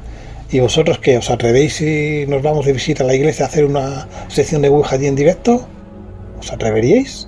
¿Y 0.51 0.59
vosotros 0.59 0.99
que 0.99 1.17
os 1.17 1.31
atrevéis 1.31 1.77
si 1.77 2.25
nos 2.27 2.43
vamos 2.43 2.67
de 2.67 2.73
visita 2.73 3.03
a 3.03 3.07
la 3.07 3.15
iglesia 3.15 3.45
a 3.45 3.47
hacer 3.47 3.65
una 3.65 4.07
sección 4.27 4.61
de 4.61 4.69
Ouija 4.69 4.95
allí 4.95 5.07
en 5.07 5.15
directo? 5.15 5.67
¿Os 6.39 6.53
atreveríais? 6.53 7.27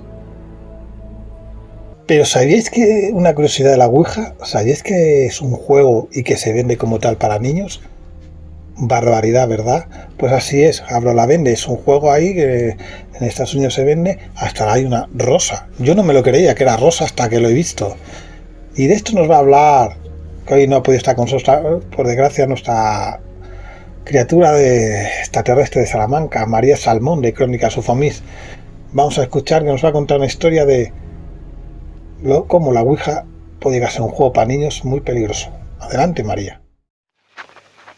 Pero 2.06 2.26
¿sabíais 2.26 2.70
que 2.70 3.10
una 3.12 3.34
curiosidad 3.34 3.72
de 3.72 3.78
la 3.78 3.88
Ouija? 3.88 4.36
¿Sabíais 4.44 4.84
que 4.84 5.26
es 5.26 5.40
un 5.40 5.50
juego 5.50 6.08
y 6.12 6.22
que 6.22 6.36
se 6.36 6.52
vende 6.52 6.76
como 6.76 7.00
tal 7.00 7.16
para 7.16 7.40
niños? 7.40 7.80
Barbaridad, 8.78 9.48
¿verdad? 9.48 9.86
Pues 10.16 10.32
así 10.32 10.62
es, 10.62 10.82
hablo 10.88 11.14
la 11.14 11.26
vende, 11.26 11.52
es 11.52 11.66
un 11.66 11.76
juego 11.76 12.12
ahí 12.12 12.34
que 12.34 12.76
en 13.14 13.26
Estados 13.26 13.54
Unidos 13.54 13.74
se 13.74 13.84
vende, 13.84 14.18
hasta 14.36 14.72
hay 14.72 14.84
una 14.84 15.08
rosa. 15.14 15.68
Yo 15.78 15.94
no 15.94 16.02
me 16.02 16.14
lo 16.14 16.22
creía 16.22 16.54
que 16.54 16.64
era 16.64 16.76
rosa 16.76 17.04
hasta 17.04 17.28
que 17.28 17.40
lo 17.40 17.48
he 17.48 17.54
visto. 17.54 17.96
Y 18.74 18.86
de 18.86 18.94
esto 18.94 19.12
nos 19.12 19.30
va 19.30 19.36
a 19.36 19.40
hablar, 19.40 19.96
que 20.46 20.54
hoy 20.54 20.68
no 20.68 20.76
ha 20.76 20.82
podido 20.82 20.98
estar 20.98 21.16
con 21.16 21.24
nosotros, 21.24 21.84
por 21.94 22.06
desgracia, 22.06 22.46
nuestra 22.46 23.20
criatura 24.04 24.52
de 24.52 25.02
extraterrestre 25.20 25.80
de 25.80 25.86
Salamanca, 25.86 26.46
María 26.46 26.76
Salmón, 26.76 27.22
de 27.22 27.32
Crónicas 27.32 27.76
Ufomis 27.76 28.22
vamos 28.96 29.18
a 29.18 29.22
escuchar 29.22 29.62
que 29.62 29.70
nos 29.70 29.84
va 29.84 29.90
a 29.90 29.92
contar 29.92 30.16
una 30.16 30.26
historia 30.26 30.64
de 30.64 30.92
lo, 32.22 32.46
cómo 32.46 32.72
la 32.72 32.82
Ouija 32.82 33.26
puede 33.60 33.86
ser 33.90 34.02
un 34.02 34.08
juego 34.08 34.32
para 34.32 34.46
niños 34.46 34.84
muy 34.84 35.00
peligroso. 35.00 35.50
Adelante, 35.80 36.24
María. 36.24 36.65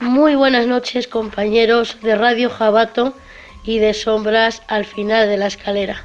Muy 0.01 0.36
buenas 0.36 0.68
noches, 0.68 1.09
compañeros 1.09 1.99
de 2.03 2.14
Radio 2.14 2.51
Jabato 2.51 3.14
y 3.64 3.80
de 3.80 3.94
Sombras 3.94 4.62
al 4.68 4.84
final 4.84 5.28
de 5.28 5.36
la 5.36 5.49
escalera. 5.49 6.05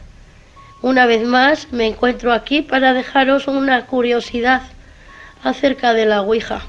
Una 0.81 1.05
vez 1.05 1.23
más 1.27 1.71
me 1.71 1.85
encuentro 1.85 2.33
aquí 2.33 2.63
para 2.63 2.93
dejaros 2.93 3.47
una 3.47 3.85
curiosidad 3.85 4.63
acerca 5.43 5.93
de 5.93 6.07
la 6.07 6.21
Ouija. 6.21 6.63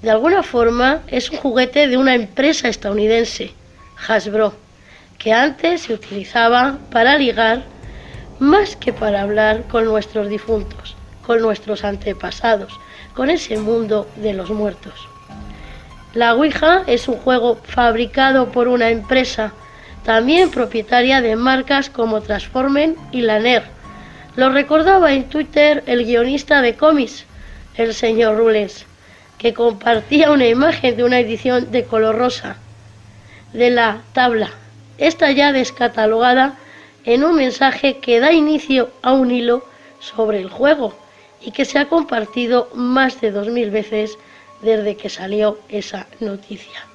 De 0.00 0.08
alguna 0.08 0.42
forma 0.42 1.02
es 1.08 1.30
un 1.30 1.36
juguete 1.36 1.88
de 1.88 1.98
una 1.98 2.14
empresa 2.14 2.68
estadounidense, 2.68 3.52
Hasbro, 4.08 4.54
que 5.18 5.34
antes 5.34 5.82
se 5.82 5.92
utilizaba 5.92 6.78
para 6.90 7.18
ligar 7.18 7.64
más 8.38 8.76
que 8.76 8.94
para 8.94 9.20
hablar 9.20 9.64
con 9.64 9.84
nuestros 9.84 10.30
difuntos, 10.30 10.96
con 11.26 11.42
nuestros 11.42 11.84
antepasados, 11.84 12.72
con 13.12 13.28
ese 13.28 13.58
mundo 13.58 14.08
de 14.16 14.32
los 14.32 14.48
muertos. 14.48 15.06
La 16.16 16.32
Ouija 16.32 16.82
es 16.86 17.08
un 17.08 17.16
juego 17.16 17.56
fabricado 17.62 18.50
por 18.50 18.68
una 18.68 18.88
empresa, 18.88 19.52
también 20.02 20.50
propietaria 20.50 21.20
de 21.20 21.36
marcas 21.36 21.90
como 21.90 22.22
Transformen 22.22 22.96
y 23.12 23.20
Laner. 23.20 23.64
Lo 24.34 24.48
recordaba 24.48 25.12
en 25.12 25.28
Twitter 25.28 25.84
el 25.84 26.06
guionista 26.06 26.62
de 26.62 26.74
cómics, 26.74 27.26
el 27.74 27.92
señor 27.92 28.38
Rulens, 28.38 28.86
que 29.36 29.52
compartía 29.52 30.30
una 30.30 30.46
imagen 30.46 30.96
de 30.96 31.04
una 31.04 31.20
edición 31.20 31.70
de 31.70 31.84
color 31.84 32.16
rosa 32.16 32.56
de 33.52 33.68
la 33.68 34.00
tabla, 34.14 34.48
esta 34.96 35.32
ya 35.32 35.52
descatalogada 35.52 36.56
en 37.04 37.24
un 37.24 37.34
mensaje 37.34 37.98
que 37.98 38.20
da 38.20 38.32
inicio 38.32 38.88
a 39.02 39.12
un 39.12 39.30
hilo 39.30 39.66
sobre 40.00 40.40
el 40.40 40.48
juego 40.48 40.94
y 41.42 41.50
que 41.50 41.66
se 41.66 41.78
ha 41.78 41.90
compartido 41.90 42.70
más 42.72 43.20
de 43.20 43.32
dos 43.32 43.48
mil 43.48 43.70
veces 43.70 44.16
desde 44.62 44.96
que 44.96 45.08
salió 45.08 45.58
esa 45.68 46.06
noticia. 46.20 46.86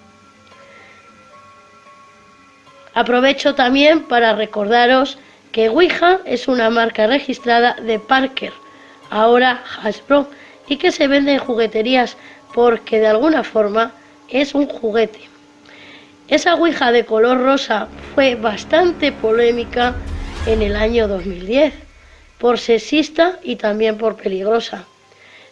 Aprovecho 2.94 3.56
también 3.56 4.04
para 4.04 4.36
recordaros 4.36 5.18
que 5.52 5.70
Ouija 5.70 6.20
es 6.26 6.48
una 6.48 6.70
marca 6.70 7.08
registrada 7.08 7.76
de 7.76 8.00
Parker, 8.00 8.54
ahora 9.10 9.64
Hasbro, 9.82 10.28
y 10.68 10.78
que 10.78 10.92
se 10.92 11.08
vende 11.08 11.34
en 11.34 11.40
jugueterías 11.40 12.18
porque 12.54 13.00
de 13.00 13.08
alguna 13.08 13.44
forma 13.44 13.92
es 14.30 14.54
un 14.54 14.68
juguete. 14.68 15.20
Esa 16.28 16.56
Ouija 16.56 16.92
de 16.92 17.06
color 17.06 17.42
rosa 17.42 17.88
fue 18.14 18.36
bastante 18.36 19.12
polémica 19.12 19.96
en 20.46 20.62
el 20.62 20.76
año 20.76 21.08
2010, 21.08 21.74
por 22.38 22.58
sexista 22.58 23.40
y 23.44 23.58
también 23.58 23.98
por 23.98 24.16
peligrosa. 24.16 24.86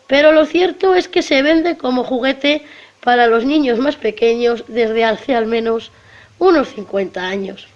Pero 0.09 0.33
lo 0.33 0.45
cierto 0.45 0.93
es 0.95 1.07
que 1.07 1.21
se 1.21 1.41
vende 1.41 1.77
como 1.77 2.03
juguete 2.03 2.63
para 3.01 3.27
los 3.27 3.45
niños 3.45 3.79
más 3.79 3.95
pequeños 3.95 4.65
desde 4.67 5.05
hace 5.05 5.35
al 5.35 5.45
menos 5.45 5.93
unos 6.37 6.67
50 6.73 7.25
años. 7.25 7.67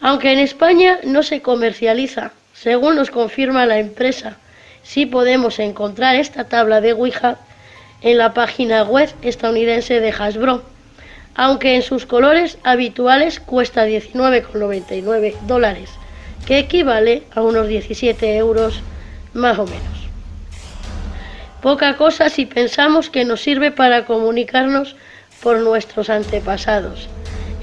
Aunque 0.00 0.32
en 0.32 0.40
España 0.40 0.98
no 1.04 1.22
se 1.22 1.42
comercializa, 1.42 2.32
según 2.52 2.96
nos 2.96 3.12
confirma 3.12 3.66
la 3.66 3.78
empresa, 3.78 4.38
sí 4.82 5.06
podemos 5.06 5.60
encontrar 5.60 6.16
esta 6.16 6.48
tabla 6.48 6.80
de 6.80 6.92
Ouija 6.94 7.38
en 8.02 8.18
la 8.18 8.34
página 8.34 8.82
web 8.82 9.08
estadounidense 9.22 10.00
de 10.00 10.10
Hasbro 10.10 10.64
aunque 11.36 11.76
en 11.76 11.82
sus 11.82 12.06
colores 12.06 12.58
habituales 12.64 13.40
cuesta 13.40 13.86
19,99 13.86 15.34
dólares, 15.42 15.90
que 16.46 16.58
equivale 16.58 17.24
a 17.34 17.42
unos 17.42 17.68
17 17.68 18.36
euros 18.36 18.80
más 19.34 19.58
o 19.58 19.66
menos. 19.66 19.95
Poca 21.66 21.96
cosa 21.96 22.28
si 22.28 22.46
pensamos 22.46 23.10
que 23.10 23.24
nos 23.24 23.40
sirve 23.40 23.72
para 23.72 24.04
comunicarnos 24.04 24.94
por 25.42 25.58
nuestros 25.58 26.10
antepasados. 26.10 27.08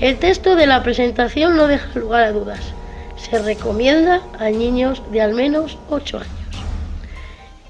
El 0.01 0.19
texto 0.19 0.57
de 0.57 0.67
la 0.67 0.83
presentación 0.83 1.55
no 1.55 1.67
deja 1.67 1.97
lugar 1.97 2.25
a 2.25 2.33
dudas. 2.33 2.59
Se 3.15 3.41
recomienda 3.41 4.21
a 4.39 4.49
niños 4.49 5.01
de 5.13 5.21
al 5.21 5.33
menos 5.33 5.77
8 5.89 6.17
años. 6.17 6.65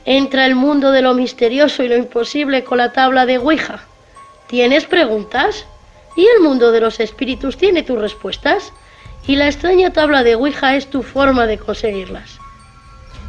Entra 0.05 0.47
el 0.47 0.55
mundo 0.55 0.91
de 0.91 1.03
lo 1.03 1.13
misterioso 1.13 1.83
y 1.83 1.87
lo 1.87 1.97
imposible 1.97 2.63
con 2.63 2.79
la 2.79 2.93
tabla 2.93 3.27
de 3.27 3.37
Ouija. 3.37 3.83
¿Tienes 4.47 4.85
preguntas? 4.85 5.67
Y 6.17 6.25
el 6.35 6.41
mundo 6.41 6.71
de 6.71 6.81
los 6.81 6.99
espíritus 6.99 7.57
tiene 7.57 7.83
tus 7.83 8.01
respuestas. 8.01 8.73
Y 9.27 9.35
la 9.35 9.45
extraña 9.45 9.93
tabla 9.93 10.23
de 10.23 10.33
Ouija 10.33 10.75
es 10.75 10.87
tu 10.87 11.03
forma 11.03 11.45
de 11.45 11.59
conseguirlas. 11.59 12.39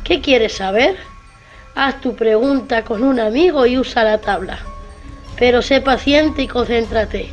¿Qué 0.04 0.22
quieres 0.22 0.54
saber? 0.54 0.96
Haz 1.74 2.00
tu 2.00 2.14
pregunta 2.14 2.84
con 2.84 3.02
un 3.02 3.18
amigo 3.18 3.66
y 3.66 3.78
usa 3.78 4.04
la 4.04 4.18
tabla. 4.18 4.58
Pero 5.36 5.60
sé 5.60 5.80
paciente 5.80 6.42
y 6.42 6.48
concéntrate, 6.48 7.30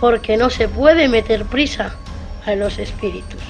porque 0.00 0.36
no 0.36 0.50
se 0.50 0.68
puede 0.68 1.08
meter 1.08 1.44
prisa 1.44 1.94
a 2.44 2.54
los 2.54 2.78
espíritus. 2.78 3.40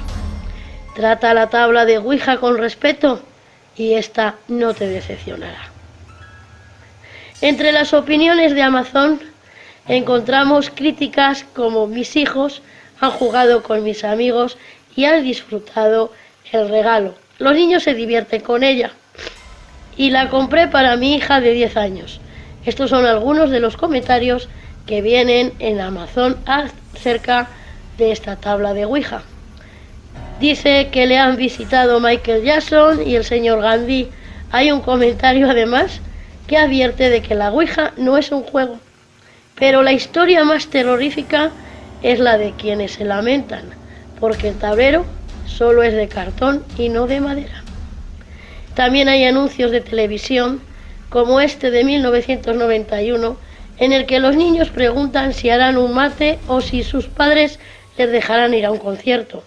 Trata 0.95 1.35
la 1.35 1.49
tabla 1.49 1.85
de 1.85 1.99
Ouija 1.99 2.39
con 2.39 2.57
respeto 2.59 3.21
y 3.77 3.95
esta 3.95 4.37
no 4.49 4.75
te 4.75 4.89
decepcionará. 4.89 5.71
Entre 7.41 7.71
las 7.73 7.93
opiniones 7.93 8.55
de 8.55 8.63
Amazon 8.63 9.21
encontramos 9.87 10.71
críticas 10.71 11.45
como 11.55 11.87
mis 11.87 12.17
hijos 12.17 12.63
han 13.01 13.11
jugado 13.11 13.63
con 13.63 13.85
mis 13.85 14.05
amigos 14.05 14.59
y 14.97 15.05
han 15.05 15.23
disfrutado 15.23 16.13
el 16.51 16.69
regalo. 16.69 17.15
Los 17.39 17.55
niños 17.55 17.85
se 17.85 17.95
divierten 17.95 18.41
con 18.41 18.65
ella. 18.65 18.91
Y 19.99 20.11
la 20.11 20.31
compré 20.31 20.69
para 20.69 20.97
mi 20.97 21.15
hija 21.15 21.43
de 21.43 21.53
10 21.53 21.77
años. 21.77 22.21
Estos 22.65 22.89
son 22.89 23.05
algunos 23.05 23.51
de 23.51 23.61
los 23.61 23.77
comentarios 23.77 24.49
que 24.87 25.03
vienen 25.03 25.53
en 25.59 25.81
Amazon 25.81 26.39
acerca 26.47 27.49
de 27.99 28.13
esta 28.13 28.37
tabla 28.37 28.73
de 28.73 28.87
Ouija. 28.87 29.23
Dice 30.41 30.89
que 30.93 31.07
le 31.07 31.19
han 31.19 31.37
visitado 31.37 32.01
Michael 32.01 32.45
Jackson 32.45 33.07
y 33.07 33.17
el 33.17 33.25
señor 33.25 33.61
Gandhi. 33.61 34.09
Hay 34.53 34.71
un 34.71 34.81
comentario 34.81 35.51
además 35.51 36.01
que 36.47 36.57
advierte 36.57 37.11
de 37.11 37.21
que 37.21 37.35
la 37.35 37.51
Ouija 37.51 37.93
no 37.97 38.17
es 38.17 38.31
un 38.31 38.45
juego, 38.45 38.79
pero 39.57 39.83
la 39.83 39.93
historia 39.93 40.45
más 40.45 40.69
terrorífica 40.69 41.51
es 42.03 42.21
la 42.21 42.39
de 42.39 42.53
quienes 42.53 42.93
se 42.93 43.05
lamentan, 43.05 43.65
porque 44.21 44.49
el 44.49 44.55
tablero 44.55 45.05
solo 45.47 45.83
es 45.83 45.93
de 45.93 46.07
cartón 46.07 46.63
y 46.79 46.89
no 46.89 47.07
de 47.09 47.21
madera. 47.21 47.65
También 48.79 49.09
hay 49.09 49.25
anuncios 49.25 49.73
de 49.73 49.81
televisión, 49.81 50.63
como 51.09 51.41
este 51.41 51.73
de 51.73 51.83
1991, 51.83 53.37
en 53.79 53.93
el 53.93 54.07
que 54.07 54.21
los 54.21 54.37
niños 54.37 54.71
preguntan 54.71 55.35
si 55.35 55.51
harán 55.51 55.77
un 55.77 55.93
mate 55.93 56.39
o 56.47 56.61
si 56.61 56.85
sus 56.85 57.09
padres 57.09 57.59
les 57.97 58.13
dejarán 58.13 58.55
ir 58.55 58.65
a 58.65 58.71
un 58.71 58.79
concierto. 58.79 59.43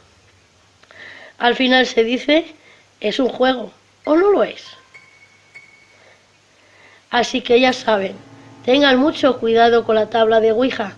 Al 1.37 1.55
final 1.55 1.85
se 1.85 2.03
dice, 2.03 2.43
es 2.99 3.19
un 3.19 3.29
juego, 3.29 3.71
o 4.03 4.17
no 4.17 4.31
lo 4.31 4.43
es. 4.43 4.65
Así 7.09 7.39
que 7.39 7.57
ya 7.61 7.71
saben, 7.71 8.17
Tengan 8.65 8.97
mucho 8.97 9.39
cuidado 9.39 9.85
con 9.85 9.95
la 9.95 10.09
tabla 10.09 10.41
de 10.41 10.51
Ouija, 10.51 10.97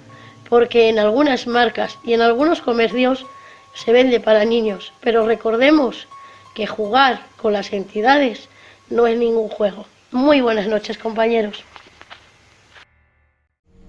porque 0.49 0.89
en 0.89 0.97
algunas 0.97 1.45
marcas 1.45 1.99
y 2.03 2.13
en 2.13 2.21
algunos 2.21 2.61
comercios 2.61 3.27
se 3.75 3.91
vende 3.91 4.19
para 4.19 4.43
niños, 4.43 4.91
pero 5.01 5.27
recordemos 5.27 6.07
que 6.53 6.67
jugar 6.67 7.21
con 7.37 7.53
las 7.53 7.73
entidades 7.73 8.49
no 8.89 9.07
es 9.07 9.17
ningún 9.17 9.49
juego. 9.49 9.85
Muy 10.11 10.41
buenas 10.41 10.67
noches, 10.67 10.97
compañeros. 10.97 11.63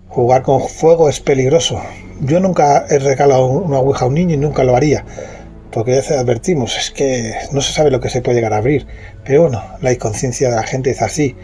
Jugar 0.08 0.42
con 0.42 0.68
fuego 0.68 1.08
es 1.08 1.20
peligroso. 1.20 1.82
Yo 2.20 2.40
nunca 2.40 2.86
he 2.88 2.98
regalado 2.98 3.46
una 3.46 3.78
Ouija 3.78 4.04
a 4.04 4.08
un 4.08 4.14
niño 4.14 4.34
y 4.34 4.38
nunca 4.38 4.64
lo 4.64 4.76
haría, 4.76 5.04
porque 5.70 5.96
ya 5.96 6.02
se 6.02 6.16
advertimos, 6.16 6.76
es 6.78 6.90
que 6.90 7.34
no 7.52 7.60
se 7.60 7.72
sabe 7.72 7.90
lo 7.90 8.00
que 8.00 8.08
se 8.08 8.22
puede 8.22 8.36
llegar 8.36 8.52
a 8.52 8.58
abrir. 8.58 8.86
Pero 9.24 9.42
bueno, 9.42 9.62
la 9.80 9.92
inconsciencia 9.92 10.48
de 10.48 10.56
la 10.56 10.62
gente 10.62 10.90
es 10.90 11.02
así. 11.02 11.36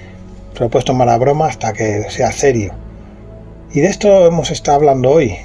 Se 0.55 0.69
lo 0.69 1.19
broma 1.19 1.47
hasta 1.47 1.73
que 1.73 2.11
sea 2.11 2.33
serio. 2.33 2.75
Y 3.73 3.81
de 3.81 3.89
esto 3.89 4.27
hemos 4.27 4.51
estado 4.51 4.79
hablando 4.79 5.11
hoy. 5.11 5.37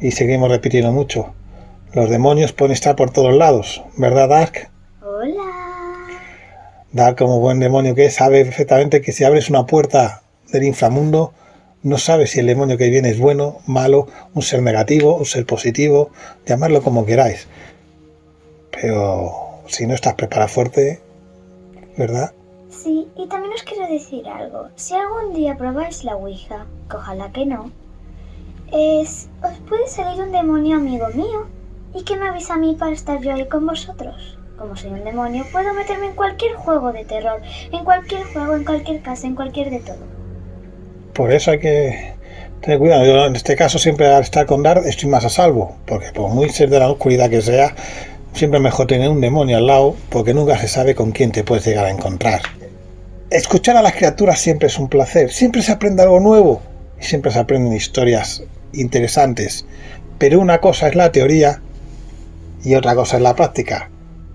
Y 0.00 0.10
seguimos 0.10 0.50
repitiendo 0.50 0.92
mucho. 0.92 1.34
Los 1.94 2.10
demonios 2.10 2.52
pueden 2.52 2.72
estar 2.72 2.96
por 2.96 3.10
todos 3.10 3.32
lados, 3.32 3.84
¿verdad, 3.96 4.28
Dark? 4.28 4.68
Hola. 5.00 6.08
Dark, 6.90 7.16
como 7.16 7.38
buen 7.38 7.60
demonio 7.60 7.94
que 7.94 8.06
es, 8.06 8.14
sabe 8.14 8.44
perfectamente 8.44 9.00
que 9.00 9.12
si 9.12 9.22
abres 9.22 9.48
una 9.48 9.64
puerta 9.64 10.24
del 10.50 10.64
inframundo, 10.64 11.32
no 11.84 11.96
sabes 11.98 12.32
si 12.32 12.40
el 12.40 12.48
demonio 12.48 12.76
que 12.78 12.90
viene 12.90 13.10
es 13.10 13.20
bueno, 13.20 13.58
malo, 13.68 14.08
un 14.34 14.42
ser 14.42 14.60
negativo, 14.60 15.14
un 15.14 15.24
ser 15.24 15.46
positivo, 15.46 16.10
llamarlo 16.44 16.82
como 16.82 17.06
queráis. 17.06 17.46
Pero 18.72 19.62
si 19.68 19.86
no 19.86 19.94
estás 19.94 20.14
preparado 20.14 20.48
fuerte, 20.48 21.00
¿verdad? 21.96 22.32
Sí, 22.70 23.06
y 23.16 23.28
también 23.28 23.52
os 23.52 23.62
quiero 23.62 23.86
decir 23.86 24.26
algo. 24.26 24.66
Si 24.74 24.94
algún 24.94 25.32
día 25.32 25.56
probáis 25.56 26.02
la 26.02 26.16
Ouija, 26.16 26.66
que 26.90 26.96
ojalá 26.96 27.30
que 27.30 27.46
no, 27.46 27.70
es, 28.72 29.28
os 29.44 29.56
puede 29.68 29.86
salir 29.86 30.20
un 30.20 30.32
demonio 30.32 30.78
amigo 30.78 31.06
mío 31.14 31.46
y 31.94 32.04
que 32.04 32.16
me 32.16 32.28
avisa 32.28 32.54
a 32.54 32.58
mí 32.58 32.76
para 32.78 32.92
estar 32.92 33.20
yo 33.20 33.34
ahí 33.34 33.46
con 33.46 33.66
vosotros. 33.66 34.38
Como 34.58 34.76
soy 34.76 34.90
un 34.90 35.04
demonio, 35.04 35.44
puedo 35.50 35.72
meterme 35.74 36.06
en 36.06 36.14
cualquier 36.14 36.54
juego 36.54 36.92
de 36.92 37.04
terror, 37.04 37.40
en 37.72 37.84
cualquier 37.84 38.24
juego, 38.24 38.54
en 38.56 38.64
cualquier 38.64 39.02
casa, 39.02 39.26
en 39.26 39.34
cualquier 39.34 39.70
de 39.70 39.80
todo. 39.80 39.98
Por 41.12 41.32
eso 41.32 41.50
hay 41.50 41.58
que 41.58 42.14
tener 42.60 42.78
cuidado. 42.78 43.04
Yo 43.04 43.26
en 43.26 43.36
este 43.36 43.56
caso 43.56 43.78
siempre 43.78 44.06
al 44.06 44.22
estar 44.22 44.46
con 44.46 44.62
Dark 44.62 44.84
estoy 44.84 45.08
más 45.08 45.24
a 45.24 45.28
salvo, 45.28 45.76
porque 45.86 46.12
por 46.12 46.30
muy 46.30 46.48
ser 46.50 46.70
de 46.70 46.78
la 46.78 46.88
oscuridad 46.88 47.30
que 47.30 47.42
sea, 47.42 47.74
Siempre 48.34 48.58
es 48.58 48.64
mejor 48.64 48.88
tener 48.88 49.08
un 49.08 49.20
demonio 49.20 49.58
al 49.58 49.68
lado 49.68 49.94
porque 50.08 50.34
nunca 50.34 50.58
se 50.58 50.66
sabe 50.66 50.96
con 50.96 51.12
quién 51.12 51.30
te 51.30 51.44
puedes 51.44 51.64
llegar 51.64 51.86
a 51.86 51.90
encontrar. 51.90 52.42
Escuchar 53.30 53.76
a 53.76 53.82
las 53.82 53.94
criaturas 53.94 54.40
siempre 54.40 54.66
es 54.66 54.76
un 54.76 54.88
placer, 54.88 55.30
siempre 55.30 55.62
se 55.62 55.70
aprende 55.70 56.02
algo 56.02 56.18
nuevo 56.18 56.60
y 57.00 57.04
siempre 57.04 57.30
se 57.30 57.38
aprenden 57.38 57.72
historias 57.72 58.42
interesantes. 58.72 59.66
Pero 60.18 60.40
una 60.40 60.60
cosa 60.60 60.88
es 60.88 60.96
la 60.96 61.12
teoría 61.12 61.62
y 62.64 62.74
otra 62.74 62.94
cosa 62.94 63.16
es 63.16 63.22
la 63.22 63.34
práctica. 63.34 63.90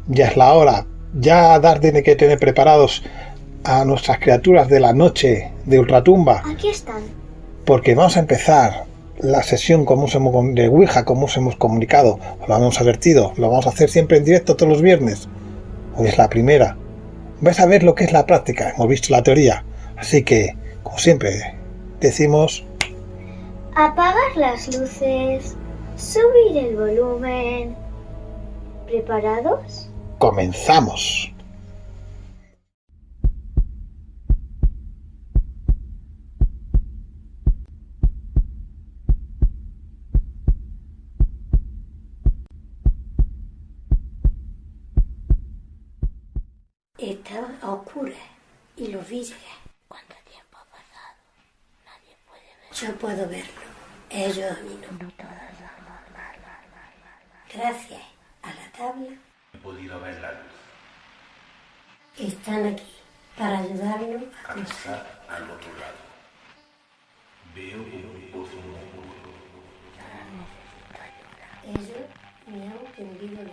Ya 0.07 0.27
es 0.27 0.37
la 0.37 0.53
hora, 0.53 0.85
ya 1.13 1.59
Dar 1.59 1.79
tiene 1.79 2.03
que 2.03 2.15
tener 2.15 2.39
preparados 2.39 3.03
a 3.63 3.83
nuestras 3.85 4.19
criaturas 4.19 4.67
de 4.69 4.79
la 4.79 4.93
noche 4.93 5.51
de 5.65 5.79
Ultratumba. 5.79 6.43
Aquí 6.45 6.69
están. 6.69 7.01
Porque 7.65 7.95
vamos 7.95 8.17
a 8.17 8.21
empezar 8.21 8.85
la 9.19 9.43
sesión 9.43 9.85
como 9.85 10.07
hemos, 10.07 10.55
de 10.55 10.69
Ouija, 10.69 11.05
como 11.05 11.25
os 11.25 11.35
hemos 11.37 11.55
comunicado, 11.55 12.19
lo 12.47 12.55
hemos 12.55 12.79
advertido, 12.79 13.33
lo 13.37 13.49
vamos 13.49 13.67
a 13.67 13.69
hacer 13.69 13.89
siempre 13.89 14.17
en 14.17 14.25
directo 14.25 14.55
todos 14.55 14.71
los 14.71 14.81
viernes. 14.81 15.27
Hoy 15.95 16.07
es 16.07 16.17
la 16.17 16.29
primera. 16.29 16.77
Vais 17.41 17.59
a 17.59 17.65
ver 17.65 17.83
lo 17.83 17.95
que 17.95 18.05
es 18.05 18.13
la 18.13 18.25
práctica, 18.25 18.71
hemos 18.71 18.87
visto 18.87 19.09
la 19.11 19.23
teoría. 19.23 19.63
Así 19.97 20.23
que, 20.23 20.55
como 20.83 20.97
siempre, 20.97 21.55
decimos... 21.99 22.65
Apagar 23.75 24.35
las 24.35 24.67
luces, 24.67 25.55
subir 25.95 26.65
el 26.65 26.75
volumen. 26.75 27.88
¿Preparados? 28.89 29.87
Comenzamos. 30.17 31.31
Estaba 46.97 47.47
a 47.61 47.73
oscuras 47.73 48.17
y 48.75 48.87
los 48.87 49.07
vi 49.07 49.23
llegar. 49.23 49.39
¿Cuánto 49.87 50.15
tiempo 50.27 50.57
ha 50.57 50.65
pasado? 50.65 51.15
Nadie 51.85 52.17
puede 52.25 52.41
verlo. 52.59 52.73
Yo 52.73 52.95
puedo 52.97 53.29
verlo. 53.29 53.61
Ellos 54.09 54.51
a 54.51 54.63
mí 54.63 54.79
no. 54.81 55.05
no 55.05 55.11
todas. 55.11 55.39
Gracias 57.53 58.18
He 58.79 59.57
podido 59.57 59.99
ver 59.99 60.21
la 60.21 60.31
luz. 60.31 60.53
Están 62.17 62.65
aquí 62.65 62.95
para 63.37 63.57
ayudarnos 63.57 64.23
a, 64.47 64.53
cruzar 64.53 65.21
al 65.27 65.43
otro 65.51 65.73
lado. 65.73 65.97
Veo 67.53 67.77
un 67.77 68.29
pozo 68.31 68.55
muy 68.55 68.79
Ellos 71.75 72.07
me 72.47 72.67
han 72.67 72.85
tendido 72.95 73.43
la 73.43 73.51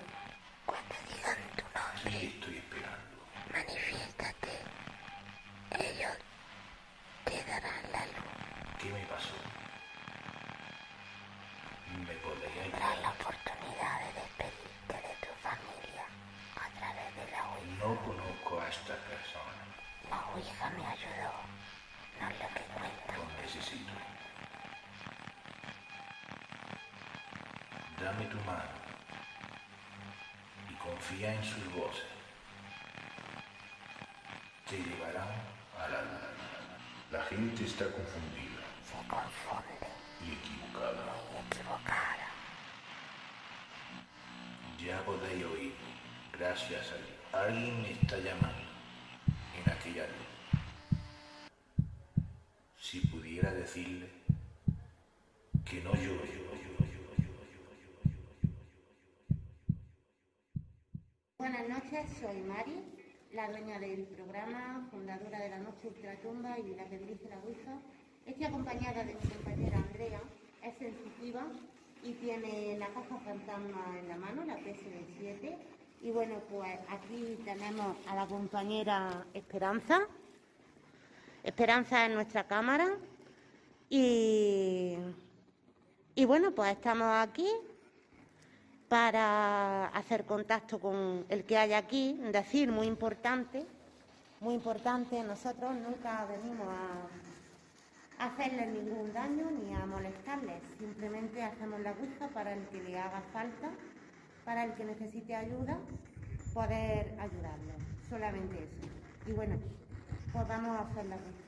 Cuando 0.64 0.94
digan 1.08 1.38
tu 1.56 1.62
nombre. 1.74 2.26
Estoy 2.28 2.56
esperando. 2.58 3.16
Manifiéstate. 3.52 4.52
Ellos 5.72 6.16
confía 31.06 31.34
en 31.34 31.44
sus 31.44 31.72
voces. 31.72 32.04
Te 34.68 34.76
llevarán 34.76 35.28
a 35.78 35.88
la 35.88 36.02
luz. 36.02 36.20
La 37.12 37.22
gente 37.24 37.64
está 37.64 37.84
confundida 37.84 38.62
Se 38.84 38.94
confunde 39.08 39.86
y 40.20 40.32
equivocada. 40.32 41.14
y 41.32 41.56
equivocada. 41.56 42.28
Ya 44.78 45.04
podéis 45.04 45.44
oír, 45.44 45.74
gracias 46.36 46.90
a 46.90 46.96
Dios. 46.96 47.18
Alguien 47.32 47.82
me 47.82 47.92
está 47.92 48.18
llamando 48.18 48.66
en 49.56 49.72
aquella 49.72 50.06
luz. 50.06 50.26
Si 52.80 53.00
pudiera 53.00 53.52
decirle 53.52 54.08
que 55.64 55.80
no 55.82 55.94
yo, 55.94 56.16
Buenas 61.48 61.68
noches, 61.68 62.10
soy 62.20 62.40
Mari, 62.40 62.74
la 63.32 63.48
dueña 63.48 63.78
del 63.78 64.02
programa, 64.02 64.84
fundadora 64.90 65.38
de 65.38 65.48
la 65.48 65.58
Noche 65.60 65.86
Ultratumba 65.86 66.58
y 66.58 66.74
la 66.74 66.84
que 66.86 66.98
dirige 66.98 67.28
la 67.28 67.38
Ouija. 67.38 67.78
Estoy 68.26 68.46
acompañada 68.46 69.04
de 69.04 69.14
mi 69.14 69.20
compañera 69.20 69.76
Andrea, 69.76 70.20
es 70.64 70.76
sensitiva 70.76 71.46
y 72.02 72.14
tiene 72.14 72.76
la 72.78 72.88
caja 72.88 73.16
fantasma 73.24 73.96
en 73.96 74.08
la 74.08 74.16
mano, 74.16 74.44
la 74.44 74.56
PSD7. 74.56 75.56
Y 76.02 76.10
bueno, 76.10 76.34
pues 76.50 76.80
aquí 76.88 77.38
tenemos 77.44 77.96
a 78.08 78.16
la 78.16 78.26
compañera 78.26 79.24
Esperanza. 79.32 80.00
Esperanza 81.44 82.06
es 82.06 82.12
nuestra 82.12 82.42
cámara. 82.48 82.88
Y, 83.88 84.96
y 86.16 86.24
bueno, 86.24 86.50
pues 86.50 86.72
estamos 86.72 87.06
aquí 87.06 87.46
para 88.88 89.86
hacer 89.88 90.24
contacto 90.24 90.78
con 90.78 91.24
el 91.28 91.44
que 91.44 91.58
hay 91.58 91.72
aquí, 91.72 92.20
decir 92.32 92.70
muy 92.70 92.86
importante, 92.86 93.66
muy 94.40 94.54
importante, 94.54 95.22
nosotros 95.22 95.74
nunca 95.74 96.26
venimos 96.26 96.68
a 96.68 98.26
hacerles 98.26 98.68
ningún 98.68 99.12
daño 99.12 99.50
ni 99.50 99.74
a 99.74 99.84
molestarles, 99.86 100.62
simplemente 100.78 101.42
hacemos 101.42 101.80
la 101.80 101.92
busca 101.92 102.28
para 102.28 102.52
el 102.52 102.66
que 102.68 102.82
le 102.82 102.98
haga 102.98 103.22
falta, 103.32 103.70
para 104.44 104.64
el 104.64 104.74
que 104.74 104.84
necesite 104.84 105.34
ayuda, 105.34 105.78
poder 106.54 107.14
ayudarlo, 107.18 107.72
solamente 108.08 108.56
eso. 108.56 108.88
Y 109.26 109.32
bueno, 109.32 109.56
pues 110.32 110.48
vamos 110.48 110.78
a 110.78 110.82
hacer 110.82 111.06
la 111.06 111.16
busca. 111.16 111.45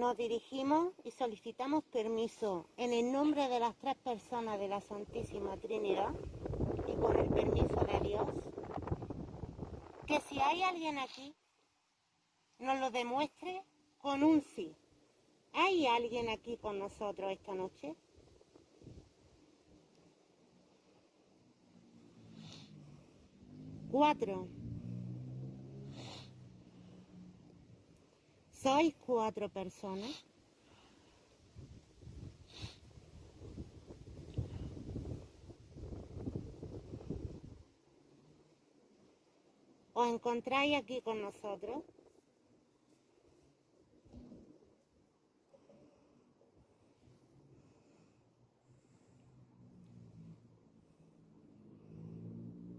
Nos 0.00 0.16
dirigimos 0.16 0.94
y 1.04 1.10
solicitamos 1.10 1.84
permiso 1.84 2.64
en 2.78 2.94
el 2.94 3.12
nombre 3.12 3.50
de 3.50 3.60
las 3.60 3.76
tres 3.76 3.96
personas 3.96 4.58
de 4.58 4.66
la 4.66 4.80
Santísima 4.80 5.58
Trinidad 5.58 6.08
y 6.88 6.98
con 6.98 7.18
el 7.18 7.28
permiso 7.28 7.84
de 7.84 8.00
Dios, 8.08 8.26
que 10.06 10.18
si 10.22 10.40
hay 10.40 10.62
alguien 10.62 10.98
aquí, 10.98 11.34
nos 12.60 12.80
lo 12.80 12.90
demuestre 12.90 13.62
con 13.98 14.22
un 14.22 14.40
sí. 14.40 14.74
¿Hay 15.52 15.86
alguien 15.86 16.30
aquí 16.30 16.56
con 16.56 16.78
nosotros 16.78 17.30
esta 17.30 17.54
noche? 17.54 17.94
Cuatro. 23.90 24.59
¿Sois 28.62 28.94
cuatro 29.06 29.48
personas? 29.48 30.14
¿Os 39.94 40.06
encontráis 40.12 40.76
aquí 40.76 41.00
con 41.00 41.22
nosotros? 41.22 41.84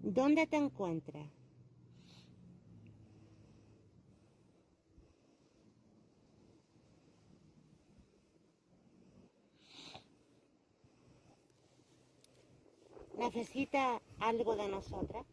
¿Dónde 0.03 0.45
te 0.45 0.57
encuentras? 0.57 1.40
¿Necesita 13.21 14.01
algo 14.19 14.55
de 14.55 14.67
nosotras? 14.67 15.23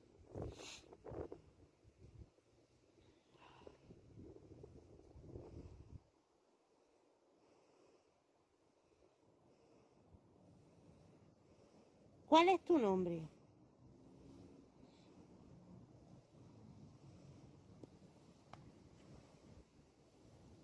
¿Cuál 12.28 12.50
es 12.50 12.60
tu 12.60 12.76
nombre? 12.76 13.22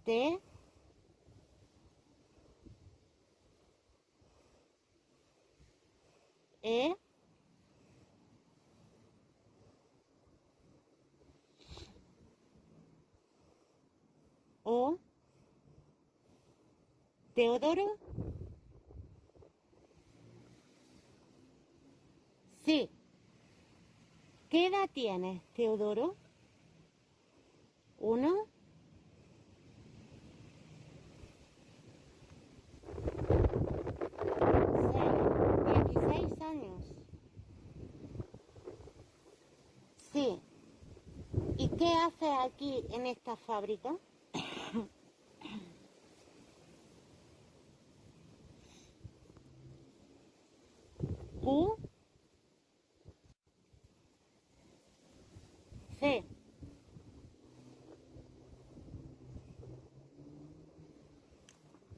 T. 0.04 0.38
O. 14.64 14.98
Teodoro. 17.34 17.98
Sí. 22.64 22.90
¿Qué 24.48 24.66
edad 24.68 24.88
tienes, 24.92 25.42
Teodoro? 25.52 26.16
¿Uno? 27.98 28.46
Seis. 36.08 36.40
Años. 36.40 36.82
Sí. 39.96 40.40
¿Y 41.58 41.68
qué 41.68 41.94
haces 41.94 42.28
aquí 42.40 42.84
en 42.90 43.06
esta 43.06 43.36
fábrica? 43.36 43.96
Q. 51.44 51.78
C. 56.00 56.24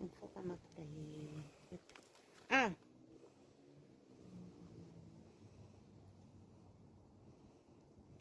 Enfoca 0.01 0.43
más 0.43 0.59
por 0.75 0.83
ahí. 0.83 1.45
A. 2.51 2.75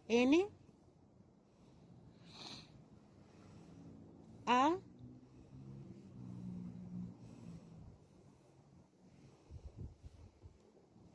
N. 0.07 0.47
A. 4.45 4.77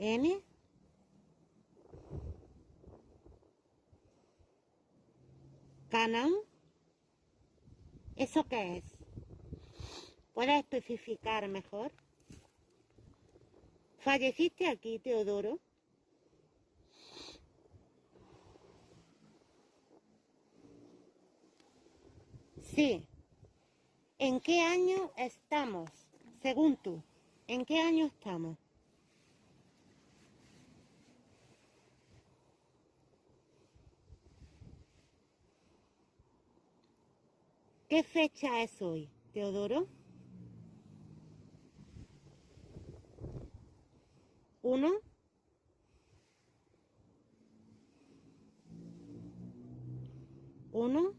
N. 0.03 0.43
Canan. 5.91 6.33
¿Eso 8.17 8.45
qué 8.45 8.79
es? 8.79 8.85
¿Puedes 10.33 10.59
especificar 10.61 11.47
mejor? 11.49 11.93
¿Falleciste 13.99 14.69
aquí, 14.69 14.99
Teodoro? 15.01 15.61
Sí. 22.63 23.07
¿En 24.19 24.41
qué 24.41 24.63
año 24.63 25.13
estamos? 25.19 25.91
Según 26.41 26.79
tú, 26.79 27.03
¿en 27.47 27.67
qué 27.67 27.81
año 27.81 28.07
estamos? 28.07 28.57
¿Qué 37.91 38.05
fecha 38.05 38.63
es 38.63 38.81
hoy, 38.83 39.11
Teodoro? 39.33 39.89
¿Uno? 44.63 44.93
¿Uno? 50.71 51.15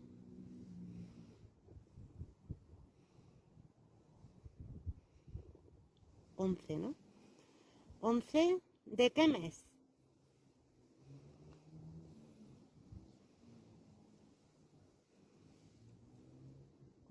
Once, 6.38 6.78
¿no? 6.78 6.96
Once, 8.00 8.62
¿de 8.86 9.12
qué 9.12 9.28
mes? 9.28 9.71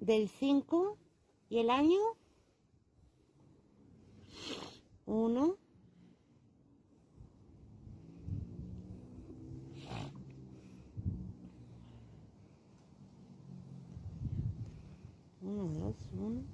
Del 0.01 0.31
5 0.31 0.97
y 1.51 1.59
el 1.59 1.69
año. 1.69 1.99
Uno. 5.05 5.59
Uno, 15.43 15.79
dos, 15.79 15.97
uno. 16.15 16.45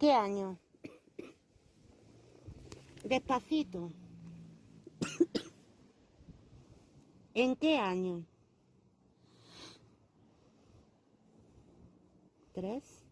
¿Qué 0.00 0.12
año? 0.12 0.58
Despacito. 3.04 3.92
¿En 7.34 7.56
qué 7.56 7.78
año? 7.78 8.24
Tres. 12.52 13.02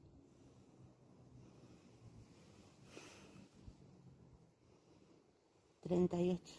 Treinta 5.80 6.20
y 6.20 6.32
ocho. 6.32 6.54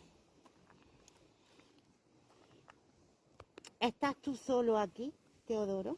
¿Estás 3.80 4.16
tú 4.18 4.36
solo 4.36 4.78
aquí, 4.78 5.14
Teodoro? 5.46 5.98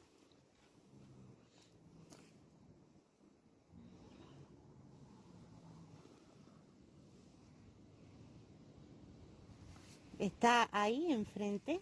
¿Está 10.23 10.69
ahí 10.71 11.11
enfrente? 11.11 11.81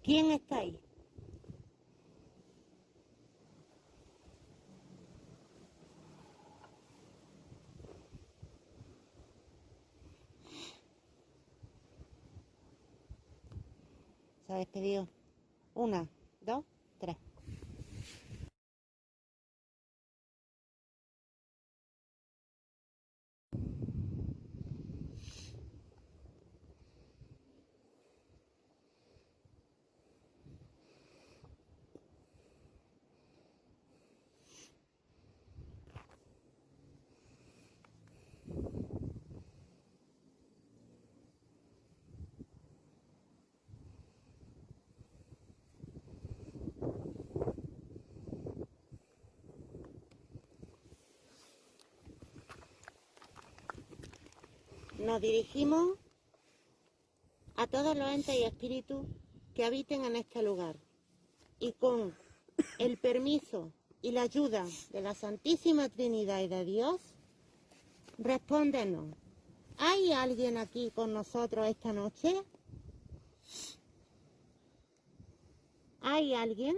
¿Quién 0.00 0.30
está 0.30 0.58
ahí? 0.58 0.78
Se 14.46 14.52
ha 14.52 14.56
despedido. 14.58 15.08
Una, 15.74 16.08
dos, 16.42 16.64
tres. 17.00 17.29
Nos 55.10 55.20
dirigimos 55.20 55.98
a 57.56 57.66
todos 57.66 57.96
los 57.96 58.08
entes 58.10 58.32
y 58.32 58.44
espíritus 58.44 59.04
que 59.54 59.64
habiten 59.64 60.04
en 60.04 60.14
este 60.14 60.40
lugar 60.40 60.76
y 61.58 61.72
con 61.72 62.16
el 62.78 62.96
permiso 62.96 63.72
y 64.02 64.12
la 64.12 64.22
ayuda 64.22 64.64
de 64.92 65.00
la 65.00 65.16
Santísima 65.16 65.88
Trinidad 65.88 66.38
y 66.42 66.46
de 66.46 66.64
Dios, 66.64 67.00
respóndenos. 68.18 69.16
¿Hay 69.78 70.12
alguien 70.12 70.56
aquí 70.56 70.92
con 70.94 71.12
nosotros 71.12 71.66
esta 71.66 71.92
noche? 71.92 72.44
¿Hay 76.02 76.34
alguien? 76.34 76.76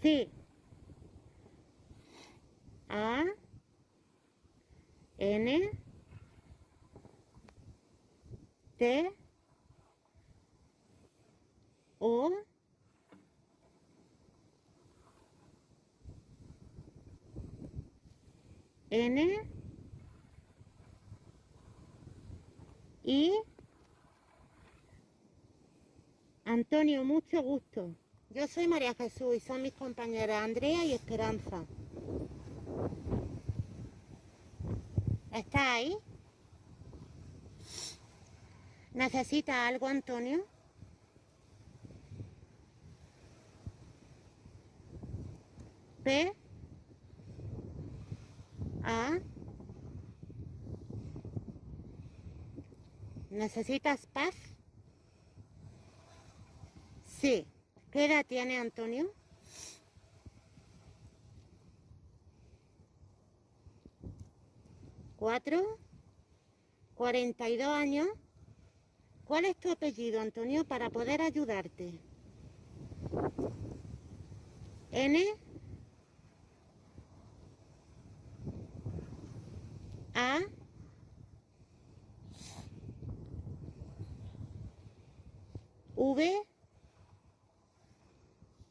Sí. 0.00 0.28
A 2.88 3.24
N 5.24 5.70
T 8.78 9.10
O 11.98 12.30
N 18.90 19.18
I 23.04 23.32
Antonio, 26.44 27.02
mucho 27.02 27.40
gusto. 27.42 27.96
Yo 28.28 28.46
soy 28.46 28.68
María 28.68 28.94
Jesús 28.94 29.36
y 29.36 29.40
son 29.40 29.62
mis 29.62 29.72
compañeras 29.72 30.42
Andrea 30.44 30.84
y 30.84 30.92
Esperanza. 30.92 31.66
¿Está 35.34 35.72
ahí? 35.72 35.98
¿Necesita 38.92 39.66
algo, 39.66 39.88
Antonio? 39.88 40.46
P 46.04 46.32
A 48.84 49.18
¿Necesitas 53.30 54.06
paz? 54.06 54.36
Sí. 57.04 57.48
¿Qué 57.90 58.04
edad 58.04 58.24
tiene 58.24 58.58
Antonio? 58.58 59.12
¿Cuatro? 65.24 65.58
¿Cuarenta 66.92 67.48
y 67.48 67.56
dos 67.56 67.68
años? 67.68 68.06
¿Cuál 69.24 69.46
es 69.46 69.56
tu 69.56 69.70
apellido, 69.72 70.20
Antonio, 70.20 70.66
para 70.66 70.90
poder 70.90 71.22
ayudarte? 71.22 71.98
N. 74.92 75.24
A. 80.14 80.40
V. 85.96 86.46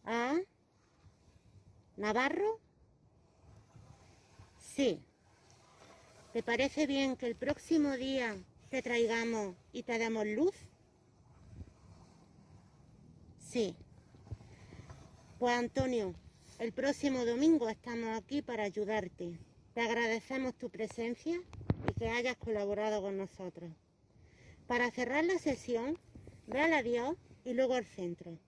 A. 0.06 0.36
Navarro. 1.98 2.60
Sí. 4.60 5.04
¿Te 6.34 6.42
parece 6.42 6.88
bien 6.88 7.16
que 7.16 7.28
el 7.28 7.36
próximo 7.36 7.92
día 7.92 8.36
te 8.72 8.82
traigamos 8.82 9.56
y 9.72 9.84
te 9.84 10.00
damos 10.00 10.26
luz? 10.26 10.56
Sí. 13.38 13.76
Pues 15.38 15.56
Antonio, 15.56 16.16
el 16.58 16.74
próximo 16.74 17.24
domingo 17.24 17.70
estamos 17.70 18.18
aquí 18.18 18.42
para 18.42 18.64
ayudarte. 18.64 19.38
Te 19.76 19.82
agradecemos 19.82 20.56
tu 20.56 20.72
presencia 20.72 21.40
y 21.88 21.94
que 22.00 22.10
hayas 22.10 22.38
colaborado 22.38 23.04
con 23.04 23.16
nosotros. 23.16 23.70
Para 24.66 24.90
cerrar 24.90 25.24
la 25.26 25.38
sesión, 25.38 26.00
ve 26.48 26.62
a 26.62 26.68
la 26.68 26.82
Dios 26.82 27.16
y 27.46 27.54
luego 27.54 27.76
al 27.76 27.86
centro. 27.86 28.40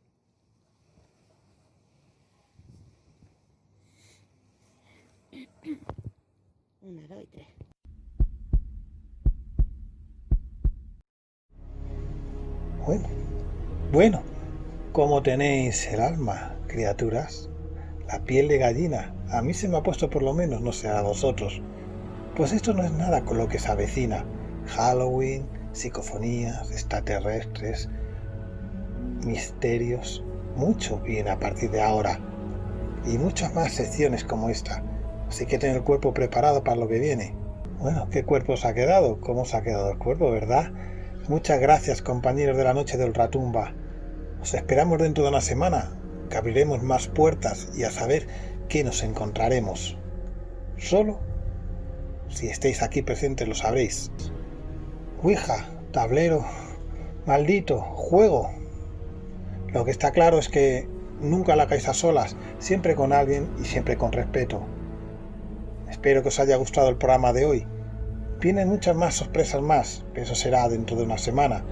Una, 6.82 7.08
dos 7.08 7.24
y 7.24 7.28
tres. 7.28 7.55
Bueno, 12.86 13.06
bueno, 13.92 14.22
¿cómo 14.92 15.24
tenéis 15.24 15.88
el 15.88 16.02
alma, 16.02 16.56
criaturas? 16.68 17.50
La 18.08 18.24
piel 18.26 18.48
de 18.48 18.60
gallina. 18.60 19.16
A 19.32 19.42
mí 19.42 19.56
se 19.56 19.68
me 19.68 19.78
ha 19.78 19.82
puesto 19.82 20.12
por 20.12 20.22
lo 20.22 20.34
menos, 20.34 20.62
no 20.62 20.72
sé 20.72 20.90
a 20.90 21.02
vosotros. 21.02 21.64
Pues 22.36 22.54
esto 22.54 22.76
no 22.76 22.84
es 22.84 22.92
nada 22.92 23.26
con 23.26 23.40
lo 23.40 23.48
que 23.48 23.58
se 23.58 23.72
avecina. 23.72 24.24
Halloween, 24.68 25.48
psicofonías, 25.72 26.70
extraterrestres, 26.70 27.90
misterios. 29.26 30.24
Mucho 30.56 31.00
viene 31.00 31.32
a 31.32 31.40
partir 31.40 31.72
de 31.72 31.82
ahora. 31.82 32.20
Y 33.08 33.18
muchas 33.18 33.56
más 33.56 33.74
secciones 33.74 34.24
como 34.24 34.50
esta. 34.50 34.84
Así 35.28 35.48
que 35.48 35.58
tener 35.58 35.78
el 35.78 35.84
cuerpo 35.84 36.14
preparado 36.14 36.64
para 36.64 36.78
lo 36.78 36.88
que 36.88 37.00
viene. 37.00 37.34
Bueno, 37.80 38.10
¿qué 38.12 38.24
cuerpo 38.24 38.54
os 38.54 38.64
ha 38.64 38.76
quedado? 38.76 39.20
¿Cómo 39.22 39.42
os 39.42 39.56
ha 39.56 39.64
quedado 39.64 39.90
el 39.90 39.98
cuerpo, 39.98 40.30
verdad? 40.30 40.72
Muchas 41.28 41.60
gracias, 41.60 42.04
compañeros 42.04 42.56
de 42.56 42.64
la 42.64 42.76
noche 42.76 42.98
de 42.98 43.06
Ultratumba. 43.06 43.74
Os 44.44 44.54
esperamos 44.54 45.00
dentro 45.00 45.24
de 45.24 45.32
una 45.32 45.42
semana, 45.42 45.90
que 46.30 46.38
abriremos 46.38 46.84
más 46.84 47.08
puertas 47.08 47.70
y 47.76 47.84
a 47.84 47.90
saber 47.90 48.28
qué 48.70 48.84
nos 48.84 49.02
encontraremos. 49.02 49.98
Solo 50.78 51.20
si 52.30 52.48
estéis 52.48 52.84
aquí 52.84 53.02
presentes 53.02 53.48
lo 53.48 53.56
sabréis. 53.56 54.12
Ouija, 55.24 55.68
tablero, 55.92 56.46
maldito, 57.26 57.82
juego. 57.82 58.52
Lo 59.74 59.84
que 59.84 59.90
está 59.90 60.12
claro 60.12 60.38
es 60.38 60.48
que 60.48 60.88
nunca 61.22 61.56
la 61.56 61.64
hagáis 61.64 61.88
a 61.88 61.96
solas, 61.96 62.36
siempre 62.60 62.94
con 62.94 63.14
alguien 63.14 63.50
y 63.60 63.66
siempre 63.66 63.98
con 63.98 64.12
respeto. 64.12 64.62
Espero 65.90 66.22
que 66.22 66.28
os 66.28 66.40
haya 66.40 66.56
gustado 66.58 66.88
el 66.90 66.98
programa 66.98 67.34
de 67.34 67.46
hoy. 67.46 67.68
Vienen 68.40 68.70
muchas 68.70 68.96
más 68.96 69.16
sorpresas 69.16 69.62
más, 69.62 70.04
pero 70.14 70.26
eso 70.26 70.36
será 70.36 70.68
dentro 70.70 70.96
de 70.96 71.04
una 71.04 71.18
semana. 71.18 71.64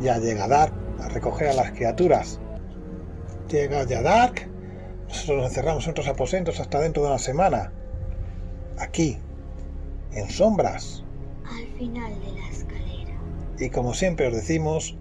Ya 0.00 0.18
llega 0.18 0.48
Dark 0.48 0.72
a 1.00 1.08
recoger 1.08 1.48
a 1.48 1.54
las 1.54 1.72
criaturas. 1.72 2.40
Llega 3.50 3.84
ya 3.84 4.02
Dark. 4.02 4.48
Nosotros 5.08 5.36
nos 5.36 5.46
encerramos 5.48 5.84
en 5.84 5.90
otros 5.90 6.08
aposentos 6.08 6.60
hasta 6.60 6.80
dentro 6.80 7.02
de 7.02 7.10
una 7.10 7.18
semana. 7.18 7.72
Aquí, 8.78 9.18
en 10.12 10.30
sombras. 10.30 11.04
Al 11.44 11.66
final 11.78 12.12
de 12.20 12.40
la 12.40 12.48
escalera. 12.48 13.18
Y 13.58 13.70
como 13.70 13.94
siempre 13.94 14.28
os 14.28 14.34
decimos, 14.34 14.96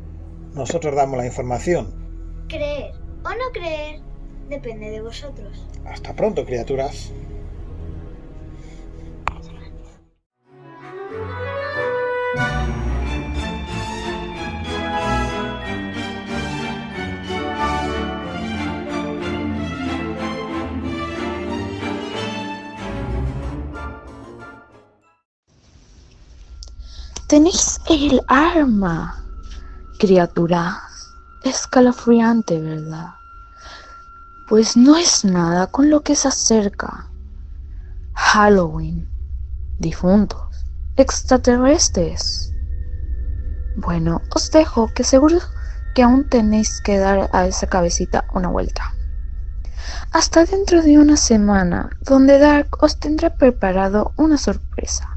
nosotros 0.54 0.96
damos 0.96 1.18
la 1.18 1.26
información. 1.26 2.46
Creer 2.48 2.94
o 3.24 3.30
no 3.30 3.52
creer 3.54 4.02
depende 4.50 4.92
de 4.92 5.02
vosotros. 5.02 5.66
Hasta 5.86 6.14
pronto, 6.16 6.46
criaturas. 6.46 7.12
Tenéis 27.28 27.80
el 27.90 28.22
arma, 28.28 29.24
criaturas. 29.98 30.76
Escalofriante, 31.44 32.60
¿verdad? 32.60 33.16
Pues 34.48 34.78
no 34.78 34.98
es 34.98 35.26
nada 35.26 35.68
con 35.68 35.90
lo 35.90 36.02
que 36.02 36.16
se 36.16 36.28
acerca. 36.28 37.10
Halloween, 38.14 39.10
difuntos, 39.80 40.66
extraterrestres. 40.98 42.54
Bueno, 43.78 44.22
os 44.36 44.52
dejo 44.52 44.90
que 44.94 45.04
seguro 45.04 45.40
que 45.96 46.04
aún 46.04 46.28
tenéis 46.30 46.82
que 46.82 46.98
dar 46.98 47.30
a 47.34 47.48
esa 47.48 47.68
cabecita 47.68 48.26
una 48.34 48.50
vuelta. 48.50 48.94
Hasta 50.12 50.46
dentro 50.46 50.82
de 50.82 51.00
una 51.00 51.18
semana, 51.18 51.90
donde 52.02 52.38
Dark 52.38 52.84
os 52.84 53.00
tendrá 53.00 53.36
preparado 53.36 54.14
una 54.18 54.38
sorpresa. 54.38 55.13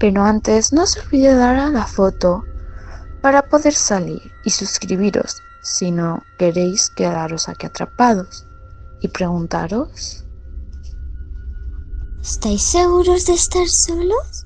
Pero 0.00 0.24
antes 0.24 0.72
no 0.72 0.86
se 0.86 1.00
olvide 1.00 1.34
dar 1.34 1.56
a 1.56 1.68
la 1.68 1.86
foto 1.86 2.42
para 3.20 3.42
poder 3.42 3.74
salir 3.74 4.32
y 4.44 4.50
suscribiros 4.50 5.36
si 5.62 5.90
no 5.90 6.24
queréis 6.38 6.90
quedaros 6.90 7.48
aquí 7.48 7.66
atrapados 7.66 8.46
y 9.02 9.08
preguntaros 9.08 10.24
¿Estáis 12.22 12.62
seguros 12.62 13.26
de 13.26 13.34
estar 13.34 13.66
solos? 13.68 14.39